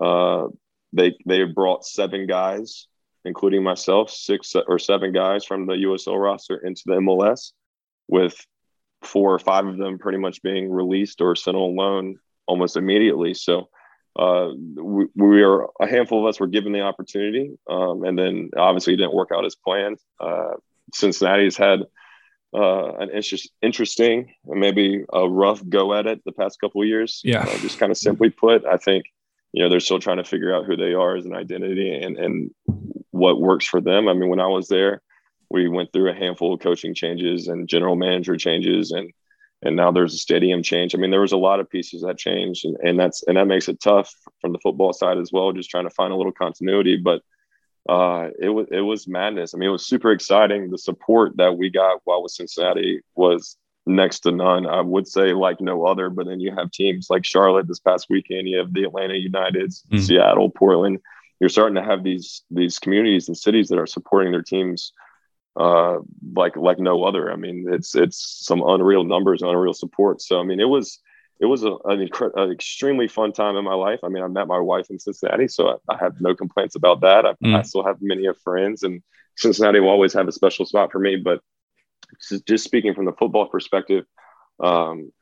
uh, 0.00 0.48
they 0.92 1.16
they 1.26 1.44
brought 1.44 1.84
seven 1.84 2.26
guys 2.26 2.86
including 3.24 3.62
myself, 3.62 4.10
six 4.10 4.54
or 4.54 4.78
seven 4.78 5.12
guys 5.12 5.44
from 5.44 5.66
the 5.66 5.74
USL 5.74 6.22
roster 6.22 6.58
into 6.58 6.82
the 6.86 6.94
MLS, 6.94 7.52
with 8.08 8.36
four 9.02 9.34
or 9.34 9.38
five 9.38 9.66
of 9.66 9.78
them 9.78 9.98
pretty 9.98 10.18
much 10.18 10.42
being 10.42 10.70
released 10.70 11.20
or 11.20 11.36
sent 11.36 11.56
on 11.56 11.76
loan 11.76 12.16
almost 12.46 12.76
immediately. 12.76 13.34
So 13.34 13.68
uh, 14.18 14.50
we, 14.76 15.06
we, 15.14 15.42
are 15.42 15.66
a 15.80 15.86
handful 15.88 16.20
of 16.24 16.28
us 16.28 16.38
were 16.38 16.46
given 16.46 16.72
the 16.72 16.82
opportunity, 16.82 17.56
um, 17.68 18.04
and 18.04 18.16
then 18.18 18.50
obviously 18.56 18.94
it 18.94 18.98
didn't 18.98 19.14
work 19.14 19.30
out 19.34 19.44
as 19.44 19.56
planned. 19.56 19.98
Uh, 20.20 20.52
Cincinnati 20.92 21.44
has 21.44 21.56
had 21.56 21.80
uh, 22.54 22.94
an 22.94 23.10
interest, 23.10 23.50
interesting, 23.60 24.32
maybe 24.46 25.04
a 25.12 25.28
rough 25.28 25.60
go 25.68 25.94
at 25.94 26.06
it 26.06 26.22
the 26.24 26.32
past 26.32 26.60
couple 26.60 26.80
of 26.80 26.86
years. 26.86 27.20
Yeah. 27.24 27.42
Uh, 27.42 27.58
just 27.58 27.78
kind 27.78 27.90
of 27.90 27.98
simply 27.98 28.30
put, 28.30 28.64
I 28.64 28.76
think, 28.76 29.06
you 29.52 29.62
know, 29.62 29.68
they're 29.68 29.80
still 29.80 29.98
trying 29.98 30.18
to 30.18 30.24
figure 30.24 30.54
out 30.54 30.64
who 30.64 30.76
they 30.76 30.94
are 30.94 31.16
as 31.16 31.26
an 31.26 31.34
identity 31.34 31.92
and, 31.92 32.16
and 32.16 32.50
what 33.10 33.40
works 33.40 33.66
for 33.66 33.80
them. 33.80 34.08
I 34.08 34.14
mean, 34.14 34.28
when 34.28 34.40
I 34.40 34.46
was 34.46 34.68
there, 34.68 35.02
we 35.50 35.68
went 35.68 35.92
through 35.92 36.10
a 36.10 36.14
handful 36.14 36.54
of 36.54 36.60
coaching 36.60 36.94
changes 36.94 37.48
and 37.48 37.68
general 37.68 37.96
manager 37.96 38.36
changes 38.36 38.92
and 38.92 39.12
and 39.62 39.76
now 39.76 39.90
there's 39.90 40.14
a 40.14 40.18
stadium 40.18 40.62
change. 40.62 40.94
I 40.94 40.98
mean, 40.98 41.10
there 41.10 41.20
was 41.20 41.32
a 41.32 41.36
lot 41.36 41.60
of 41.60 41.70
pieces 41.70 42.02
that 42.02 42.18
changed, 42.18 42.64
and, 42.64 42.76
and 42.82 43.00
that's 43.00 43.22
and 43.26 43.36
that 43.36 43.46
makes 43.46 43.68
it 43.68 43.80
tough 43.80 44.12
from 44.40 44.52
the 44.52 44.58
football 44.58 44.92
side 44.92 45.18
as 45.18 45.30
well, 45.32 45.52
just 45.52 45.70
trying 45.70 45.88
to 45.88 45.94
find 45.94 46.12
a 46.12 46.16
little 46.16 46.32
continuity. 46.32 46.96
But 46.96 47.22
uh, 47.88 48.28
it 48.38 48.48
was 48.48 48.66
it 48.70 48.80
was 48.80 49.08
madness. 49.08 49.54
I 49.54 49.58
mean, 49.58 49.68
it 49.68 49.72
was 49.72 49.86
super 49.86 50.12
exciting. 50.12 50.70
The 50.70 50.78
support 50.78 51.36
that 51.36 51.56
we 51.56 51.70
got 51.70 52.00
while 52.04 52.22
with 52.22 52.32
Cincinnati 52.32 53.00
was 53.14 53.56
next 53.86 54.20
to 54.20 54.32
none. 54.32 54.66
I 54.66 54.80
would 54.80 55.06
say 55.06 55.32
like 55.32 55.60
no 55.60 55.86
other. 55.86 56.10
But 56.10 56.26
then 56.26 56.40
you 56.40 56.54
have 56.56 56.70
teams 56.70 57.08
like 57.10 57.24
Charlotte 57.24 57.68
this 57.68 57.80
past 57.80 58.06
weekend. 58.10 58.48
You 58.48 58.58
have 58.58 58.72
the 58.72 58.84
Atlanta 58.84 59.14
Uniteds, 59.14 59.82
mm. 59.90 60.00
Seattle, 60.00 60.50
Portland. 60.50 60.98
You're 61.40 61.50
starting 61.50 61.74
to 61.76 61.82
have 61.84 62.02
these 62.02 62.42
these 62.50 62.78
communities 62.78 63.28
and 63.28 63.36
cities 63.36 63.68
that 63.68 63.78
are 63.78 63.86
supporting 63.86 64.32
their 64.32 64.42
teams 64.42 64.92
uh, 65.56 65.98
like 66.34 66.56
like 66.56 66.78
no 66.78 67.04
other. 67.04 67.32
I 67.32 67.36
mean, 67.36 67.66
it's 67.68 67.94
it's 67.94 68.44
some 68.44 68.62
unreal 68.66 69.04
numbers, 69.04 69.42
unreal 69.42 69.74
support. 69.74 70.20
So 70.20 70.40
I 70.40 70.44
mean, 70.44 70.60
it 70.60 70.68
was 70.68 71.00
it 71.40 71.46
was 71.46 71.64
a, 71.64 71.72
an, 71.84 72.06
incre- 72.06 72.34
an 72.36 72.52
extremely 72.52 73.08
fun 73.08 73.32
time 73.32 73.56
in 73.56 73.64
my 73.64 73.74
life. 73.74 74.00
I 74.02 74.08
mean, 74.08 74.22
I 74.22 74.28
met 74.28 74.46
my 74.46 74.58
wife 74.58 74.86
in 74.90 74.98
Cincinnati, 74.98 75.48
so 75.48 75.68
I, 75.68 75.94
I 75.94 75.96
have 75.98 76.20
no 76.20 76.34
complaints 76.34 76.76
about 76.76 77.00
that. 77.00 77.26
I, 77.26 77.32
mm. 77.44 77.56
I, 77.56 77.62
still 77.62 77.84
have 77.84 77.98
many 78.00 78.26
of 78.26 78.38
friends, 78.38 78.82
and 78.82 79.02
Cincinnati 79.36 79.80
will 79.80 79.88
always 79.88 80.12
have 80.12 80.28
a 80.28 80.32
special 80.32 80.64
spot 80.64 80.92
for 80.92 80.98
me. 80.98 81.16
But 81.16 81.40
just 82.46 82.64
speaking 82.64 82.94
from 82.94 83.04
the 83.04 83.12
football 83.12 83.46
perspective, 83.46 84.04
um, 84.60 85.12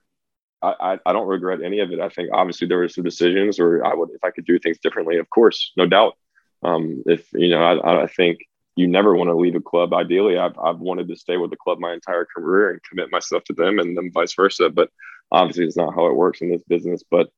I, 0.62 0.99
I, 1.05 1.12
don't 1.12 1.27
regret 1.27 1.62
any 1.62 1.81
of 1.81 1.90
it. 1.90 1.99
I 1.99 2.09
think 2.09 2.31
obviously 2.33 2.68
there 2.68 2.79
were 2.79 2.88
some 2.88 3.03
decisions, 3.03 3.59
or 3.59 3.85
I 3.85 3.95
would 3.95 4.11
if 4.11 4.23
I 4.23 4.31
could 4.31 4.45
do 4.45 4.59
things 4.59 4.79
differently, 4.79 5.18
of 5.18 5.29
course, 5.29 5.73
no 5.77 5.87
doubt. 5.87 6.16
Um, 6.62 7.03
if 7.07 7.33
you 7.33 7.49
know, 7.49 7.62
I, 7.62 8.05
I 8.05 8.07
think 8.07 8.38
you 8.77 8.87
never 8.87 9.15
want 9.15 9.29
to 9.29 9.37
leave 9.37 9.55
a 9.55 9.61
club. 9.61 9.93
Ideally, 9.93 10.39
I've, 10.39 10.59
I've 10.59 10.79
wanted 10.79 11.09
to 11.09 11.17
stay 11.17 11.37
with 11.37 11.51
the 11.51 11.57
club 11.57 11.79
my 11.79 11.93
entire 11.93 12.25
career 12.25 12.71
and 12.71 12.83
commit 12.83 13.13
myself 13.13 13.45
to 13.45 13.53
them 13.53 13.79
and 13.79 13.97
then 13.97 14.11
vice 14.13 14.35
versa. 14.35 14.71
But 14.71 14.91
obviously, 15.31 15.67
it's 15.67 15.77
not 15.77 15.95
how 15.95 16.07
it 16.07 16.17
works 16.17 16.41
in 16.41 16.51
this 16.51 16.63
business. 16.65 17.03
But 17.11 17.29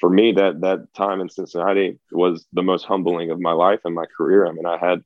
for 0.00 0.08
me, 0.08 0.32
that 0.32 0.60
that 0.62 0.92
time 0.94 1.20
in 1.20 1.28
Cincinnati 1.28 1.98
was 2.12 2.46
the 2.52 2.62
most 2.62 2.84
humbling 2.84 3.30
of 3.30 3.40
my 3.40 3.52
life 3.52 3.80
and 3.84 3.94
my 3.94 4.06
career. 4.06 4.46
I 4.46 4.52
mean, 4.52 4.66
I 4.66 4.78
had 4.78 5.02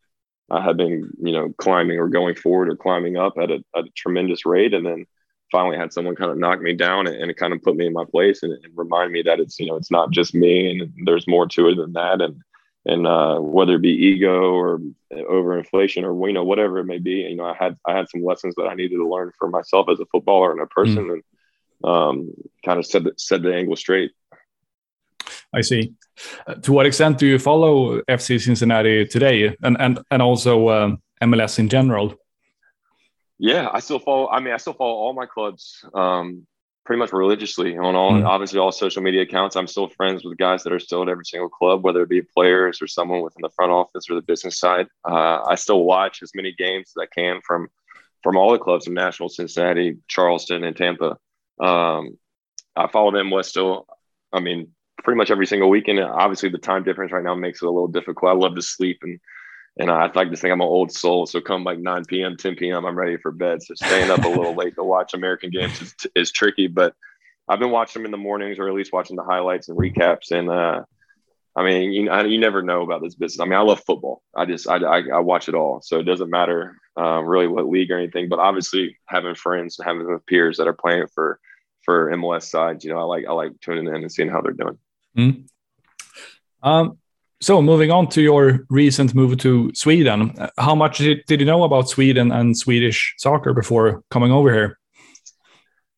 I 0.51 0.63
had 0.63 0.77
been, 0.77 1.11
you 1.21 1.33
know, 1.33 1.53
climbing 1.59 1.99
or 1.99 2.09
going 2.09 2.35
forward 2.35 2.69
or 2.69 2.77
climbing 2.77 3.17
up 3.17 3.35
at 3.39 3.51
a, 3.51 3.65
at 3.75 3.85
a 3.85 3.91
tremendous 3.97 4.45
rate. 4.45 4.75
And 4.75 4.85
then 4.85 5.07
finally 5.51 5.77
had 5.77 5.93
someone 5.93 6.17
kind 6.17 6.31
of 6.31 6.39
knock 6.39 6.61
me 6.61 6.75
down 6.75 7.07
and, 7.07 7.17
and 7.17 7.31
it 7.31 7.37
kind 7.37 7.53
of 7.53 7.63
put 7.63 7.77
me 7.77 7.87
in 7.87 7.93
my 7.93 8.05
place 8.11 8.43
and, 8.43 8.53
and, 8.53 8.73
remind 8.75 9.13
me 9.13 9.23
that 9.23 9.39
it's, 9.39 9.61
you 9.61 9.67
know, 9.67 9.77
it's 9.77 9.91
not 9.91 10.11
just 10.11 10.35
me 10.35 10.71
and 10.71 10.93
there's 11.05 11.29
more 11.29 11.47
to 11.47 11.69
it 11.69 11.77
than 11.77 11.93
that. 11.93 12.21
And 12.21 12.41
and 12.85 13.07
uh, 13.07 13.39
whether 13.39 13.75
it 13.75 13.83
be 13.83 13.91
ego 13.91 14.53
or 14.53 14.81
overinflation 15.13 16.05
or 16.05 16.29
you 16.29 16.35
know 16.35 16.45
whatever 16.45 16.79
it 16.79 16.85
may 16.85 16.99
be, 16.99 17.21
you 17.21 17.37
know, 17.37 17.45
I 17.45 17.55
had 17.55 17.77
I 17.87 17.97
had 17.97 18.09
some 18.09 18.25
lessons 18.25 18.55
that 18.57 18.67
I 18.67 18.75
needed 18.75 18.97
to 18.97 19.09
learn 19.09 19.33
for 19.39 19.49
myself 19.49 19.89
as 19.89 20.01
a 20.01 20.07
footballer 20.07 20.53
and 20.53 20.61
a 20.61 20.67
person, 20.67 21.09
mm. 21.09 21.13
and 21.13 21.23
um, 21.85 22.31
kind 22.65 22.79
of 22.79 22.87
set 22.87 23.05
the, 23.05 23.13
set 23.17 23.43
the 23.43 23.55
angle 23.55 23.77
straight. 23.77 24.13
I 25.55 25.61
see. 25.61 25.95
Uh, 26.47 26.55
to 26.55 26.73
what 26.73 26.87
extent 26.87 27.19
do 27.19 27.27
you 27.27 27.39
follow 27.39 28.01
FC 28.03 28.41
Cincinnati 28.41 29.07
today, 29.07 29.57
and 29.63 29.77
and 29.79 30.01
and 30.11 30.23
also 30.23 30.69
um, 30.69 31.03
MLS 31.23 31.59
in 31.59 31.69
general? 31.69 32.15
Yeah, 33.39 33.69
I 33.73 33.81
still 33.81 33.99
follow. 33.99 34.29
I 34.29 34.41
mean, 34.41 34.55
I 34.55 34.57
still 34.57 34.75
follow 34.75 34.95
all 34.95 35.13
my 35.13 35.27
clubs. 35.27 35.85
Um, 35.95 36.47
pretty 36.85 36.99
much 36.99 37.13
religiously 37.13 37.77
on 37.79 37.95
all 37.95 38.13
mm. 38.13 38.27
obviously 38.27 38.59
all 38.59 38.73
social 38.73 39.03
media 39.03 39.23
accounts. 39.23 39.57
I'm 39.57 39.67
still 39.67 39.89
friends 39.89 40.25
with 40.25 40.39
guys 40.39 40.63
that 40.65 40.73
are 40.73 40.81
still 40.81 41.03
at 41.03 41.09
every 41.09 41.25
single 41.25 41.49
club, 41.49 41.85
whether 41.85 42.03
it 42.03 42.09
be 42.09 42.23
players 42.23 42.83
or 42.83 42.87
someone 42.87 43.23
within 43.23 43.43
the 43.43 43.51
front 43.51 43.73
office 43.73 44.11
or 44.11 44.15
the 44.15 44.23
business 44.23 44.59
side. 44.59 44.87
Uh, 45.09 45.43
I 45.47 45.55
still 45.55 45.85
watch 45.85 46.23
as 46.23 46.33
many 46.35 46.53
games 46.53 46.93
as 46.97 47.03
I 47.03 47.07
can 47.15 47.41
from 47.47 47.69
from 48.23 48.37
all 48.37 48.53
the 48.53 48.59
clubs 48.59 48.87
in 48.87 48.95
Nashville, 48.95 49.29
Cincinnati, 49.29 49.99
Charleston, 50.09 50.65
and 50.65 50.77
Tampa. 50.77 51.17
Um, 51.61 52.19
I 52.77 52.87
follow 52.89 53.11
them 53.11 53.31
West 53.31 53.51
still. 53.51 53.87
I 54.33 54.41
mean, 54.41 54.69
pretty 55.03 55.19
much 55.19 55.31
every 55.31 55.47
single 55.47 55.69
weekend. 55.69 56.01
Obviously, 56.01 56.49
the 56.49 56.59
time 56.59 56.85
difference 56.85 57.13
right 57.13 57.25
now 57.25 57.35
makes 57.35 57.63
it 57.63 57.67
a 57.67 57.71
little 57.71 57.89
difficult. 57.89 58.31
I 58.31 58.35
love 58.35 58.55
to 58.55 58.63
sleep 58.63 58.99
and 59.03 59.21
and 59.79 59.91
I 59.91 60.11
like 60.15 60.31
to 60.31 60.37
think 60.37 60.53
I'm 60.53 60.61
an 60.61 60.67
old 60.67 60.93
soul. 60.93 61.27
So 61.27 61.41
come 61.41 61.65
like 61.65 61.79
9 61.79 62.05
p.m., 62.05 62.37
10 62.37 62.57
p.m., 62.57 62.85
I'm 62.85 62.99
ready 62.99 63.17
for 63.17 63.31
bed. 63.31 63.63
So 63.63 63.75
staying 63.75 64.11
up 64.11 64.25
a 64.25 64.29
little 64.29 64.55
late 64.55 64.75
to 64.75 64.85
watch 64.85 65.15
American 65.15 65.51
games 65.51 65.81
is, 65.81 65.95
is 66.15 66.33
tricky, 66.33 66.67
but 66.67 66.95
I've 67.49 67.59
been 67.59 67.71
watching 67.71 68.03
them 68.03 68.07
in 68.07 68.13
the 68.13 68.19
mornings 68.19 68.59
or 68.59 68.69
at 68.69 68.75
least 68.75 68.93
watching 68.93 69.17
the 69.17 69.25
highlights 69.25 69.69
and 69.69 69.79
recaps. 69.79 70.31
And 70.31 70.51
uh, 70.51 70.85
I 71.57 71.65
mean, 71.65 71.93
you, 71.93 72.11
I, 72.11 72.25
you 72.25 72.39
never 72.39 72.63
know 72.63 72.83
about 72.83 73.03
this 73.03 73.15
business. 73.15 73.41
I 73.41 73.45
mean, 73.45 73.59
I 73.59 73.63
love 73.63 73.83
football. 73.87 74.23
I 74.37 74.45
just, 74.45 74.69
I, 74.69 74.77
I, 74.77 75.03
I 75.15 75.19
watch 75.21 75.49
it 75.49 75.55
all. 75.55 75.81
So 75.81 75.99
it 75.99 76.05
doesn't 76.05 76.31
matter 76.31 76.77
uh, 76.99 77.23
really 77.23 77.47
what 77.47 77.69
league 77.69 77.91
or 77.91 77.99
anything, 77.99 78.29
but 78.29 78.39
obviously 78.39 78.99
having 79.07 79.35
friends, 79.35 79.79
and 79.79 79.87
having 79.87 80.19
peers 80.27 80.59
that 80.59 80.69
are 80.69 80.75
playing 80.75 81.07
for, 81.15 81.41
for 81.83 82.11
MLS 82.13 82.45
sides, 82.45 82.85
you 82.85 82.93
know, 82.93 82.99
I 82.99 83.05
like, 83.05 83.25
I 83.27 83.33
like 83.33 83.59
tuning 83.61 83.87
in 83.87 83.95
and 83.95 84.13
seeing 84.13 84.29
how 84.29 84.43
they're 84.43 84.53
doing. 84.53 84.79
Mm-hmm. 85.17 86.69
Um, 86.69 86.99
so 87.43 87.61
moving 87.61 87.91
on 87.91 88.09
to 88.11 88.23
your 88.23 88.61
recent 88.71 89.15
move 89.15 89.37
to 89.39 89.73
Sweden, 89.75 90.33
how 90.59 90.77
much 90.77 90.99
did, 90.99 91.25
did 91.27 91.41
you 91.41 91.47
know 91.47 91.65
about 91.65 91.89
Sweden 91.89 92.31
and 92.31 92.57
Swedish 92.57 93.15
soccer 93.19 93.53
before 93.53 94.05
coming 94.11 94.31
over 94.31 94.53
here? 94.53 94.79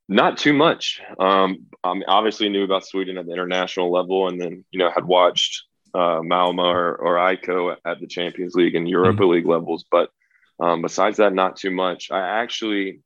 Not 0.09 0.39
too 0.39 0.55
much. 0.55 1.03
Um, 1.19 1.67
I 1.85 2.01
obviously 2.09 2.49
knew 2.49 2.65
about 2.65 2.87
Sweden 2.87 3.19
at 3.19 3.27
the 3.27 3.33
international 3.33 3.93
level, 3.93 4.29
and 4.29 4.41
then 4.41 4.65
you 4.71 4.79
know 4.79 4.91
had 4.91 5.05
watched 5.05 5.65
uh, 5.95 6.21
Malmo 6.23 6.65
or, 6.65 6.97
or 6.97 7.17
IFK 7.17 7.77
at 7.85 8.01
the 8.01 8.07
Champions 8.07 8.55
League 8.55 8.75
and 8.75 8.89
Europa 8.89 9.23
mm 9.23 9.29
-hmm. 9.29 9.33
League 9.33 9.47
levels. 9.47 9.85
But 9.91 10.11
um, 10.59 10.83
besides 10.83 11.17
that, 11.17 11.33
not 11.33 11.57
too 11.57 11.71
much. 11.71 12.11
I 12.11 12.21
actually 12.43 13.01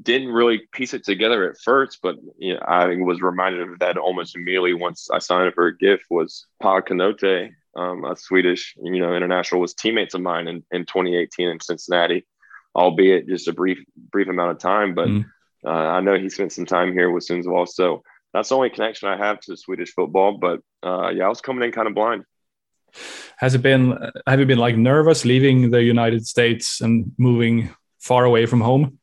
didn't 0.00 0.28
really 0.28 0.62
piece 0.72 0.94
it 0.94 1.04
together 1.04 1.48
at 1.48 1.58
first, 1.58 2.00
but 2.02 2.16
you 2.38 2.54
know, 2.54 2.60
I 2.60 2.96
was 2.96 3.22
reminded 3.22 3.68
of 3.68 3.78
that 3.78 3.96
almost 3.96 4.36
immediately 4.36 4.74
once 4.74 5.08
I 5.10 5.18
signed 5.18 5.48
up 5.48 5.54
for 5.54 5.66
a 5.66 5.76
gift 5.76 6.04
was 6.10 6.46
Pa 6.60 6.80
Konate, 6.80 7.52
um, 7.76 8.04
a 8.04 8.16
Swedish, 8.16 8.74
you 8.82 9.00
know, 9.00 9.14
international 9.14 9.60
was 9.60 9.74
teammates 9.74 10.14
of 10.14 10.20
mine 10.20 10.48
in, 10.48 10.64
in 10.70 10.84
2018 10.84 11.48
in 11.48 11.60
Cincinnati, 11.60 12.26
albeit 12.74 13.28
just 13.28 13.48
a 13.48 13.52
brief, 13.52 13.78
brief 14.10 14.28
amount 14.28 14.52
of 14.52 14.58
time. 14.58 14.94
But 14.94 15.08
mm. 15.08 15.24
uh, 15.64 15.70
I 15.70 16.00
know 16.00 16.16
he 16.16 16.28
spent 16.28 16.52
some 16.52 16.66
time 16.66 16.92
here 16.92 17.10
with 17.10 17.26
Sundsvall. 17.26 17.68
So 17.68 18.02
that's 18.32 18.48
the 18.48 18.56
only 18.56 18.70
connection 18.70 19.08
I 19.08 19.16
have 19.16 19.40
to 19.40 19.56
Swedish 19.56 19.92
football. 19.92 20.38
But 20.38 20.60
uh, 20.82 21.10
yeah, 21.10 21.26
I 21.26 21.28
was 21.28 21.40
coming 21.40 21.64
in 21.64 21.72
kind 21.72 21.88
of 21.88 21.94
blind. 21.94 22.24
Has 23.36 23.54
it 23.54 23.62
been, 23.62 23.98
have 24.26 24.38
you 24.38 24.46
been 24.46 24.58
like 24.58 24.76
nervous 24.76 25.24
leaving 25.24 25.70
the 25.70 25.82
United 25.82 26.26
States 26.26 26.80
and 26.80 27.12
moving 27.18 27.74
far 27.98 28.24
away 28.24 28.46
from 28.46 28.60
home? 28.60 28.98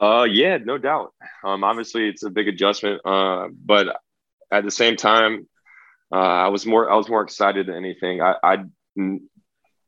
Uh, 0.00 0.26
yeah, 0.28 0.58
no 0.58 0.78
doubt. 0.78 1.14
Um, 1.44 1.64
obviously, 1.64 2.08
it's 2.08 2.22
a 2.22 2.30
big 2.30 2.48
adjustment. 2.48 3.00
Uh, 3.04 3.48
but 3.64 3.96
at 4.50 4.64
the 4.64 4.70
same 4.70 4.96
time, 4.96 5.48
uh, 6.12 6.16
I 6.16 6.48
was 6.48 6.66
more 6.66 6.90
I 6.90 6.96
was 6.96 7.08
more 7.08 7.22
excited 7.22 7.66
than 7.66 7.76
anything. 7.76 8.20
I, 8.20 8.34
I, 8.42 8.56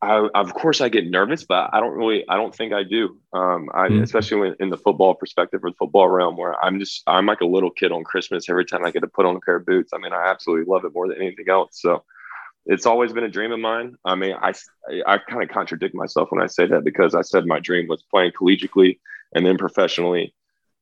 I, 0.03 0.29
of 0.35 0.55
course, 0.55 0.81
I 0.81 0.88
get 0.88 1.09
nervous, 1.09 1.45
but 1.45 1.71
I 1.73 1.81
don't 1.81 1.95
really 1.95 2.25
I 2.29 2.37
don't 2.37 2.55
think 2.55 2.73
I 2.73 2.83
do. 2.83 3.19
Um, 3.33 3.69
I 3.73 3.88
mm-hmm. 3.88 4.03
especially 4.03 4.38
when, 4.38 4.57
in 4.61 4.71
the 4.71 4.77
football 4.77 5.14
perspective 5.14 5.62
or 5.62 5.71
the 5.71 5.77
football 5.77 6.09
realm, 6.09 6.37
where 6.37 6.62
I'm 6.64 6.79
just 6.79 7.03
I'm 7.07 7.27
like 7.27 7.40
a 7.40 7.47
little 7.47 7.71
kid 7.71 7.92
on 7.92 8.05
Christmas 8.05 8.49
every 8.49 8.64
time 8.64 8.85
I 8.85 8.90
get 8.90 9.01
to 9.01 9.09
put 9.09 9.27
on 9.27 9.37
a 9.37 9.40
pair 9.40 9.57
of 9.57 9.66
boots. 9.66 9.92
I 9.92 9.99
mean, 9.99 10.12
I 10.12 10.29
absolutely 10.29 10.73
love 10.73 10.85
it 10.85 10.95
more 10.95 11.09
than 11.09 11.19
anything 11.19 11.49
else. 11.49 11.81
So. 11.81 12.05
It's 12.69 12.85
always 12.85 13.12
been 13.12 13.23
a 13.23 13.29
dream 13.29 13.53
of 13.53 13.61
mine. 13.61 13.95
I 14.05 14.16
mean, 14.16 14.35
I, 14.42 14.53
I 15.07 15.19
kind 15.19 15.40
of 15.40 15.49
contradict 15.51 15.95
myself 15.95 16.33
when 16.33 16.42
I 16.42 16.49
say 16.49 16.66
that 16.66 16.83
because 16.83 17.14
I 17.14 17.23
said 17.23 17.47
my 17.47 17.61
dream 17.61 17.87
was 17.87 18.03
playing 18.03 18.33
collegiately 18.33 18.99
and 19.37 19.44
then 19.44 19.59
professionally 19.59 20.35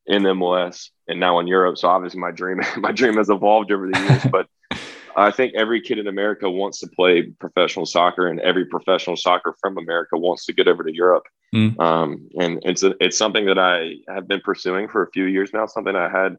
in 0.07 0.23
MLS 0.23 0.89
and 1.07 1.19
now 1.19 1.39
in 1.39 1.47
Europe. 1.47 1.77
So 1.77 1.89
obviously 1.89 2.21
my 2.21 2.31
dream 2.31 2.61
my 2.77 2.91
dream 2.91 3.15
has 3.17 3.29
evolved 3.29 3.71
over 3.71 3.89
the 3.91 3.99
years, 3.99 4.25
but 4.31 4.47
I 5.17 5.31
think 5.31 5.53
every 5.55 5.81
kid 5.81 5.99
in 5.99 6.07
America 6.07 6.49
wants 6.49 6.79
to 6.79 6.87
play 6.87 7.23
professional 7.39 7.85
soccer, 7.85 8.27
and 8.27 8.39
every 8.41 8.65
professional 8.65 9.15
soccer 9.15 9.55
from 9.61 9.77
America 9.77 10.17
wants 10.17 10.45
to 10.45 10.53
get 10.53 10.67
over 10.67 10.83
to 10.83 10.93
Europe. 10.93 11.23
Mm. 11.53 11.79
Um, 11.79 12.27
and 12.39 12.59
it's 12.63 12.83
a, 12.83 12.93
it's 12.99 13.17
something 13.17 13.45
that 13.45 13.57
I 13.57 13.95
have 14.13 14.27
been 14.27 14.41
pursuing 14.41 14.89
for 14.89 15.03
a 15.03 15.11
few 15.11 15.25
years 15.25 15.51
now. 15.53 15.67
Something 15.67 15.95
I 15.95 16.09
had 16.09 16.37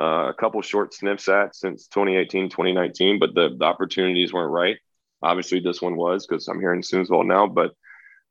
uh, 0.00 0.30
a 0.30 0.34
couple 0.34 0.62
short 0.62 0.94
sniffs 0.94 1.28
at 1.28 1.54
since 1.54 1.88
2018, 1.88 2.48
2019, 2.48 3.18
but 3.18 3.34
the, 3.34 3.54
the 3.58 3.64
opportunities 3.66 4.32
weren't 4.32 4.52
right. 4.52 4.78
Obviously, 5.22 5.60
this 5.60 5.82
one 5.82 5.96
was 5.96 6.26
because 6.26 6.48
I'm 6.48 6.60
here 6.60 6.72
in 6.72 6.80
Sundsvall 6.80 7.26
now, 7.26 7.46
but 7.46 7.74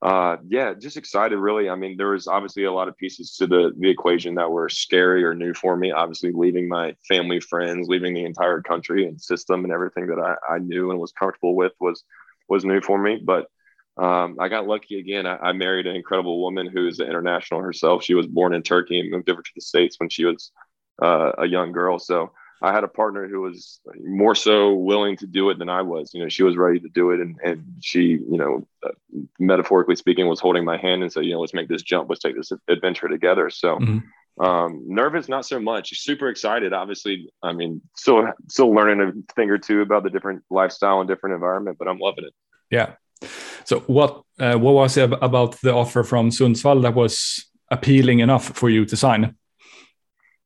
uh, 0.02 0.38
yeah, 0.48 0.74
just 0.74 0.98
excited. 0.98 1.38
Really, 1.38 1.70
I 1.70 1.76
mean, 1.76 1.98
there 1.98 2.10
was 2.10 2.28
obviously 2.28 2.66
a 2.66 2.72
lot 2.72 2.88
of 2.88 2.98
pieces 2.98 3.36
to 3.38 3.48
the 3.48 3.74
the 3.80 3.90
equation 3.90 4.36
that 4.36 4.52
were 4.52 4.70
scary 4.70 5.24
or 5.24 5.34
new 5.34 5.54
for 5.54 5.76
me. 5.76 5.92
Obviously, 5.92 6.32
leaving 6.34 6.68
my 6.68 6.96
family, 7.08 7.40
friends, 7.40 7.88
leaving 7.88 8.14
the 8.14 8.26
entire 8.26 8.62
country 8.62 9.08
and 9.08 9.20
system 9.20 9.64
and 9.64 9.74
everything 9.74 10.08
that 10.08 10.20
I, 10.20 10.56
I 10.56 10.60
knew 10.60 10.92
and 10.92 11.00
was 11.00 11.14
comfortable 11.14 11.56
with 11.56 11.72
was 11.80 12.04
was 12.48 12.66
new 12.66 12.82
for 12.82 12.98
me. 12.98 13.22
But 13.24 13.48
um, 13.98 14.36
I 14.40 14.50
got 14.50 14.68
lucky 14.68 15.00
again. 15.00 15.26
I, 15.26 15.38
I, 15.38 15.54
married 15.54 15.88
an 15.88 15.96
incredible 15.96 16.42
woman 16.42 16.68
who 16.68 16.86
is 16.86 17.00
international 17.00 17.62
herself. 17.62 18.04
She 18.04 18.14
was 18.14 18.28
born 18.28 18.54
in 18.54 18.62
Turkey 18.62 19.00
and 19.00 19.10
moved 19.10 19.30
over 19.30 19.42
to 19.42 19.52
the 19.56 19.62
States 19.62 19.98
when 19.98 20.10
she 20.10 20.26
was 20.26 20.52
uh, 21.02 21.32
a 21.38 21.48
young 21.48 21.72
girl. 21.72 21.98
So 21.98 22.34
I 22.62 22.72
had 22.72 22.84
a 22.84 22.88
partner 22.88 23.28
who 23.28 23.42
was 23.42 23.80
more 24.04 24.36
so 24.36 24.74
willing 24.74 25.18
to 25.18 25.28
do 25.28 25.50
it 25.50 25.60
than 25.60 25.70
I 25.70 25.82
was. 25.82 26.14
You 26.14 26.24
know, 26.24 26.30
she 26.30 26.44
was 26.44 26.58
ready 26.58 26.80
to 26.80 26.90
do 26.90 27.12
it, 27.12 27.20
and 27.20 27.38
and 27.44 27.64
she, 27.82 28.02
you 28.02 28.38
know, 28.38 28.68
uh, 28.86 28.92
metaphorically 29.40 29.96
speaking, 29.96 30.28
was 30.28 30.40
holding 30.40 30.66
my 30.66 30.78
hand 30.78 31.04
and 31.04 31.12
said, 31.12 31.26
you 31.26 31.34
know, 31.34 31.42
let's 31.42 31.54
make 31.54 31.68
this 31.68 31.84
jump, 31.84 32.10
let's 32.10 32.22
take 32.22 32.36
this 32.36 32.52
adventure 32.68 33.08
together. 33.08 33.50
So. 33.50 33.78
Mm-hmm. 33.78 34.00
Um, 34.38 34.84
nervous, 34.86 35.30
not 35.30 35.46
so 35.46 35.62
much. 35.62 35.98
Super 35.98 36.28
excited. 36.28 36.74
Obviously, 36.74 37.30
I 37.42 37.54
mean, 37.54 37.80
still 37.96 38.34
still 38.50 38.70
learning 38.70 39.00
a 39.00 39.34
thing 39.34 39.50
or 39.50 39.58
two 39.58 39.80
about 39.80 40.04
the 40.04 40.10
different 40.10 40.44
lifestyle 40.50 41.00
and 41.00 41.08
different 41.08 41.36
environment, 41.36 41.78
but 41.80 41.88
I'm 41.88 42.00
loving 42.00 42.26
it. 42.26 42.34
Yeah. 42.70 42.96
So 43.64 43.80
what 43.88 44.24
uh, 44.38 44.58
what 44.58 44.74
was 44.74 44.98
it 44.98 45.10
about 45.22 45.62
the 45.62 45.74
offer 45.74 46.04
from 46.04 46.32
Sundsvall 46.32 46.82
that 46.82 46.94
was 46.94 47.46
appealing 47.72 48.20
enough 48.20 48.46
for 48.50 48.70
you 48.70 48.86
to 48.86 48.98
sign? 48.98 49.36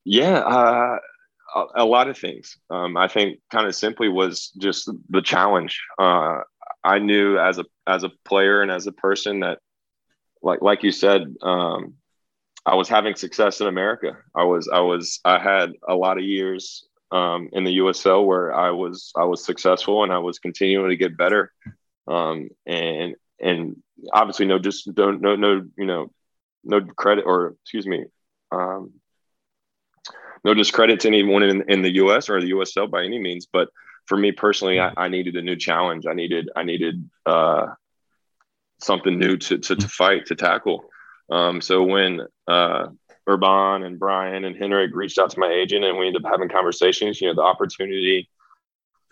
Yeah, 0.05 0.39
uh, 0.39 0.97
a, 1.76 1.86
lot 1.86 2.08
of 2.08 2.18
things. 2.18 2.58
Um, 2.70 2.97
I 2.97 3.08
think 3.08 3.39
kind 3.52 3.68
of 3.68 3.76
simply 3.76 4.10
was 4.10 4.52
just 4.58 4.89
the 5.10 5.22
challenge. 5.22 5.82
Uh, 5.97 6.39
I 6.84 7.00
knew 7.00 7.38
as 7.38 7.60
a 7.60 7.66
as 7.88 8.04
a 8.04 8.12
player 8.26 8.62
and 8.62 8.72
as 8.72 8.88
a 8.88 8.91
person 8.91 9.41
that, 9.41 9.60
like 10.41 10.62
like 10.62 10.84
you 10.84 10.91
said, 10.91 11.36
um, 11.41 11.95
I 12.66 12.76
was 12.76 12.88
having 12.88 13.16
success 13.16 13.62
in 13.62 13.68
America. 13.68 14.18
I 14.36 14.43
was 14.43 14.70
I 14.72 14.80
was 14.80 15.20
I 15.26 15.39
had 15.39 15.74
a 15.88 15.95
lot 15.95 16.18
of 16.18 16.24
years 16.24 16.86
um, 17.12 17.50
in 17.52 17.64
the 17.64 17.78
USL 17.80 18.26
where 18.26 18.54
I 18.54 18.72
was 18.72 19.12
I 19.16 19.26
was 19.26 19.43
successful 19.43 20.04
and 20.04 20.14
I 20.14 20.20
was 20.20 20.39
continuing 20.39 20.89
to 20.89 20.97
get 20.97 21.18
better 21.18 21.52
um, 22.08 22.50
and 22.66 23.16
and 23.39 23.78
obviously 24.12 24.45
no 24.45 24.60
just 24.60 24.93
don't 24.93 25.22
no 25.22 25.36
no 25.36 25.66
you 25.78 25.86
know 25.86 26.12
no 26.64 26.82
credit 26.82 27.24
or 27.26 27.56
excuse 27.62 27.88
me 27.88 28.06
um, 28.52 28.93
no 30.44 30.54
discredit 30.54 31.00
to 31.02 31.08
anyone 31.08 31.44
in, 31.44 31.64
in 31.70 31.82
the 31.82 31.96
US 31.96 32.30
or 32.30 32.42
the 32.42 32.52
USL 32.52 32.90
by 32.90 33.04
any 33.04 33.20
means 33.20 33.48
but 33.52 33.70
for 34.06 34.18
me 34.18 34.32
personally 34.32 34.80
I, 34.80 34.92
I 34.98 35.08
needed 35.08 35.36
a 35.36 35.42
new 35.42 35.56
challenge. 35.56 36.06
I 36.08 36.14
needed 36.14 36.50
I 36.56 36.64
needed 36.64 37.10
uh, 37.26 37.68
something 38.82 39.18
new 39.20 39.38
to, 39.38 39.58
to, 39.58 39.76
to 39.76 39.88
fight 39.88 40.26
to 40.28 40.36
tackle. 40.36 40.90
Um, 41.30 41.62
so 41.62 41.84
when 41.84 42.22
uh, 42.48 42.88
Urban 43.28 43.84
and 43.84 44.00
Brian 44.00 44.46
and 44.46 44.56
Henrik 44.56 44.96
reached 44.96 45.20
out 45.20 45.30
to 45.32 45.40
my 45.40 45.52
agent 45.52 45.86
and 45.86 45.98
we 45.98 46.08
ended 46.08 46.26
up 46.26 46.32
having 46.32 46.50
conversations 46.50 47.22
you 47.22 47.28
know 47.28 47.36
the 47.36 47.42
opportunity 47.42 48.30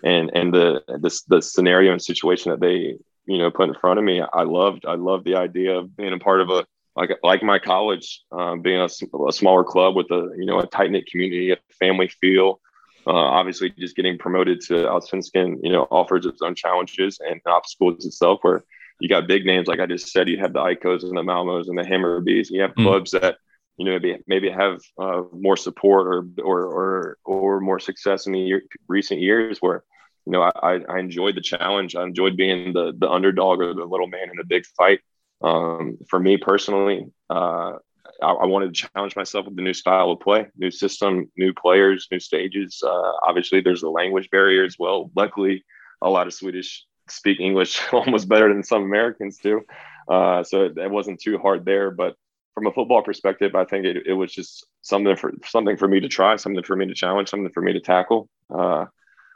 and 0.03 0.31
and 0.33 0.53
the 0.53 0.83
the 0.87 1.21
the 1.27 1.41
scenario 1.41 1.91
and 1.91 2.01
situation 2.01 2.51
that 2.51 2.59
they 2.59 2.97
you 3.25 3.37
know 3.37 3.51
put 3.51 3.69
in 3.69 3.75
front 3.75 3.99
of 3.99 4.05
me 4.05 4.21
i 4.33 4.43
loved 4.43 4.85
i 4.85 4.95
loved 4.95 5.25
the 5.25 5.35
idea 5.35 5.77
of 5.77 5.95
being 5.95 6.13
a 6.13 6.19
part 6.19 6.41
of 6.41 6.49
a 6.49 6.65
like 6.97 7.11
like 7.23 7.43
my 7.43 7.59
college 7.59 8.23
um, 8.31 8.61
being 8.61 8.81
a, 8.81 8.89
a, 9.27 9.31
smaller 9.31 9.63
club 9.63 9.95
with 9.95 10.07
a 10.11 10.29
you 10.37 10.45
know 10.45 10.59
a 10.59 10.67
tight 10.67 10.91
knit 10.91 11.05
community 11.05 11.51
a 11.51 11.57
family 11.79 12.07
feel 12.07 12.59
uh, 13.05 13.11
obviously 13.11 13.69
just 13.77 13.95
getting 13.95 14.17
promoted 14.17 14.59
to 14.59 14.73
Allsvenskan 14.73 15.57
you 15.61 15.71
know 15.71 15.87
offers 15.91 16.25
its 16.25 16.41
own 16.41 16.55
challenges 16.55 17.19
and 17.25 17.39
obstacles 17.45 18.05
itself 18.05 18.39
where 18.41 18.65
you 18.99 19.07
got 19.07 19.27
big 19.27 19.45
names 19.45 19.67
like 19.67 19.79
i 19.79 19.85
just 19.85 20.11
said 20.11 20.27
you 20.27 20.39
have 20.39 20.53
the 20.53 20.59
icos 20.59 21.03
and 21.03 21.15
the 21.15 21.21
malmos 21.21 21.67
and 21.67 21.77
the 21.77 21.83
hammarby's 21.83 22.49
you 22.49 22.61
have 22.61 22.71
mm. 22.71 22.83
clubs 22.83 23.11
that 23.11 23.37
you 23.77 23.85
know 23.85 23.91
maybe 23.91 24.17
maybe 24.27 24.49
have 24.49 24.81
uh, 24.99 25.21
more 25.31 25.55
support 25.55 26.07
or 26.07 26.27
or 26.43 26.65
or 26.65 27.17
or 27.23 27.61
more 27.61 27.79
success 27.79 28.25
in 28.25 28.33
the 28.33 28.39
year, 28.39 28.63
recent 28.87 29.21
years 29.21 29.59
where 29.59 29.83
you 30.25 30.31
know 30.31 30.41
I, 30.41 30.79
I 30.89 30.97
enjoyed 30.97 31.35
the 31.35 31.41
challenge 31.41 31.95
i 31.95 32.01
enjoyed 32.03 32.35
being 32.35 32.73
the 32.73 32.91
the 32.97 33.09
underdog 33.09 33.61
or 33.61 33.75
the 33.75 33.85
little 33.85 34.07
man 34.07 34.31
in 34.31 34.39
a 34.39 34.45
big 34.45 34.65
fight 34.65 34.99
um, 35.41 35.97
for 36.09 36.19
me 36.19 36.37
personally 36.37 37.05
uh, 37.29 37.73
I, 38.21 38.31
I, 38.31 38.45
wanted 38.45 38.73
to 38.73 38.87
challenge 38.87 39.15
myself 39.15 39.45
with 39.45 39.55
the 39.55 39.61
new 39.61 39.73
style 39.73 40.11
of 40.11 40.19
play 40.19 40.47
new 40.57 40.71
system 40.71 41.31
new 41.37 41.53
players 41.53 42.07
new 42.11 42.19
stages. 42.19 42.81
Uh, 42.85 43.11
obviously 43.27 43.61
there's 43.61 43.83
a 43.83 43.89
language 43.89 44.29
barrier 44.31 44.63
as 44.63 44.77
well. 44.79 45.11
Luckily 45.15 45.63
a 46.01 46.09
lot 46.09 46.27
of 46.27 46.33
swedish 46.33 46.85
speak 47.09 47.39
english 47.39 47.81
almost 47.93 48.27
better 48.27 48.49
than 48.49 48.63
some 48.63 48.83
americans 48.83 49.37
do. 49.41 49.61
Uh, 50.07 50.43
so 50.43 50.65
it, 50.65 50.77
it 50.77 50.89
wasn't 50.89 51.19
too 51.19 51.37
hard 51.37 51.65
there. 51.65 51.91
But 51.91 52.15
from 52.53 52.67
a 52.67 52.71
football 52.71 53.03
perspective, 53.03 53.55
I 53.55 53.65
think 53.65 53.85
it, 53.85 54.07
it 54.07 54.13
was 54.13 54.31
just 54.31 54.65
something 54.81 55.15
for 55.15 55.33
something 55.45 55.77
for 55.77 55.87
me 55.87 55.99
to 55.99 56.07
try, 56.07 56.35
something 56.37 56.63
for 56.63 56.75
me 56.75 56.87
to 56.87 56.93
challenge, 56.93 57.29
something 57.29 57.51
for 57.53 57.61
me 57.61 57.73
to 57.73 57.79
tackle. 57.79 58.29
Uh, 58.49 58.85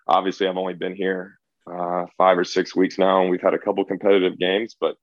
obviously, 0.08 0.47
I've 0.47 0.58
only 0.58 0.74
been 0.74 0.95
here 0.95 1.38
uh, 1.72 2.06
five 2.18 2.38
or 2.38 2.43
six 2.43 2.76
weeks 2.76 2.97
now, 2.97 3.22
and 3.22 3.30
we've 3.30 3.41
had 3.41 3.54
a 3.54 3.60
couple 3.60 3.84
competitive 3.86 4.39
games, 4.39 4.76
but 4.80 4.95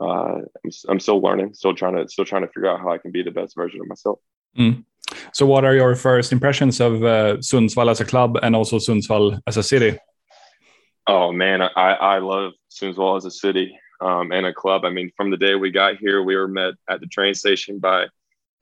uh, 0.00 0.40
I'm, 0.64 0.70
I'm, 0.88 1.00
still 1.00 1.20
learning, 1.20 1.54
still 1.54 1.74
trying 1.74 1.96
to 1.96 2.08
still 2.08 2.24
trying 2.24 2.42
to 2.42 2.48
figure 2.48 2.68
out 2.68 2.80
how 2.80 2.90
I 2.90 2.98
can 2.98 3.12
be 3.12 3.22
the 3.22 3.30
best 3.30 3.54
version 3.54 3.80
of 3.80 3.86
myself. 3.86 4.18
Mm. 4.58 4.84
So, 5.32 5.46
what 5.46 5.64
are 5.64 5.74
your 5.74 5.94
first 5.94 6.32
impressions 6.32 6.80
of 6.80 7.04
uh, 7.04 7.36
Sundsvall 7.36 7.90
as 7.90 8.00
a 8.00 8.04
club 8.04 8.38
and 8.42 8.56
also 8.56 8.78
Sundsvall 8.78 9.40
as 9.46 9.56
a 9.56 9.62
city? 9.62 9.98
Oh 11.06 11.32
man, 11.32 11.62
I, 11.62 11.68
I 11.76 12.18
love 12.18 12.52
Sundsvall 12.70 13.16
as 13.16 13.24
a 13.24 13.30
city 13.30 13.78
um, 14.00 14.32
and 14.32 14.46
a 14.46 14.52
club. 14.52 14.84
I 14.84 14.90
mean, 14.90 15.10
from 15.16 15.30
the 15.30 15.36
day 15.36 15.54
we 15.54 15.70
got 15.70 15.98
here, 15.98 16.22
we 16.22 16.36
were 16.36 16.48
met 16.48 16.74
at 16.88 17.00
the 17.00 17.06
train 17.06 17.34
station 17.34 17.78
by 17.78 18.04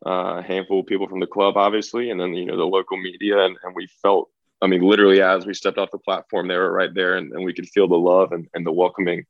uh, 0.04 0.38
a 0.38 0.42
handful 0.42 0.80
of 0.80 0.86
people 0.86 1.08
from 1.08 1.20
the 1.20 1.26
club, 1.26 1.56
obviously, 1.56 2.10
and 2.10 2.20
then 2.20 2.34
you 2.34 2.44
know 2.44 2.56
the 2.56 2.64
local 2.64 2.96
media, 2.96 3.44
and, 3.44 3.56
and 3.62 3.74
we 3.74 3.88
felt. 4.02 4.28
I 4.60 4.68
mean, 4.68 4.82
literally, 4.82 5.20
as 5.20 5.44
we 5.44 5.54
stepped 5.54 5.78
off 5.78 5.90
the 5.90 5.98
platform, 5.98 6.46
they 6.46 6.56
were 6.56 6.72
right 6.72 6.94
there, 6.94 7.16
and, 7.16 7.32
and 7.32 7.44
we 7.44 7.52
could 7.52 7.68
feel 7.68 7.88
the 7.88 7.96
love 7.96 8.30
and, 8.30 8.46
and 8.54 8.64
the 8.64 8.70
welcoming 8.70 9.24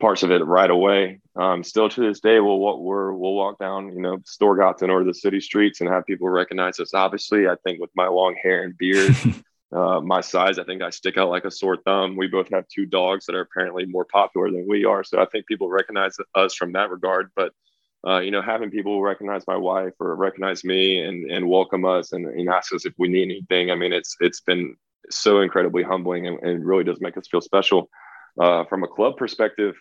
parts 0.00 0.22
of 0.22 0.30
it 0.30 0.44
right 0.44 0.70
away. 0.70 1.20
Um, 1.36 1.62
still 1.64 1.88
to 1.88 2.00
this 2.00 2.20
day, 2.20 2.40
we'll 2.40 2.58
we're, 2.80 3.12
we'll 3.12 3.34
walk 3.34 3.58
down, 3.58 3.92
you 3.92 4.00
know, 4.00 4.18
Storgatan 4.18 4.90
or 4.90 5.04
the 5.04 5.14
city 5.14 5.40
streets 5.40 5.80
and 5.80 5.90
have 5.90 6.06
people 6.06 6.28
recognize 6.28 6.80
us. 6.80 6.94
Obviously, 6.94 7.48
I 7.48 7.56
think 7.64 7.80
with 7.80 7.90
my 7.94 8.08
long 8.08 8.36
hair 8.42 8.62
and 8.62 8.76
beard, 8.76 9.14
Uh, 9.70 10.00
my 10.00 10.22
size, 10.22 10.58
I 10.58 10.64
think 10.64 10.82
I 10.82 10.88
stick 10.88 11.18
out 11.18 11.28
like 11.28 11.44
a 11.44 11.50
sore 11.50 11.76
thumb. 11.76 12.16
We 12.16 12.26
both 12.26 12.48
have 12.50 12.66
two 12.68 12.86
dogs 12.86 13.26
that 13.26 13.34
are 13.34 13.42
apparently 13.42 13.84
more 13.84 14.06
popular 14.06 14.50
than 14.50 14.66
we 14.66 14.86
are, 14.86 15.04
so 15.04 15.20
I 15.20 15.26
think 15.26 15.46
people 15.46 15.68
recognize 15.68 16.16
us 16.34 16.54
from 16.54 16.72
that 16.72 16.90
regard. 16.90 17.30
But 17.36 17.52
uh, 18.06 18.20
you 18.20 18.30
know, 18.30 18.40
having 18.40 18.70
people 18.70 19.02
recognize 19.02 19.46
my 19.46 19.56
wife 19.56 19.92
or 20.00 20.16
recognize 20.16 20.64
me 20.64 21.00
and 21.00 21.30
and 21.30 21.48
welcome 21.48 21.84
us 21.84 22.12
and, 22.12 22.26
and 22.26 22.48
ask 22.48 22.72
us 22.72 22.86
if 22.86 22.94
we 22.96 23.08
need 23.08 23.24
anything, 23.24 23.70
I 23.70 23.74
mean, 23.74 23.92
it's 23.92 24.16
it's 24.20 24.40
been 24.40 24.74
so 25.10 25.40
incredibly 25.40 25.82
humbling 25.82 26.26
and, 26.26 26.38
and 26.42 26.64
really 26.64 26.84
does 26.84 27.00
make 27.02 27.18
us 27.18 27.28
feel 27.28 27.42
special. 27.42 27.90
Uh, 28.40 28.64
from 28.64 28.84
a 28.84 28.88
club 28.88 29.16
perspective, 29.16 29.74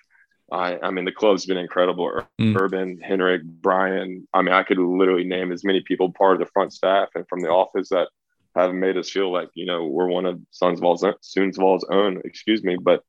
I, 0.51 0.79
I 0.81 0.91
mean, 0.91 1.05
the 1.05 1.11
club's 1.11 1.45
been 1.45 1.57
incredible. 1.57 2.21
Mm. 2.39 2.59
Urban, 2.59 2.99
Henrik, 2.99 3.43
Brian. 3.43 4.27
I 4.33 4.41
mean, 4.41 4.53
I 4.53 4.63
could 4.63 4.77
literally 4.77 5.25
name 5.25 5.51
as 5.51 5.63
many 5.63 5.81
people 5.81 6.13
part 6.13 6.33
of 6.33 6.39
the 6.39 6.51
front 6.51 6.73
staff 6.73 7.09
and 7.15 7.27
from 7.27 7.41
the 7.41 7.49
office 7.49 7.89
that 7.89 8.07
have 8.55 8.73
made 8.73 8.97
us 8.97 9.09
feel 9.09 9.31
like 9.31 9.49
you 9.53 9.65
know 9.65 9.85
we're 9.85 10.07
one 10.07 10.25
of 10.25 10.39
Sundsvall's 10.51 11.85
own. 11.91 12.21
Excuse 12.23 12.63
me, 12.63 12.77
but 12.81 13.03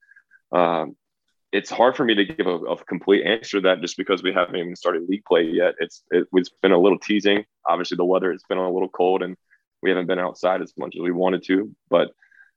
um, 0.53 0.97
it's 1.53 1.71
hard 1.71 1.97
for 1.97 2.05
me 2.05 2.15
to 2.15 2.25
give 2.25 2.47
a, 2.47 2.57
a, 2.57 2.85
complete 2.85 3.25
answer 3.25 3.59
to 3.59 3.61
that 3.63 3.81
just 3.81 3.97
because 3.97 4.23
we 4.23 4.33
haven't 4.33 4.57
even 4.57 4.77
started 4.77 5.09
league 5.09 5.25
play 5.25 5.43
yet. 5.45 5.75
It's 5.79 6.03
it, 6.11 6.27
it's 6.33 6.51
been 6.63 6.73
a 6.73 6.79
little 6.79 6.99
teasing. 6.99 7.45
Obviously, 7.67 7.97
the 7.97 8.05
weather 8.05 8.33
has 8.33 8.43
been 8.49 8.59
a 8.59 8.71
little 8.71 8.89
cold 8.89 9.23
and 9.23 9.37
we 9.83 9.91
haven't 9.91 10.07
been 10.07 10.19
outside 10.19 10.61
as 10.61 10.73
much 10.77 10.95
as 10.97 11.01
we 11.01 11.13
wanted 11.13 11.45
to. 11.45 11.75
But 11.89 12.11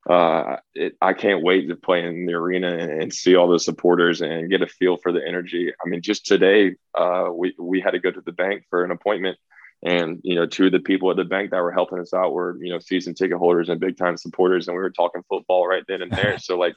uh, 0.10 0.58
it, 0.74 0.96
I 1.02 1.14
can't 1.14 1.44
wait 1.44 1.68
to 1.70 1.76
play 1.76 2.04
in 2.04 2.26
the 2.26 2.34
arena 2.34 2.76
and, 2.76 3.04
and, 3.04 3.14
see 3.14 3.36
all 3.36 3.48
the 3.48 3.60
supporters 3.60 4.22
and 4.22 4.50
get 4.50 4.64
a 4.64 4.68
feel 4.68 4.98
for 4.98 5.12
the 5.12 5.26
energy. 5.26 5.72
I 5.72 5.88
mean, 5.88 6.02
just 6.02 6.26
today, 6.26 6.76
uh, 6.96 7.30
we 7.32 7.54
we 7.60 7.82
had 7.82 7.92
to 7.92 8.00
go 8.00 8.10
to 8.10 8.22
the 8.22 8.32
bank 8.32 8.64
for 8.70 8.84
an 8.84 8.90
appointment 8.90 9.38
and 9.84 10.20
you 10.24 10.36
know, 10.36 10.46
two 10.46 10.68
of 10.68 10.72
the 10.72 10.80
people 10.80 11.10
at 11.10 11.18
the 11.18 11.24
bank 11.24 11.52
that 11.52 11.62
were 11.62 11.72
helping 11.72 12.00
us 12.00 12.14
out 12.14 12.34
were 12.34 12.58
you 12.62 12.72
know 12.72 12.80
season 12.80 13.16
ticket 13.16 13.38
holders 13.38 13.70
and 13.70 13.80
big 13.80 13.98
time 13.98 14.16
supporters, 14.16 14.68
and 14.68 14.76
we 14.76 14.82
were 14.82 14.92
talking 14.92 15.24
football 15.28 15.68
right 15.68 15.84
then 15.88 16.02
and 16.02 16.12
there. 16.12 16.38
so 16.40 16.58
like 16.58 16.76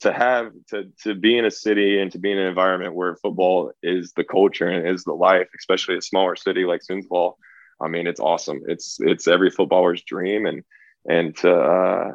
to 0.00 0.12
have 0.12 0.52
to 0.68 0.90
to 1.02 1.14
be 1.14 1.38
in 1.38 1.46
a 1.46 1.50
city 1.50 1.98
and 1.98 2.12
to 2.12 2.18
be 2.18 2.30
in 2.30 2.38
an 2.38 2.46
environment 2.46 2.94
where 2.94 3.16
football 3.16 3.72
is 3.82 4.12
the 4.12 4.24
culture 4.24 4.68
and 4.68 4.86
is 4.86 5.04
the 5.04 5.14
life, 5.14 5.48
especially 5.58 5.96
a 5.96 6.02
smaller 6.02 6.36
city 6.36 6.64
like 6.64 6.82
Sundsvall. 6.82 7.34
I 7.80 7.88
mean, 7.88 8.06
it's 8.06 8.20
awesome. 8.20 8.60
It's 8.66 8.98
it's 9.00 9.26
every 9.26 9.50
footballer's 9.50 10.02
dream, 10.02 10.44
and 10.44 10.62
and 11.08 11.34
to 11.38 11.54
uh, 11.54 12.14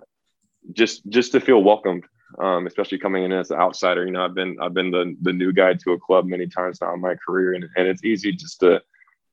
just 0.73 1.07
just 1.09 1.31
to 1.31 1.39
feel 1.39 1.63
welcomed, 1.63 2.03
um, 2.39 2.67
especially 2.67 2.97
coming 2.97 3.23
in 3.23 3.31
as 3.31 3.51
an 3.51 3.59
outsider. 3.59 4.05
You 4.05 4.11
know, 4.11 4.25
I've 4.25 4.35
been 4.35 4.57
I've 4.61 4.73
been 4.73 4.91
the 4.91 5.15
the 5.21 5.33
new 5.33 5.53
guy 5.53 5.73
to 5.73 5.91
a 5.93 5.99
club 5.99 6.25
many 6.25 6.47
times 6.47 6.79
now 6.81 6.93
in 6.93 7.01
my 7.01 7.15
career, 7.15 7.53
and 7.53 7.65
and 7.75 7.87
it's 7.87 8.03
easy 8.03 8.31
just 8.31 8.59
to 8.61 8.81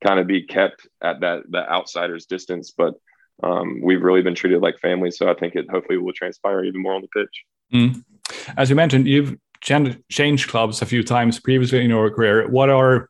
kind 0.05 0.21
of 0.21 0.27
be 0.27 0.43
kept 0.43 0.87
at 1.03 1.21
that 1.21 1.43
that 1.51 1.69
outsider's 1.69 2.27
distance. 2.27 2.73
But 2.77 2.95
um, 3.43 3.81
we've 3.83 4.03
really 4.03 4.23
been 4.23 4.35
treated 4.35 4.63
like 4.63 4.79
family, 4.79 5.11
so 5.11 5.31
I 5.31 5.35
think 5.35 5.55
it 5.55 5.71
hopefully 5.71 5.99
will 5.99 6.13
transpire 6.13 6.65
even 6.65 6.83
more 6.83 6.95
on 6.95 7.03
the 7.03 7.09
pitch. 7.09 7.45
Mm. 7.73 8.05
As 8.57 8.71
you 8.71 8.77
mentioned, 8.77 9.07
you've 9.07 9.37
changed 9.61 10.49
clubs 10.49 10.83
a 10.83 10.87
few 10.87 11.03
times 11.03 11.41
previously 11.41 11.83
in 11.83 11.91
your 11.91 12.11
career. 12.11 12.49
What 12.49 12.69
are, 12.71 13.09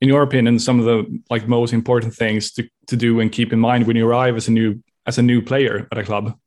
in 0.00 0.08
your 0.08 0.22
opinion, 0.22 0.58
some 0.58 0.78
of 0.78 0.84
the 0.84 1.20
like 1.30 1.48
most 1.48 1.72
important 1.72 2.14
things 2.14 2.52
to, 2.52 2.68
to 2.88 2.96
do 2.96 3.20
and 3.20 3.32
keep 3.32 3.52
in 3.52 3.58
mind 3.58 3.86
when 3.86 3.96
you 3.96 4.06
arrive 4.08 4.36
as 4.36 4.48
a 4.48 4.52
new 4.52 4.82
as 5.06 5.18
a 5.18 5.22
new 5.22 5.40
player 5.40 5.88
at 5.90 5.98
a 5.98 6.04
club? 6.04 6.38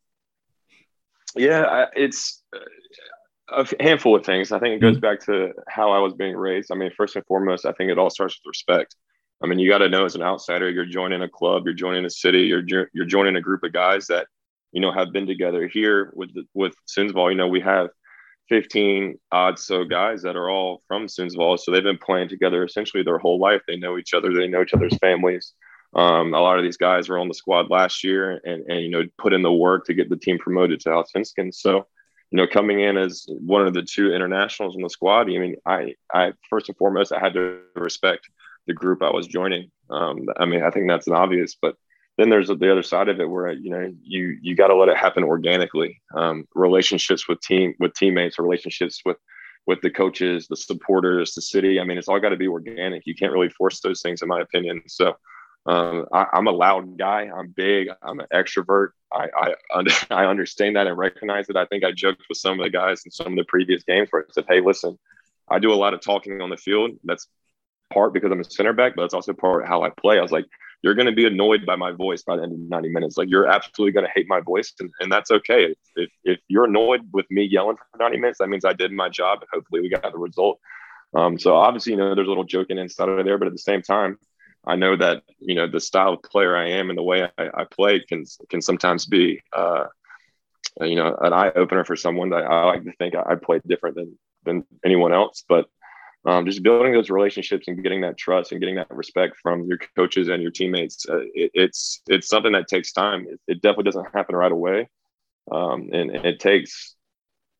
Yeah, 1.35 1.85
it's 1.95 2.43
a 3.51 3.65
handful 3.79 4.15
of 4.15 4.25
things. 4.25 4.51
I 4.51 4.59
think 4.59 4.75
it 4.75 4.81
goes 4.81 4.95
mm-hmm. 4.95 5.01
back 5.01 5.25
to 5.25 5.53
how 5.67 5.91
I 5.91 5.99
was 5.99 6.13
being 6.13 6.35
raised. 6.35 6.71
I 6.71 6.75
mean, 6.75 6.91
first 6.95 7.15
and 7.15 7.25
foremost, 7.25 7.65
I 7.65 7.71
think 7.73 7.91
it 7.91 7.97
all 7.97 8.09
starts 8.09 8.35
with 8.35 8.49
respect. 8.49 8.95
I 9.41 9.47
mean, 9.47 9.59
you 9.59 9.69
got 9.69 9.77
to 9.79 9.89
know 9.89 10.05
as 10.05 10.15
an 10.15 10.21
outsider, 10.21 10.69
you're 10.69 10.85
joining 10.85 11.21
a 11.21 11.29
club, 11.29 11.63
you're 11.65 11.73
joining 11.73 12.05
a 12.05 12.09
city, 12.09 12.41
you're 12.41 12.63
you're 12.93 13.05
joining 13.05 13.37
a 13.37 13.41
group 13.41 13.63
of 13.63 13.73
guys 13.73 14.07
that 14.07 14.27
you 14.71 14.81
know 14.81 14.91
have 14.91 15.13
been 15.13 15.27
together 15.27 15.67
here 15.67 16.11
with 16.13 16.31
with 16.53 16.73
Sundsvall. 16.87 17.29
You 17.31 17.37
know, 17.37 17.47
we 17.47 17.61
have 17.61 17.89
15 18.49 19.17
odd 19.31 19.57
so 19.57 19.85
guys 19.85 20.21
that 20.23 20.35
are 20.35 20.49
all 20.49 20.81
from 20.87 21.07
Sundsvall, 21.07 21.59
so 21.59 21.71
they've 21.71 21.83
been 21.83 21.97
playing 21.97 22.29
together 22.29 22.63
essentially 22.63 23.03
their 23.03 23.17
whole 23.17 23.39
life. 23.39 23.61
They 23.67 23.77
know 23.77 23.97
each 23.97 24.13
other, 24.13 24.33
they 24.33 24.47
know 24.47 24.61
each 24.61 24.73
other's 24.73 24.97
families. 24.97 25.53
Um, 25.95 26.33
a 26.33 26.39
lot 26.39 26.57
of 26.57 26.63
these 26.63 26.77
guys 26.77 27.09
were 27.09 27.17
on 27.17 27.27
the 27.27 27.33
squad 27.33 27.69
last 27.69 28.03
year, 28.03 28.39
and 28.43 28.63
and 28.69 28.81
you 28.81 28.89
know 28.89 29.03
put 29.17 29.33
in 29.33 29.41
the 29.41 29.51
work 29.51 29.85
to 29.85 29.93
get 29.93 30.09
the 30.09 30.17
team 30.17 30.37
promoted 30.37 30.79
to 30.81 30.89
Allsvenskan. 30.89 31.53
So 31.53 31.87
you 32.31 32.37
know, 32.37 32.47
coming 32.47 32.79
in 32.81 32.97
as 32.97 33.25
one 33.27 33.65
of 33.65 33.73
the 33.73 33.81
two 33.81 34.13
internationals 34.13 34.75
in 34.75 34.83
the 34.83 34.89
squad, 34.89 35.21
I 35.21 35.39
mean, 35.39 35.55
I, 35.65 35.95
I 36.13 36.33
first 36.49 36.69
and 36.69 36.77
foremost, 36.77 37.11
I 37.11 37.19
had 37.19 37.33
to 37.33 37.59
respect 37.75 38.29
the 38.67 38.73
group 38.73 39.01
I 39.01 39.09
was 39.09 39.25
joining. 39.25 39.71
Um, 39.89 40.27
I 40.37 40.45
mean, 40.45 40.61
I 40.61 40.69
think 40.69 40.87
that's 40.87 41.07
an 41.07 41.13
obvious, 41.13 41.55
but 41.59 41.75
then 42.19 42.29
there's 42.29 42.49
the 42.49 42.71
other 42.71 42.83
side 42.83 43.09
of 43.09 43.19
it 43.19 43.29
where 43.29 43.51
you 43.51 43.71
know 43.71 43.91
you 44.03 44.37
you 44.41 44.55
got 44.55 44.67
to 44.67 44.75
let 44.75 44.89
it 44.89 44.97
happen 44.97 45.23
organically. 45.23 46.01
Um, 46.15 46.45
relationships 46.53 47.27
with 47.27 47.39
team 47.41 47.73
with 47.79 47.93
teammates, 47.93 48.37
relationships 48.37 49.01
with 49.05 49.17
with 49.65 49.81
the 49.81 49.89
coaches, 49.89 50.47
the 50.47 50.57
supporters, 50.57 51.33
the 51.33 51.41
city. 51.41 51.79
I 51.79 51.83
mean, 51.83 51.97
it's 51.97 52.07
all 52.07 52.19
got 52.19 52.29
to 52.29 52.37
be 52.37 52.47
organic. 52.47 53.03
You 53.05 53.15
can't 53.15 53.33
really 53.33 53.49
force 53.49 53.79
those 53.79 54.01
things, 54.01 54.21
in 54.21 54.27
my 54.27 54.41
opinion. 54.41 54.83
So 54.87 55.15
um, 55.65 56.05
I, 56.11 56.25
am 56.33 56.47
a 56.47 56.51
loud 56.51 56.97
guy. 56.97 57.29
I'm 57.33 57.49
big. 57.49 57.89
I'm 58.01 58.19
an 58.19 58.27
extrovert. 58.33 58.89
I, 59.13 59.53
I, 59.71 59.83
I 60.09 60.25
understand 60.25 60.75
that 60.75 60.87
and 60.87 60.97
recognize 60.97 61.49
it. 61.49 61.55
I 61.55 61.65
think 61.65 61.83
I 61.83 61.91
joked 61.91 62.23
with 62.29 62.37
some 62.37 62.59
of 62.59 62.63
the 62.63 62.69
guys 62.69 63.03
in 63.05 63.11
some 63.11 63.27
of 63.27 63.35
the 63.35 63.45
previous 63.45 63.83
games 63.83 64.09
where 64.11 64.23
I 64.23 64.25
said, 64.31 64.45
"Hey, 64.47 64.61
listen, 64.61 64.97
I 65.49 65.59
do 65.59 65.73
a 65.73 65.75
lot 65.75 65.93
of 65.93 66.01
talking 66.01 66.41
on 66.41 66.49
the 66.49 66.57
field. 66.57 66.91
That's 67.03 67.27
part 67.93 68.13
because 68.13 68.31
I'm 68.31 68.39
a 68.39 68.43
center 68.43 68.73
back, 68.73 68.95
but 68.95 69.03
it's 69.03 69.13
also 69.13 69.33
part 69.33 69.63
of 69.63 69.69
how 69.69 69.83
I 69.83 69.89
play." 69.89 70.17
I 70.17 70.21
was 70.21 70.31
like, 70.31 70.45
"You're 70.81 70.95
going 70.95 71.07
to 71.07 71.11
be 71.11 71.27
annoyed 71.27 71.65
by 71.65 71.75
my 71.75 71.91
voice 71.91 72.23
by 72.23 72.37
the 72.37 72.43
end 72.43 72.53
of 72.53 72.59
90 72.59 72.89
minutes. 72.89 73.17
Like, 73.17 73.29
you're 73.29 73.47
absolutely 73.47 73.91
going 73.91 74.05
to 74.05 74.11
hate 74.15 74.27
my 74.29 74.39
voice, 74.39 74.73
and, 74.79 74.89
and 75.01 75.11
that's 75.11 75.31
okay. 75.31 75.75
If, 75.95 76.09
if 76.23 76.39
you're 76.47 76.65
annoyed 76.65 77.01
with 77.11 77.25
me 77.29 77.43
yelling 77.43 77.77
for 77.77 77.99
90 77.99 78.17
minutes, 78.17 78.39
that 78.39 78.49
means 78.49 78.65
I 78.65 78.73
did 78.73 78.91
my 78.91 79.09
job, 79.09 79.39
and 79.41 79.49
hopefully 79.53 79.81
we 79.81 79.89
got 79.89 80.11
the 80.11 80.17
result." 80.17 80.59
Um, 81.13 81.39
so 81.39 81.55
obviously, 81.55 81.93
you 81.93 81.97
know, 81.97 82.13
there's 82.13 82.27
a 82.27 82.29
little 82.29 82.43
joking 82.43 82.77
inside 82.77 83.09
of 83.09 83.25
there, 83.25 83.37
but 83.37 83.47
at 83.47 83.53
the 83.53 83.59
same 83.59 83.81
time, 83.81 84.19
I 84.65 84.75
know 84.75 84.95
that 84.95 85.23
you 85.39 85.55
know 85.55 85.67
the 85.67 85.79
style 85.79 86.13
of 86.13 86.23
player 86.23 86.55
I 86.55 86.69
am 86.71 86.89
and 86.89 86.97
the 86.97 87.03
way 87.03 87.29
I, 87.37 87.49
I 87.53 87.63
play 87.65 87.99
can 88.01 88.25
can 88.49 88.61
sometimes 88.61 89.05
be 89.05 89.41
uh, 89.53 89.85
you 90.81 90.95
know 90.95 91.15
an 91.21 91.33
eye 91.33 91.51
opener 91.55 91.85
for 91.85 91.95
someone 91.95 92.29
that 92.29 92.43
I 92.43 92.65
like 92.65 92.83
to 92.83 92.91
think 92.93 93.15
I, 93.15 93.23
I 93.31 93.35
play 93.35 93.61
different 93.65 93.95
than 93.95 94.17
than 94.43 94.65
anyone 94.83 95.13
else. 95.13 95.43
But 95.47 95.69
um, 96.25 96.45
just 96.45 96.63
building 96.63 96.93
those 96.93 97.09
relationships 97.09 97.67
and 97.67 97.81
getting 97.81 98.01
that 98.01 98.17
trust 98.17 98.51
and 98.51 98.59
getting 98.59 98.75
that 98.75 98.91
respect 98.91 99.37
from 99.41 99.63
your 99.63 99.77
coaches 99.95 100.27
and 100.27 100.41
your 100.41 100.51
teammates, 100.51 101.07
uh, 101.09 101.21
it, 101.33 101.51
it's 101.53 102.01
it's 102.07 102.27
something 102.27 102.51
that 102.51 102.67
takes 102.67 102.91
time. 102.91 103.25
It, 103.29 103.39
it 103.47 103.61
definitely 103.61 103.85
doesn't 103.85 104.13
happen 104.13 104.35
right 104.35 104.51
away, 104.51 104.89
um, 105.51 105.89
and, 105.93 106.11
and 106.11 106.25
it 106.25 106.39
takes 106.39 106.95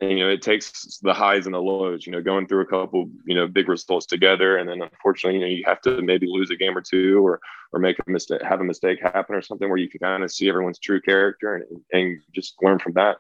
and, 0.02 0.12
you 0.12 0.20
know, 0.20 0.30
it 0.30 0.41
takes 0.41 1.00
the 1.02 1.14
highs 1.14 1.45
and 1.45 1.54
the 1.54 1.60
lows, 1.60 2.06
you 2.06 2.12
know, 2.12 2.22
going 2.22 2.47
through 2.47 2.62
a 2.62 2.66
couple, 2.66 3.10
you 3.26 3.36
know, 3.36 3.47
big 3.47 3.68
results 3.68 4.06
together. 4.06 4.58
And 4.58 4.70
then 4.70 4.82
unfortunately, 4.82 5.39
you 5.39 5.45
know, 5.45 5.52
you 5.52 5.64
have 5.66 5.82
to 5.82 6.02
maybe 6.02 6.26
lose 6.28 6.50
a 6.52 6.56
game 6.56 6.78
or 6.78 6.82
two 6.82 7.26
or, 7.26 7.39
or 7.74 7.80
make 7.80 7.97
a 8.00 8.10
mistake, 8.10 8.41
have 8.41 8.62
a 8.62 8.64
mistake 8.64 9.00
happen 9.02 9.36
or 9.36 9.41
something 9.41 9.68
where 9.68 9.78
you 9.78 9.89
can 9.89 10.00
kind 10.00 10.24
of 10.24 10.32
see 10.32 10.47
everyone's 10.47 10.80
true 10.80 11.02
character 11.02 11.56
and, 11.56 11.82
and 11.91 12.22
just 12.34 12.56
learn 12.62 12.80
from 12.80 12.93
that. 12.93 13.18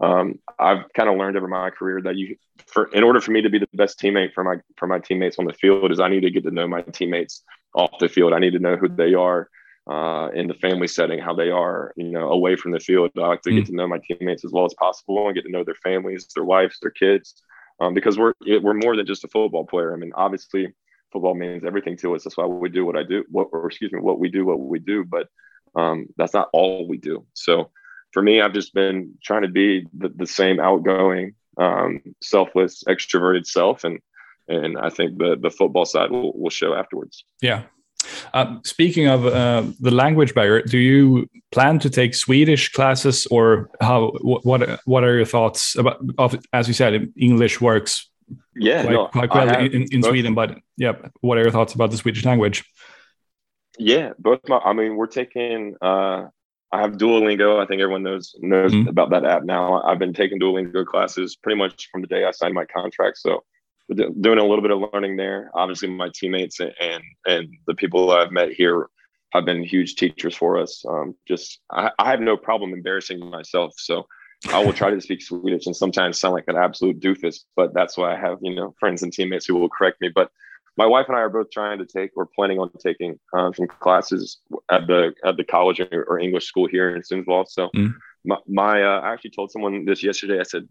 Um, 0.00 0.38
I've 0.58 0.92
kind 0.94 1.08
of 1.08 1.16
learned 1.16 1.36
over 1.36 1.48
my 1.48 1.70
career 1.70 2.00
that 2.02 2.16
you, 2.16 2.36
for, 2.66 2.86
in 2.92 3.02
order 3.02 3.20
for 3.20 3.30
me 3.30 3.42
to 3.42 3.50
be 3.50 3.58
the 3.58 3.68
best 3.72 3.98
teammate 3.98 4.32
for 4.34 4.44
my, 4.44 4.56
for 4.76 4.86
my 4.86 4.98
teammates 4.98 5.38
on 5.38 5.46
the 5.46 5.54
field 5.54 5.90
is 5.90 6.00
I 6.00 6.08
need 6.08 6.20
to 6.20 6.30
get 6.30 6.44
to 6.44 6.50
know 6.50 6.68
my 6.68 6.82
teammates 6.82 7.44
off 7.74 7.98
the 7.98 8.08
field. 8.08 8.32
I 8.32 8.38
need 8.38 8.52
to 8.52 8.58
know 8.58 8.76
who 8.76 8.88
they 8.88 9.14
are 9.14 9.48
uh, 9.90 10.28
in 10.34 10.46
the 10.46 10.54
family 10.54 10.86
setting, 10.86 11.18
how 11.18 11.34
they 11.34 11.50
are, 11.50 11.92
you 11.96 12.10
know, 12.10 12.30
away 12.30 12.54
from 12.54 12.70
the 12.70 12.78
field. 12.78 13.10
I 13.16 13.20
like 13.26 13.42
to 13.42 13.50
mm. 13.50 13.56
get 13.56 13.66
to 13.66 13.74
know 13.74 13.88
my 13.88 13.98
teammates 13.98 14.44
as 14.44 14.52
well 14.52 14.64
as 14.64 14.74
possible 14.74 15.26
and 15.26 15.34
get 15.34 15.44
to 15.44 15.50
know 15.50 15.64
their 15.64 15.74
families, 15.82 16.28
their 16.34 16.44
wives, 16.44 16.78
their 16.80 16.92
kids, 16.92 17.42
um, 17.80 17.92
because 17.92 18.16
we're 18.16 18.34
we're 18.62 18.74
more 18.74 18.96
than 18.96 19.06
just 19.06 19.24
a 19.24 19.28
football 19.28 19.66
player. 19.66 19.92
I 19.92 19.96
mean, 19.96 20.12
obviously, 20.14 20.72
football 21.12 21.34
means 21.34 21.64
everything 21.64 21.96
to 21.98 22.14
us. 22.14 22.22
That's 22.22 22.36
why 22.36 22.46
we 22.46 22.68
do 22.68 22.86
what 22.86 22.96
I 22.96 23.02
do. 23.02 23.24
What, 23.30 23.48
or 23.52 23.66
excuse 23.66 23.90
me, 23.90 23.98
what 24.00 24.20
we 24.20 24.28
do, 24.28 24.46
what 24.46 24.60
we 24.60 24.78
do. 24.78 25.04
But 25.04 25.26
um, 25.74 26.06
that's 26.16 26.34
not 26.34 26.50
all 26.52 26.86
we 26.86 26.98
do. 26.98 27.26
So 27.34 27.70
for 28.12 28.22
me, 28.22 28.40
I've 28.40 28.52
just 28.52 28.72
been 28.74 29.14
trying 29.24 29.42
to 29.42 29.48
be 29.48 29.86
the, 29.92 30.10
the 30.10 30.26
same 30.26 30.60
outgoing, 30.60 31.34
um, 31.58 32.00
selfless, 32.22 32.84
extroverted 32.84 33.46
self, 33.46 33.82
and 33.82 33.98
and 34.46 34.78
I 34.78 34.90
think 34.90 35.18
the 35.18 35.36
the 35.40 35.50
football 35.50 35.84
side 35.84 36.12
will, 36.12 36.32
will 36.38 36.50
show 36.50 36.74
afterwards. 36.74 37.24
Yeah, 37.40 37.62
uh, 38.34 38.56
speaking 38.64 39.08
of 39.08 39.26
uh, 39.26 39.64
the 39.80 39.90
language 39.90 40.34
barrier, 40.34 40.62
do 40.62 40.78
you 40.78 41.28
plan 41.50 41.78
to 41.80 41.90
take 41.90 42.14
Swedish 42.14 42.72
classes, 42.72 43.26
or 43.30 43.70
how? 43.80 44.10
What 44.20 44.80
What 44.84 45.04
are 45.04 45.16
your 45.16 45.26
thoughts 45.26 45.76
about? 45.76 46.00
Of, 46.18 46.36
as 46.52 46.68
you 46.68 46.74
said, 46.74 47.12
English 47.16 47.60
works. 47.60 48.10
Yeah, 48.54 48.82
quite, 48.82 48.92
no, 48.92 49.06
quite 49.08 49.30
well 49.34 49.60
in, 49.60 49.86
in 49.90 50.02
Sweden, 50.02 50.34
but 50.34 50.58
yeah, 50.76 50.92
what 51.20 51.38
are 51.38 51.42
your 51.42 51.50
thoughts 51.50 51.74
about 51.74 51.90
the 51.90 51.96
Swedish 51.96 52.24
language? 52.24 52.64
Yeah, 53.78 54.12
both 54.18 54.40
my. 54.48 54.58
I 54.58 54.72
mean, 54.72 54.96
we're 54.96 55.06
taking. 55.06 55.74
Uh, 55.80 56.28
I 56.72 56.80
have 56.80 56.92
Duolingo. 56.92 57.60
I 57.60 57.66
think 57.66 57.82
everyone 57.82 58.04
knows 58.04 58.34
knows 58.38 58.72
mm. 58.72 58.88
about 58.88 59.10
that 59.10 59.24
app 59.24 59.42
now. 59.42 59.82
I've 59.82 59.98
been 59.98 60.12
taking 60.12 60.38
Duolingo 60.38 60.86
classes 60.86 61.36
pretty 61.36 61.58
much 61.58 61.88
from 61.90 62.02
the 62.02 62.06
day 62.06 62.24
I 62.24 62.30
signed 62.30 62.54
my 62.54 62.64
contract. 62.66 63.18
So 63.18 63.42
doing 63.94 64.38
a 64.38 64.44
little 64.44 64.62
bit 64.62 64.70
of 64.70 64.82
learning 64.92 65.16
there. 65.16 65.50
Obviously, 65.54 65.88
my 65.88 66.10
teammates 66.14 66.60
and 66.60 67.02
and 67.26 67.48
the 67.66 67.74
people 67.74 68.10
I've 68.10 68.32
met 68.32 68.52
here 68.52 68.88
have 69.32 69.44
been 69.44 69.62
huge 69.62 69.96
teachers 69.96 70.34
for 70.34 70.58
us. 70.58 70.84
Um, 70.88 71.14
just 71.26 71.60
I, 71.70 71.90
I, 71.98 72.10
have 72.10 72.20
no 72.20 72.36
problem 72.36 72.72
embarrassing 72.72 73.20
myself, 73.30 73.74
so 73.76 74.06
I 74.48 74.64
will 74.64 74.72
try 74.72 74.90
to 74.90 75.00
speak 75.06 75.22
Swedish 75.22 75.66
and 75.66 75.76
sometimes 75.76 76.20
sound 76.20 76.34
like 76.34 76.48
an 76.48 76.56
absolute 76.56 77.00
doofus. 77.00 77.40
But 77.56 77.74
that's 77.74 77.96
why 77.96 78.14
I 78.14 78.18
have 78.18 78.38
you 78.42 78.54
know 78.54 78.74
friends 78.78 79.02
and 79.02 79.12
teammates 79.12 79.46
who 79.46 79.54
will 79.54 79.68
correct 79.68 80.00
me. 80.00 80.10
But 80.14 80.30
my 80.76 80.86
wife 80.86 81.06
and 81.08 81.16
I 81.16 81.20
are 81.20 81.28
both 81.28 81.50
trying 81.50 81.78
to 81.78 81.86
take 81.86 82.10
or 82.16 82.26
planning 82.34 82.58
on 82.58 82.70
taking 82.82 83.18
uh, 83.36 83.52
some 83.52 83.66
classes 83.66 84.38
at 84.70 84.86
the 84.86 85.12
at 85.24 85.36
the 85.36 85.44
college 85.44 85.80
or, 85.80 86.04
or 86.08 86.18
English 86.18 86.46
school 86.46 86.66
here 86.66 86.94
in 86.94 87.02
Sundsvall. 87.02 87.46
So. 87.48 87.70
Mm 87.74 87.94
my, 88.24 88.36
my 88.46 88.82
uh, 88.82 89.00
I 89.00 89.12
actually 89.12 89.30
told 89.30 89.50
someone 89.50 89.84
this 89.84 90.02
yesterday. 90.02 90.40
I 90.40 90.44
said, 90.44 90.68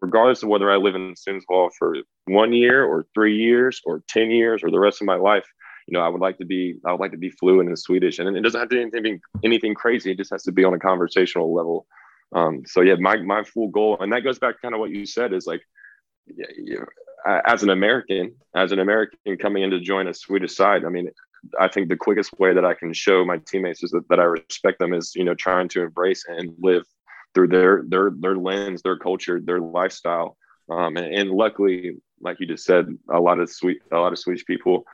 regardless 0.00 0.42
of 0.42 0.48
whether 0.48 0.70
I 0.70 0.76
live 0.76 0.94
in 0.94 1.14
Sundsvall 1.14 1.70
for 1.78 1.96
one 2.26 2.52
year 2.52 2.84
or 2.84 3.06
three 3.14 3.36
years 3.36 3.80
or 3.84 4.02
ten 4.08 4.30
years 4.30 4.62
or 4.62 4.70
the 4.70 4.78
rest 4.78 5.00
of 5.00 5.06
my 5.06 5.16
life, 5.16 5.46
you 5.86 5.98
know, 5.98 6.04
I 6.04 6.08
would 6.08 6.20
like 6.20 6.38
to 6.38 6.44
be 6.44 6.76
I 6.86 6.92
would 6.92 7.00
like 7.00 7.10
to 7.12 7.18
be 7.18 7.30
fluent 7.30 7.68
in 7.68 7.76
Swedish, 7.76 8.18
and 8.18 8.36
it 8.36 8.40
doesn't 8.40 8.60
have 8.60 8.68
to 8.70 8.76
be 8.76 8.82
anything 8.82 9.20
anything 9.44 9.74
crazy. 9.74 10.12
It 10.12 10.18
just 10.18 10.30
has 10.30 10.44
to 10.44 10.52
be 10.52 10.64
on 10.64 10.74
a 10.74 10.78
conversational 10.78 11.52
level. 11.54 11.86
Um, 12.34 12.62
so 12.66 12.80
yeah, 12.80 12.94
my 12.94 13.16
my 13.16 13.42
full 13.42 13.68
goal, 13.68 13.98
and 14.00 14.12
that 14.12 14.24
goes 14.24 14.38
back 14.38 14.56
to 14.56 14.60
kind 14.60 14.74
of 14.74 14.80
what 14.80 14.90
you 14.90 15.04
said 15.04 15.32
is 15.32 15.46
like, 15.46 15.62
yeah, 16.26 16.46
you 16.56 16.86
as 17.46 17.62
an 17.62 17.70
American, 17.70 18.34
as 18.54 18.72
an 18.72 18.78
American 18.78 19.36
coming 19.40 19.62
in 19.62 19.70
to 19.70 19.80
join 19.80 20.08
a 20.08 20.14
Swedish 20.14 20.56
side, 20.56 20.84
I 20.84 20.88
mean, 20.88 21.08
I 21.58 21.68
think 21.68 21.88
the 21.88 21.96
quickest 21.96 22.38
way 22.38 22.54
that 22.54 22.64
I 22.64 22.74
can 22.74 22.92
show 22.92 23.24
my 23.24 23.38
teammates 23.38 23.82
is 23.82 23.90
that, 23.90 24.08
that 24.08 24.20
I 24.20 24.24
respect 24.24 24.78
them 24.78 24.94
is, 24.94 25.14
you 25.14 25.24
know, 25.24 25.34
trying 25.34 25.68
to 25.70 25.82
embrace 25.82 26.24
and 26.28 26.54
live 26.60 26.84
through 27.34 27.48
their 27.48 27.84
their 27.86 28.10
their 28.18 28.36
lens, 28.36 28.82
their 28.82 28.98
culture, 28.98 29.40
their 29.40 29.60
lifestyle. 29.60 30.36
Um, 30.70 30.96
and, 30.96 31.12
and, 31.14 31.30
luckily, 31.30 31.96
like 32.20 32.38
you 32.40 32.46
just 32.46 32.64
said, 32.64 32.86
a 33.10 33.20
lot 33.20 33.40
of 33.40 33.50
sweet 33.50 33.82
a 33.92 33.98
lot 33.98 34.12
of 34.12 34.18
Swedish 34.18 34.44
people 34.46 34.84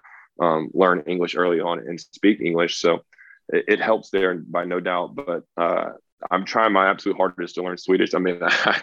um, 0.41 0.71
learn 0.73 1.03
English 1.07 1.37
early 1.37 1.61
on 1.61 1.81
and 1.81 2.01
speak 2.01 2.41
English, 2.41 2.79
so 2.79 3.01
it, 3.51 3.65
it 3.69 3.81
helps 3.81 4.11
there 4.11 4.35
by 4.37 4.65
no 4.65 4.81
doubt. 4.81 5.15
But 5.15 5.43
uh, 5.57 5.93
I'm 6.31 6.45
trying 6.45 6.73
my 6.73 6.91
absolute 6.91 7.17
hardest 7.17 7.55
to 7.55 7.63
learn 7.63 7.79
Swedish. 7.79 8.15
I 8.15 8.19
mean, 8.19 8.41
I, 8.43 8.83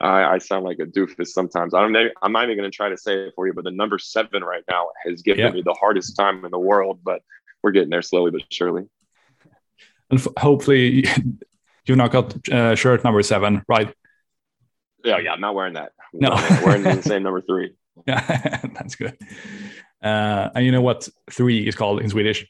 I 0.00 0.38
sound 0.38 0.64
like 0.64 0.78
a 0.78 0.86
doofus 0.86 1.28
sometimes. 1.28 1.74
I 1.74 1.80
don't. 1.80 2.12
I'm 2.22 2.32
not 2.32 2.44
even 2.44 2.56
going 2.56 2.70
to 2.70 2.76
try 2.76 2.88
to 2.88 2.98
say 2.98 3.14
it 3.14 3.32
for 3.34 3.46
you, 3.46 3.52
but 3.52 3.64
the 3.64 3.70
number 3.70 3.98
seven 3.98 4.44
right 4.44 4.64
now 4.70 4.88
has 5.06 5.22
given 5.22 5.44
yeah. 5.44 5.50
me 5.50 5.62
the 5.62 5.76
hardest 5.78 6.16
time 6.16 6.44
in 6.44 6.50
the 6.50 6.58
world. 6.58 7.00
But 7.02 7.22
we're 7.62 7.72
getting 7.72 7.90
there 7.90 8.02
slowly 8.02 8.30
but 8.30 8.42
surely. 8.50 8.84
And 10.10 10.26
hopefully, 10.38 11.06
you've 11.86 11.98
not 11.98 12.12
got 12.12 12.48
uh, 12.48 12.74
shirt 12.74 13.02
number 13.04 13.22
seven, 13.22 13.62
right? 13.68 13.92
Yeah, 15.04 15.18
yeah, 15.18 15.32
I'm 15.32 15.40
not 15.40 15.54
wearing 15.54 15.74
that. 15.74 15.92
No, 16.12 16.30
wearing 16.64 16.82
the 16.82 17.02
same 17.02 17.22
number 17.22 17.40
three. 17.40 17.74
Yeah, 18.06 18.60
that's 18.74 18.96
good. 18.96 19.16
Uh, 20.02 20.50
and 20.54 20.64
you 20.64 20.72
know 20.72 20.82
what 20.82 21.08
three 21.30 21.66
is 21.66 21.74
called 21.74 22.02
in 22.02 22.10
Swedish? 22.10 22.46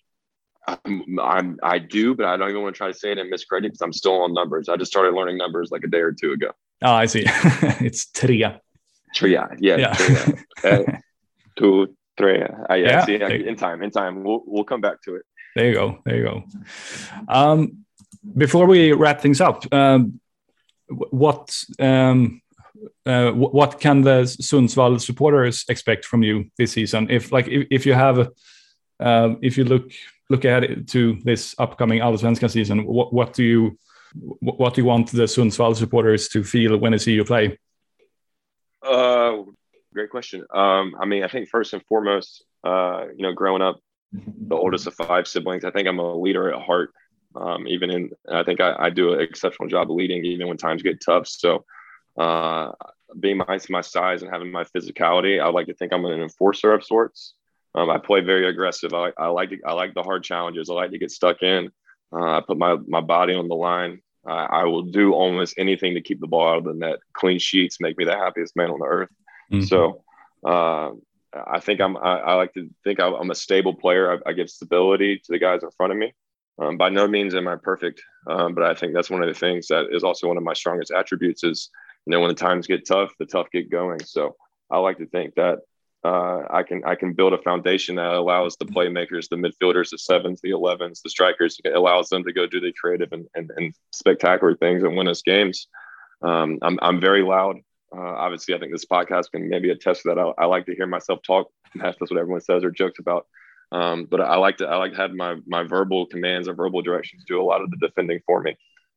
I'm, 0.66 1.18
I'm, 1.20 1.58
i 1.62 1.78
do, 1.78 2.14
but 2.14 2.26
I 2.26 2.36
don't 2.36 2.48
even 2.48 2.62
want 2.62 2.74
to 2.74 2.78
try 2.78 2.88
to 2.88 2.94
say 2.94 3.12
it 3.12 3.18
and 3.18 3.30
miscredit 3.30 3.72
because 3.72 3.82
I'm 3.82 3.92
still 3.92 4.22
on 4.22 4.32
numbers. 4.32 4.68
I 4.68 4.76
just 4.76 4.90
started 4.90 5.14
learning 5.14 5.36
numbers 5.36 5.70
like 5.70 5.84
a 5.84 5.88
day 5.88 5.98
or 5.98 6.12
two 6.12 6.32
ago. 6.32 6.50
Oh, 6.82 6.92
I 6.92 7.06
see. 7.06 7.24
it's 7.26 8.06
tria. 8.06 8.60
Tria, 9.14 9.48
yeah. 9.58 9.76
yeah. 9.76 9.92
Tria. 9.94 10.44
uh, 10.64 10.92
two, 11.56 11.94
three. 12.16 12.42
Uh, 12.42 12.74
yeah, 12.74 12.76
yeah 12.76 13.04
see, 13.04 13.14
in 13.14 13.56
time, 13.56 13.82
in 13.82 13.90
time, 13.90 14.24
we'll 14.24 14.42
we'll 14.46 14.64
come 14.64 14.80
back 14.80 15.02
to 15.02 15.16
it. 15.16 15.22
There 15.54 15.68
you 15.68 15.74
go. 15.74 15.98
There 16.04 16.16
you 16.16 16.24
go. 16.24 16.44
Um, 17.28 17.84
before 18.36 18.66
we 18.66 18.92
wrap 18.92 19.20
things 19.20 19.40
up, 19.40 19.72
um, 19.72 20.20
what 20.88 21.56
um, 21.78 22.40
uh, 23.06 23.30
what 23.30 23.80
can 23.80 24.02
the 24.02 24.22
Sundsvall 24.22 25.00
supporters 25.00 25.64
expect 25.68 26.04
from 26.04 26.22
you 26.22 26.50
this 26.58 26.72
season? 26.72 27.08
If 27.10 27.32
like 27.32 27.48
if, 27.48 27.66
if 27.70 27.86
you 27.86 27.94
have, 27.94 28.28
uh, 29.00 29.34
if 29.42 29.56
you 29.56 29.64
look 29.64 29.90
look 30.30 30.44
ahead 30.44 30.88
to 30.88 31.18
this 31.24 31.54
upcoming 31.58 32.00
Allsvenskan 32.00 32.50
season, 32.50 32.84
what, 32.84 33.12
what 33.12 33.32
do 33.32 33.44
you 33.44 33.78
what 34.40 34.74
do 34.74 34.80
you 34.80 34.86
want 34.86 35.10
the 35.10 35.24
Sundsvall 35.24 35.74
supporters 35.76 36.28
to 36.28 36.44
feel 36.44 36.76
when 36.78 36.92
they 36.92 36.98
see 36.98 37.12
you 37.12 37.24
play? 37.24 37.58
Uh, 38.82 39.38
great 39.92 40.10
question. 40.10 40.44
Um, 40.54 40.94
I 41.00 41.04
mean, 41.04 41.24
I 41.24 41.28
think 41.28 41.48
first 41.48 41.72
and 41.72 41.84
foremost, 41.86 42.44
uh, 42.62 43.06
you 43.16 43.22
know, 43.22 43.32
growing 43.32 43.62
up 43.62 43.80
the 44.12 44.54
oldest 44.54 44.86
of 44.86 44.94
five 44.94 45.26
siblings, 45.26 45.64
I 45.64 45.70
think 45.70 45.88
I'm 45.88 45.98
a 45.98 46.14
leader 46.14 46.52
at 46.52 46.62
heart. 46.62 46.92
Um, 47.34 47.66
even 47.66 47.90
in, 47.90 48.10
I 48.30 48.44
think 48.44 48.60
I, 48.60 48.76
I, 48.78 48.90
do 48.90 49.14
an 49.14 49.20
exceptional 49.20 49.68
job 49.68 49.90
of 49.90 49.96
leading, 49.96 50.24
even 50.24 50.46
when 50.46 50.56
times 50.56 50.84
get 50.84 51.00
tough. 51.04 51.26
So, 51.26 51.64
uh, 52.16 52.70
being 53.18 53.38
my 53.38 53.58
my 53.70 53.80
size 53.80 54.22
and 54.22 54.30
having 54.30 54.52
my 54.52 54.62
physicality, 54.62 55.42
I 55.42 55.48
like 55.48 55.66
to 55.66 55.74
think 55.74 55.92
I'm 55.92 56.04
an 56.04 56.22
enforcer 56.22 56.72
of 56.72 56.84
sorts. 56.84 57.34
Um, 57.74 57.90
I 57.90 57.98
play 57.98 58.20
very 58.20 58.48
aggressive. 58.48 58.94
I, 58.94 59.10
I 59.18 59.26
like 59.28 59.50
to, 59.50 59.58
I 59.66 59.72
like 59.72 59.94
the 59.94 60.02
hard 60.02 60.22
challenges. 60.22 60.70
I 60.70 60.74
like 60.74 60.90
to 60.92 60.98
get 60.98 61.10
stuck 61.10 61.42
in. 61.42 61.70
Uh, 62.12 62.38
I 62.38 62.40
put 62.46 62.56
my 62.56 62.76
my 62.86 63.00
body 63.00 63.34
on 63.34 63.48
the 63.48 63.54
line. 63.54 64.00
Uh, 64.26 64.46
I 64.50 64.64
will 64.64 64.82
do 64.82 65.12
almost 65.12 65.54
anything 65.58 65.94
to 65.94 66.00
keep 66.00 66.20
the 66.20 66.26
ball 66.26 66.48
out 66.48 66.58
of 66.58 66.64
the 66.64 66.74
net. 66.74 66.98
Clean 67.12 67.38
sheets 67.38 67.80
make 67.80 67.98
me 67.98 68.04
the 68.04 68.16
happiest 68.16 68.56
man 68.56 68.70
on 68.70 68.78
the 68.78 68.86
earth. 68.86 69.10
Mm-hmm. 69.52 69.64
So 69.64 70.02
uh, 70.46 70.92
I 71.34 71.60
think 71.60 71.80
I'm. 71.80 71.96
I, 71.96 72.18
I, 72.18 72.34
like 72.34 72.54
to 72.54 72.70
think 72.84 73.00
I'm 73.00 73.30
a 73.30 73.34
stable 73.34 73.74
player. 73.74 74.12
I, 74.12 74.30
I 74.30 74.32
give 74.32 74.48
stability 74.48 75.18
to 75.18 75.32
the 75.32 75.38
guys 75.38 75.62
in 75.62 75.70
front 75.72 75.92
of 75.92 75.98
me. 75.98 76.14
Um, 76.58 76.76
by 76.76 76.88
no 76.88 77.08
means 77.08 77.34
am 77.34 77.48
I 77.48 77.56
perfect, 77.56 78.00
um, 78.28 78.54
but 78.54 78.62
I 78.62 78.74
think 78.74 78.94
that's 78.94 79.10
one 79.10 79.22
of 79.22 79.28
the 79.28 79.38
things 79.38 79.66
that 79.66 79.86
is 79.90 80.04
also 80.04 80.28
one 80.28 80.36
of 80.36 80.44
my 80.44 80.52
strongest 80.52 80.92
attributes. 80.92 81.42
Is 81.42 81.68
you 82.06 82.12
know 82.12 82.20
when 82.20 82.28
the 82.28 82.34
times 82.34 82.68
get 82.68 82.86
tough, 82.86 83.12
the 83.18 83.26
tough 83.26 83.48
get 83.52 83.70
going. 83.70 83.98
So 84.04 84.36
I 84.70 84.78
like 84.78 84.98
to 84.98 85.06
think 85.06 85.34
that 85.34 85.58
uh, 86.04 86.42
I 86.50 86.62
can 86.62 86.84
I 86.84 86.94
can 86.94 87.14
build 87.14 87.32
a 87.32 87.38
foundation 87.38 87.96
that 87.96 88.12
allows 88.12 88.56
the 88.56 88.66
playmakers, 88.66 89.28
the 89.28 89.36
midfielders, 89.36 89.90
the 89.90 89.98
sevens, 89.98 90.40
the 90.42 90.50
elevens, 90.50 91.00
the 91.02 91.08
strikers, 91.08 91.58
it 91.64 91.74
allows 91.74 92.10
them 92.10 92.22
to 92.24 92.32
go 92.32 92.46
do 92.46 92.60
the 92.60 92.72
creative 92.78 93.12
and, 93.12 93.26
and, 93.34 93.50
and 93.56 93.74
spectacular 93.90 94.54
things 94.54 94.82
and 94.82 94.96
win 94.96 95.08
us 95.08 95.22
games. 95.22 95.66
Um, 96.22 96.58
I'm 96.60 96.78
I'm 96.82 97.00
very 97.00 97.22
loud. 97.22 97.56
Uh, 97.96 98.00
obviously, 98.00 98.54
I 98.54 98.58
think 98.58 98.72
this 98.72 98.84
podcast 98.84 99.30
can 99.30 99.48
maybe 99.48 99.70
attest 99.70 100.02
to 100.02 100.08
that. 100.08 100.18
I, 100.18 100.42
I, 100.42 100.44
like 100.46 100.66
to 100.66 100.74
hear 100.74 100.86
myself 100.86 101.20
talk. 101.24 101.48
And 101.72 101.82
that's 101.84 101.98
what 102.00 102.18
everyone 102.18 102.40
says 102.40 102.64
or 102.64 102.70
jokes 102.70 102.98
about. 102.98 103.26
Um, 103.72 104.06
but 104.10 104.20
I 104.20 104.36
like 104.36 104.58
to 104.58 104.66
I 104.66 104.76
like 104.76 104.92
to 104.92 104.98
have 104.98 105.12
my 105.12 105.36
my 105.46 105.62
verbal 105.62 106.06
commands 106.06 106.48
and 106.48 106.56
verbal 106.56 106.82
directions 106.82 107.24
do 107.26 107.40
a 107.40 107.44
lot 107.44 107.62
of 107.62 107.70
the 107.70 107.78
defending 107.78 108.20
for 108.26 108.42
me. 108.42 108.56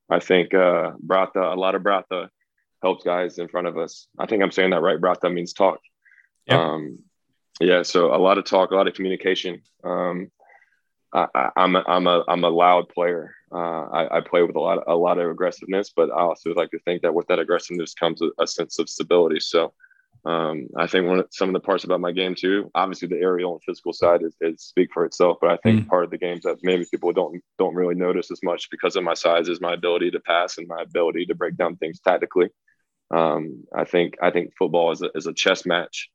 I 0.10 0.20
think 0.20 0.54
uh, 0.54 0.92
Brata, 1.06 1.54
a 1.54 1.60
lot 1.60 1.76
of 1.76 1.84
Bratha 1.84 2.30
helps 2.82 3.04
guys 3.04 3.40
in 3.40 3.48
front 3.48 3.68
of 3.68 3.78
us. 3.78 4.08
I 4.20 4.26
think 4.26 4.44
I'm 4.44 4.52
saying 4.52 4.72
that 4.72 4.82
right. 4.82 5.00
Bratha 5.00 5.34
means 5.34 5.54
talk. 5.54 5.80
Yeah. 6.48 6.62
Um, 6.62 7.00
yeah. 7.60 7.84
So 7.84 8.14
a 8.14 8.18
lot 8.18 8.38
of 8.38 8.46
talk, 8.46 8.72
a 8.72 8.76
lot 8.76 8.88
of 8.88 8.94
communication. 8.94 9.62
Um, 9.84 10.32
I, 11.14 11.50
am 11.56 11.76
a, 11.76 11.84
I'm 11.88 12.08
a 12.08 12.24
I'm 12.28 12.44
a 12.44 12.50
loud 12.50 12.90
player. 12.90 13.34
Uh, 13.52 13.86
I, 13.86 14.18
I, 14.18 14.22
play 14.22 14.44
with 14.44 14.58
a 14.58 14.60
lot 14.60 14.78
of, 14.80 14.84
a 14.88 14.96
lot 14.96 15.18
of 15.18 15.30
aggressiveness, 15.30 15.94
but 15.96 16.10
I 16.12 16.20
also 16.20 16.54
like 16.54 16.70
to 16.72 16.80
think 16.80 17.02
that 17.02 17.14
with 17.14 17.28
that 17.28 17.40
aggressiveness 17.40 17.94
comes 17.94 18.22
a, 18.22 18.30
a 18.40 18.46
sense 18.46 18.78
of 18.78 18.90
stability. 18.90 19.40
So 19.40 19.74
um, 20.26 20.68
I 20.76 20.88
think 20.88 21.08
one 21.08 21.20
of, 21.20 21.28
some 21.32 21.48
of 21.48 21.54
the 21.54 21.62
parts 21.62 21.86
about 21.86 22.02
my 22.02 22.12
game 22.12 22.36
too, 22.36 22.70
obviously 22.76 23.08
the 23.08 23.22
aerial 23.22 23.54
and 23.54 23.64
physical 23.64 23.94
side 23.94 24.22
is, 24.24 24.36
is 24.42 24.62
speak 24.62 24.90
for 24.94 25.06
itself. 25.06 25.38
But 25.40 25.52
I 25.52 25.58
think 25.64 25.86
mm. 25.86 25.88
part 25.88 26.04
of 26.04 26.12
the 26.12 26.18
games 26.18 26.44
that 26.44 26.58
maybe 26.62 26.86
people 26.92 27.14
don't 27.14 27.42
don't 27.58 27.76
really 27.76 27.96
notice 27.96 28.30
as 28.32 28.44
much 28.44 28.70
because 28.70 28.98
of 28.98 29.04
my 29.04 29.14
size 29.14 29.48
is 29.48 29.62
my 29.62 29.74
ability 29.74 30.12
to 30.12 30.20
pass 30.20 30.58
and 30.58 30.68
my 30.68 30.82
ability 30.82 31.28
to 31.28 31.36
break 31.36 31.56
down 31.56 31.78
things 31.78 32.02
tactically. 32.02 32.50
Um, 33.12 33.64
I 33.74 33.86
think 33.86 34.16
I 34.22 34.32
think 34.32 34.52
football 34.60 34.92
is 34.92 35.02
a, 35.02 35.10
is 35.16 35.28
a 35.28 35.34
chess 35.34 35.66
match. 35.66 36.10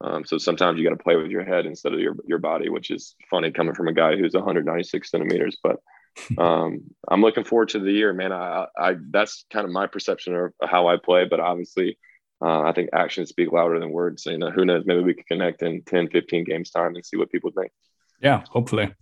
Um, 0.00 0.24
so 0.24 0.38
sometimes 0.38 0.78
you 0.78 0.84
got 0.84 0.96
to 0.96 1.02
play 1.02 1.16
with 1.16 1.30
your 1.30 1.44
head 1.44 1.66
instead 1.66 1.94
of 1.94 2.00
your, 2.00 2.16
your 2.26 2.38
body, 2.38 2.68
which 2.68 2.90
is 2.90 3.14
funny 3.30 3.50
coming 3.50 3.74
from 3.74 3.88
a 3.88 3.92
guy 3.92 4.16
who's 4.16 4.34
196 4.34 5.10
centimeters. 5.10 5.56
But 5.62 5.76
um, 6.38 6.82
I'm 7.08 7.20
looking 7.20 7.44
forward 7.44 7.70
to 7.70 7.78
the 7.78 7.92
year, 7.92 8.12
man. 8.12 8.32
I, 8.32 8.66
I 8.78 8.96
that's 9.10 9.44
kind 9.52 9.64
of 9.64 9.72
my 9.72 9.86
perception 9.86 10.34
of 10.34 10.52
how 10.62 10.88
I 10.88 10.96
play, 10.96 11.24
but 11.24 11.40
obviously, 11.40 11.98
uh, 12.44 12.62
I 12.62 12.72
think 12.72 12.90
actions 12.92 13.30
speak 13.30 13.52
louder 13.52 13.78
than 13.78 13.90
words. 13.90 14.22
So, 14.22 14.30
you 14.30 14.38
know, 14.38 14.50
who 14.50 14.64
knows? 14.64 14.84
Maybe 14.84 15.02
we 15.02 15.14
can 15.14 15.24
connect 15.24 15.62
in 15.62 15.82
10, 15.82 16.10
15 16.10 16.44
games 16.44 16.70
time 16.70 16.94
and 16.94 17.04
see 17.04 17.16
what 17.16 17.30
people 17.30 17.50
think. 17.50 17.72
Yeah, 18.20 18.44
hopefully. 18.50 18.92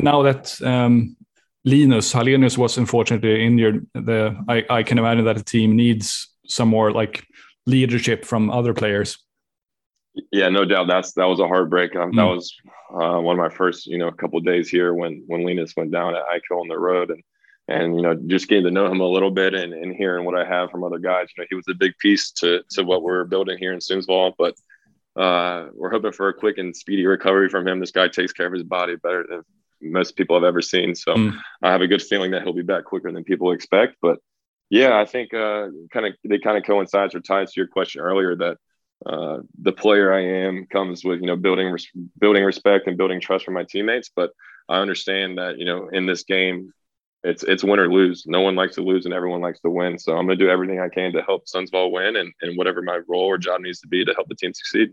Now 0.00 0.22
that 0.22 0.60
um, 0.62 1.16
Linus 1.64 2.12
Hallenius 2.12 2.56
was 2.56 2.78
unfortunately 2.78 3.44
injured, 3.44 3.86
the 3.94 4.36
I, 4.48 4.64
I 4.70 4.82
can 4.82 4.98
imagine 4.98 5.24
that 5.24 5.36
the 5.36 5.44
team 5.44 5.76
needs 5.76 6.28
some 6.46 6.68
more 6.68 6.90
like 6.90 7.24
leadership 7.66 8.24
from 8.24 8.50
other 8.50 8.74
players. 8.74 9.18
Yeah, 10.32 10.48
no 10.48 10.64
doubt. 10.64 10.88
That's 10.88 11.12
that 11.12 11.26
was 11.26 11.40
a 11.40 11.46
heartbreak. 11.46 11.94
Um, 11.94 12.12
mm. 12.12 12.16
That 12.16 12.24
was 12.24 12.54
uh, 12.90 13.20
one 13.20 13.38
of 13.38 13.50
my 13.50 13.54
first, 13.54 13.86
you 13.86 13.98
know, 13.98 14.10
couple 14.10 14.40
days 14.40 14.68
here 14.68 14.92
when 14.94 15.24
when 15.26 15.44
Linus 15.44 15.74
went 15.76 15.92
down 15.92 16.16
at 16.16 16.24
ICO 16.26 16.60
on 16.60 16.68
the 16.68 16.78
road, 16.78 17.10
and 17.10 17.22
and 17.68 17.94
you 17.94 18.02
know, 18.02 18.14
just 18.26 18.48
getting 18.48 18.64
to 18.64 18.70
know 18.70 18.90
him 18.90 19.00
a 19.00 19.06
little 19.06 19.30
bit 19.30 19.54
and, 19.54 19.72
and 19.72 19.94
hearing 19.94 20.24
what 20.24 20.36
I 20.36 20.44
have 20.44 20.70
from 20.70 20.82
other 20.82 20.98
guys. 20.98 21.28
You 21.36 21.42
know, 21.42 21.46
he 21.48 21.54
was 21.54 21.68
a 21.68 21.74
big 21.74 21.96
piece 21.98 22.32
to 22.32 22.62
to 22.70 22.82
what 22.82 23.02
we're 23.02 23.24
building 23.24 23.58
here 23.58 23.72
in 23.72 23.78
Sundsvall. 23.78 24.34
But 24.36 24.56
uh, 25.20 25.68
we're 25.74 25.90
hoping 25.90 26.12
for 26.12 26.28
a 26.28 26.34
quick 26.34 26.58
and 26.58 26.76
speedy 26.76 27.06
recovery 27.06 27.48
from 27.48 27.66
him. 27.66 27.78
This 27.78 27.92
guy 27.92 28.08
takes 28.08 28.32
care 28.32 28.46
of 28.46 28.52
his 28.52 28.64
body 28.64 28.96
better 28.96 29.24
than 29.28 29.42
most 29.80 30.16
people 30.16 30.36
I've 30.36 30.44
ever 30.44 30.62
seen. 30.62 30.94
So 30.94 31.14
mm. 31.14 31.36
I 31.62 31.70
have 31.70 31.80
a 31.80 31.86
good 31.86 32.02
feeling 32.02 32.32
that 32.32 32.42
he'll 32.42 32.52
be 32.52 32.62
back 32.62 32.84
quicker 32.84 33.10
than 33.12 33.24
people 33.24 33.52
expect. 33.52 33.96
But 34.02 34.18
yeah, 34.68 34.98
I 34.98 35.04
think 35.04 35.32
uh, 35.32 35.68
kind 35.92 36.06
of 36.06 36.14
they 36.24 36.38
kind 36.38 36.58
of 36.58 36.64
coincides 36.64 37.14
or 37.14 37.20
ties 37.20 37.52
to 37.52 37.60
your 37.60 37.68
question 37.68 38.00
earlier 38.00 38.36
that 38.36 38.58
uh, 39.06 39.38
the 39.62 39.72
player 39.72 40.12
I 40.12 40.20
am 40.46 40.66
comes 40.66 41.04
with 41.04 41.20
you 41.20 41.26
know 41.26 41.36
building 41.36 41.70
res- 41.70 41.88
building 42.18 42.44
respect 42.44 42.86
and 42.86 42.98
building 42.98 43.20
trust 43.20 43.44
for 43.44 43.50
my 43.50 43.64
teammates. 43.64 44.10
But 44.14 44.30
I 44.68 44.78
understand 44.78 45.38
that 45.38 45.58
you 45.58 45.64
know 45.64 45.88
in 45.88 46.06
this 46.06 46.24
game, 46.24 46.72
it's 47.24 47.42
it's 47.42 47.64
win 47.64 47.80
or 47.80 47.90
lose. 47.90 48.24
No 48.26 48.40
one 48.42 48.56
likes 48.56 48.74
to 48.76 48.82
lose, 48.82 49.06
and 49.06 49.14
everyone 49.14 49.40
likes 49.40 49.60
to 49.60 49.70
win. 49.70 49.98
So 49.98 50.12
I'm 50.16 50.26
going 50.26 50.38
to 50.38 50.44
do 50.44 50.50
everything 50.50 50.80
I 50.80 50.88
can 50.88 51.12
to 51.12 51.22
help 51.22 51.46
Sundsvall 51.46 51.92
win, 51.92 52.16
and 52.16 52.32
and 52.42 52.56
whatever 52.56 52.82
my 52.82 53.00
role 53.08 53.26
or 53.26 53.38
job 53.38 53.62
needs 53.62 53.80
to 53.80 53.88
be 53.88 54.04
to 54.04 54.14
help 54.14 54.28
the 54.28 54.34
team 54.34 54.52
succeed. 54.52 54.90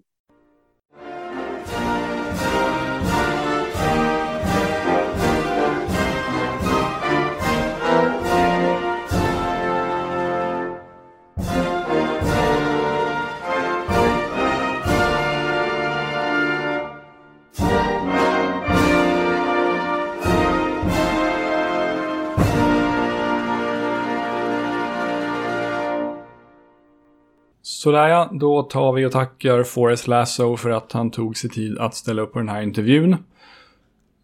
Sådär 27.78 28.08
ja, 28.08 28.30
då 28.32 28.64
tar 28.64 28.94
vi 28.94 29.06
och 29.06 29.12
tackar 29.12 29.64
Forrest 29.64 30.08
Lasso 30.08 30.58
för 30.58 30.70
att 30.70 30.92
han 30.92 31.12
tog 31.12 31.38
sig 31.38 31.50
tid 31.50 31.78
att 31.78 31.96
ställa 31.96 32.22
upp 32.22 32.34
på 32.34 32.40
den 32.40 32.50
här 32.50 32.62
intervjun. 32.62 33.14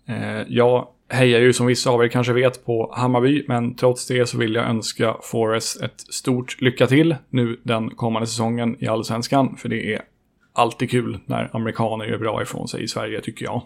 Eh, 0.07 0.41
jag 0.47 0.87
hejar 1.09 1.39
ju 1.39 1.53
som 1.53 1.65
vissa 1.65 1.89
av 1.89 2.03
er 2.03 2.07
kanske 2.07 2.33
vet 2.33 2.65
på 2.65 2.93
Hammarby, 2.95 3.45
men 3.47 3.75
trots 3.75 4.07
det 4.07 4.25
så 4.25 4.37
vill 4.37 4.55
jag 4.55 4.65
önska 4.65 5.17
Forrest 5.21 5.81
ett 5.81 5.99
stort 5.99 6.61
lycka 6.61 6.87
till 6.87 7.15
nu 7.29 7.59
den 7.63 7.89
kommande 7.89 8.27
säsongen 8.27 8.75
i 8.79 8.87
Allsvenskan, 8.87 9.57
för 9.57 9.69
det 9.69 9.93
är 9.93 10.01
alltid 10.53 10.91
kul 10.91 11.19
när 11.25 11.49
amerikaner 11.55 12.05
gör 12.05 12.17
bra 12.17 12.41
ifrån 12.41 12.67
sig 12.67 12.83
i 12.83 12.87
Sverige 12.87 13.21
tycker 13.21 13.45
jag. 13.45 13.61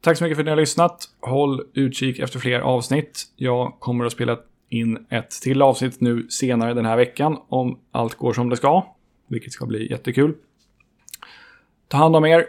Tack 0.00 0.18
så 0.18 0.24
mycket 0.24 0.36
för 0.36 0.42
att 0.42 0.46
ni 0.46 0.50
har 0.50 0.56
lyssnat. 0.56 1.04
Håll 1.20 1.62
utkik 1.74 2.18
efter 2.18 2.38
fler 2.38 2.60
avsnitt. 2.60 3.24
Jag 3.36 3.76
kommer 3.78 4.04
att 4.04 4.12
spela 4.12 4.38
in 4.68 5.06
ett 5.10 5.30
till 5.30 5.62
avsnitt 5.62 6.00
nu 6.00 6.26
senare 6.28 6.74
den 6.74 6.86
här 6.86 6.96
veckan 6.96 7.38
om 7.48 7.78
allt 7.90 8.14
går 8.14 8.32
som 8.32 8.48
det 8.48 8.56
ska. 8.56 8.94
Vilket 9.28 9.52
ska 9.52 9.66
bli 9.66 9.90
jättekul. 9.90 10.34
Ta 11.88 11.96
hand 11.96 12.16
om 12.16 12.24
er. 12.24 12.44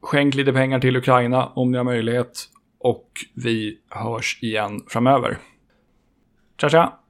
Skänk 0.00 0.34
lite 0.34 0.52
pengar 0.52 0.80
till 0.80 0.96
Ukraina 0.96 1.46
om 1.46 1.70
ni 1.72 1.76
har 1.76 1.84
möjlighet. 1.84 2.48
Och 2.78 3.10
vi 3.34 3.78
hörs 3.88 4.38
igen 4.42 4.80
framöver. 4.88 5.38
Tja 6.60 6.68
tja! 6.68 7.05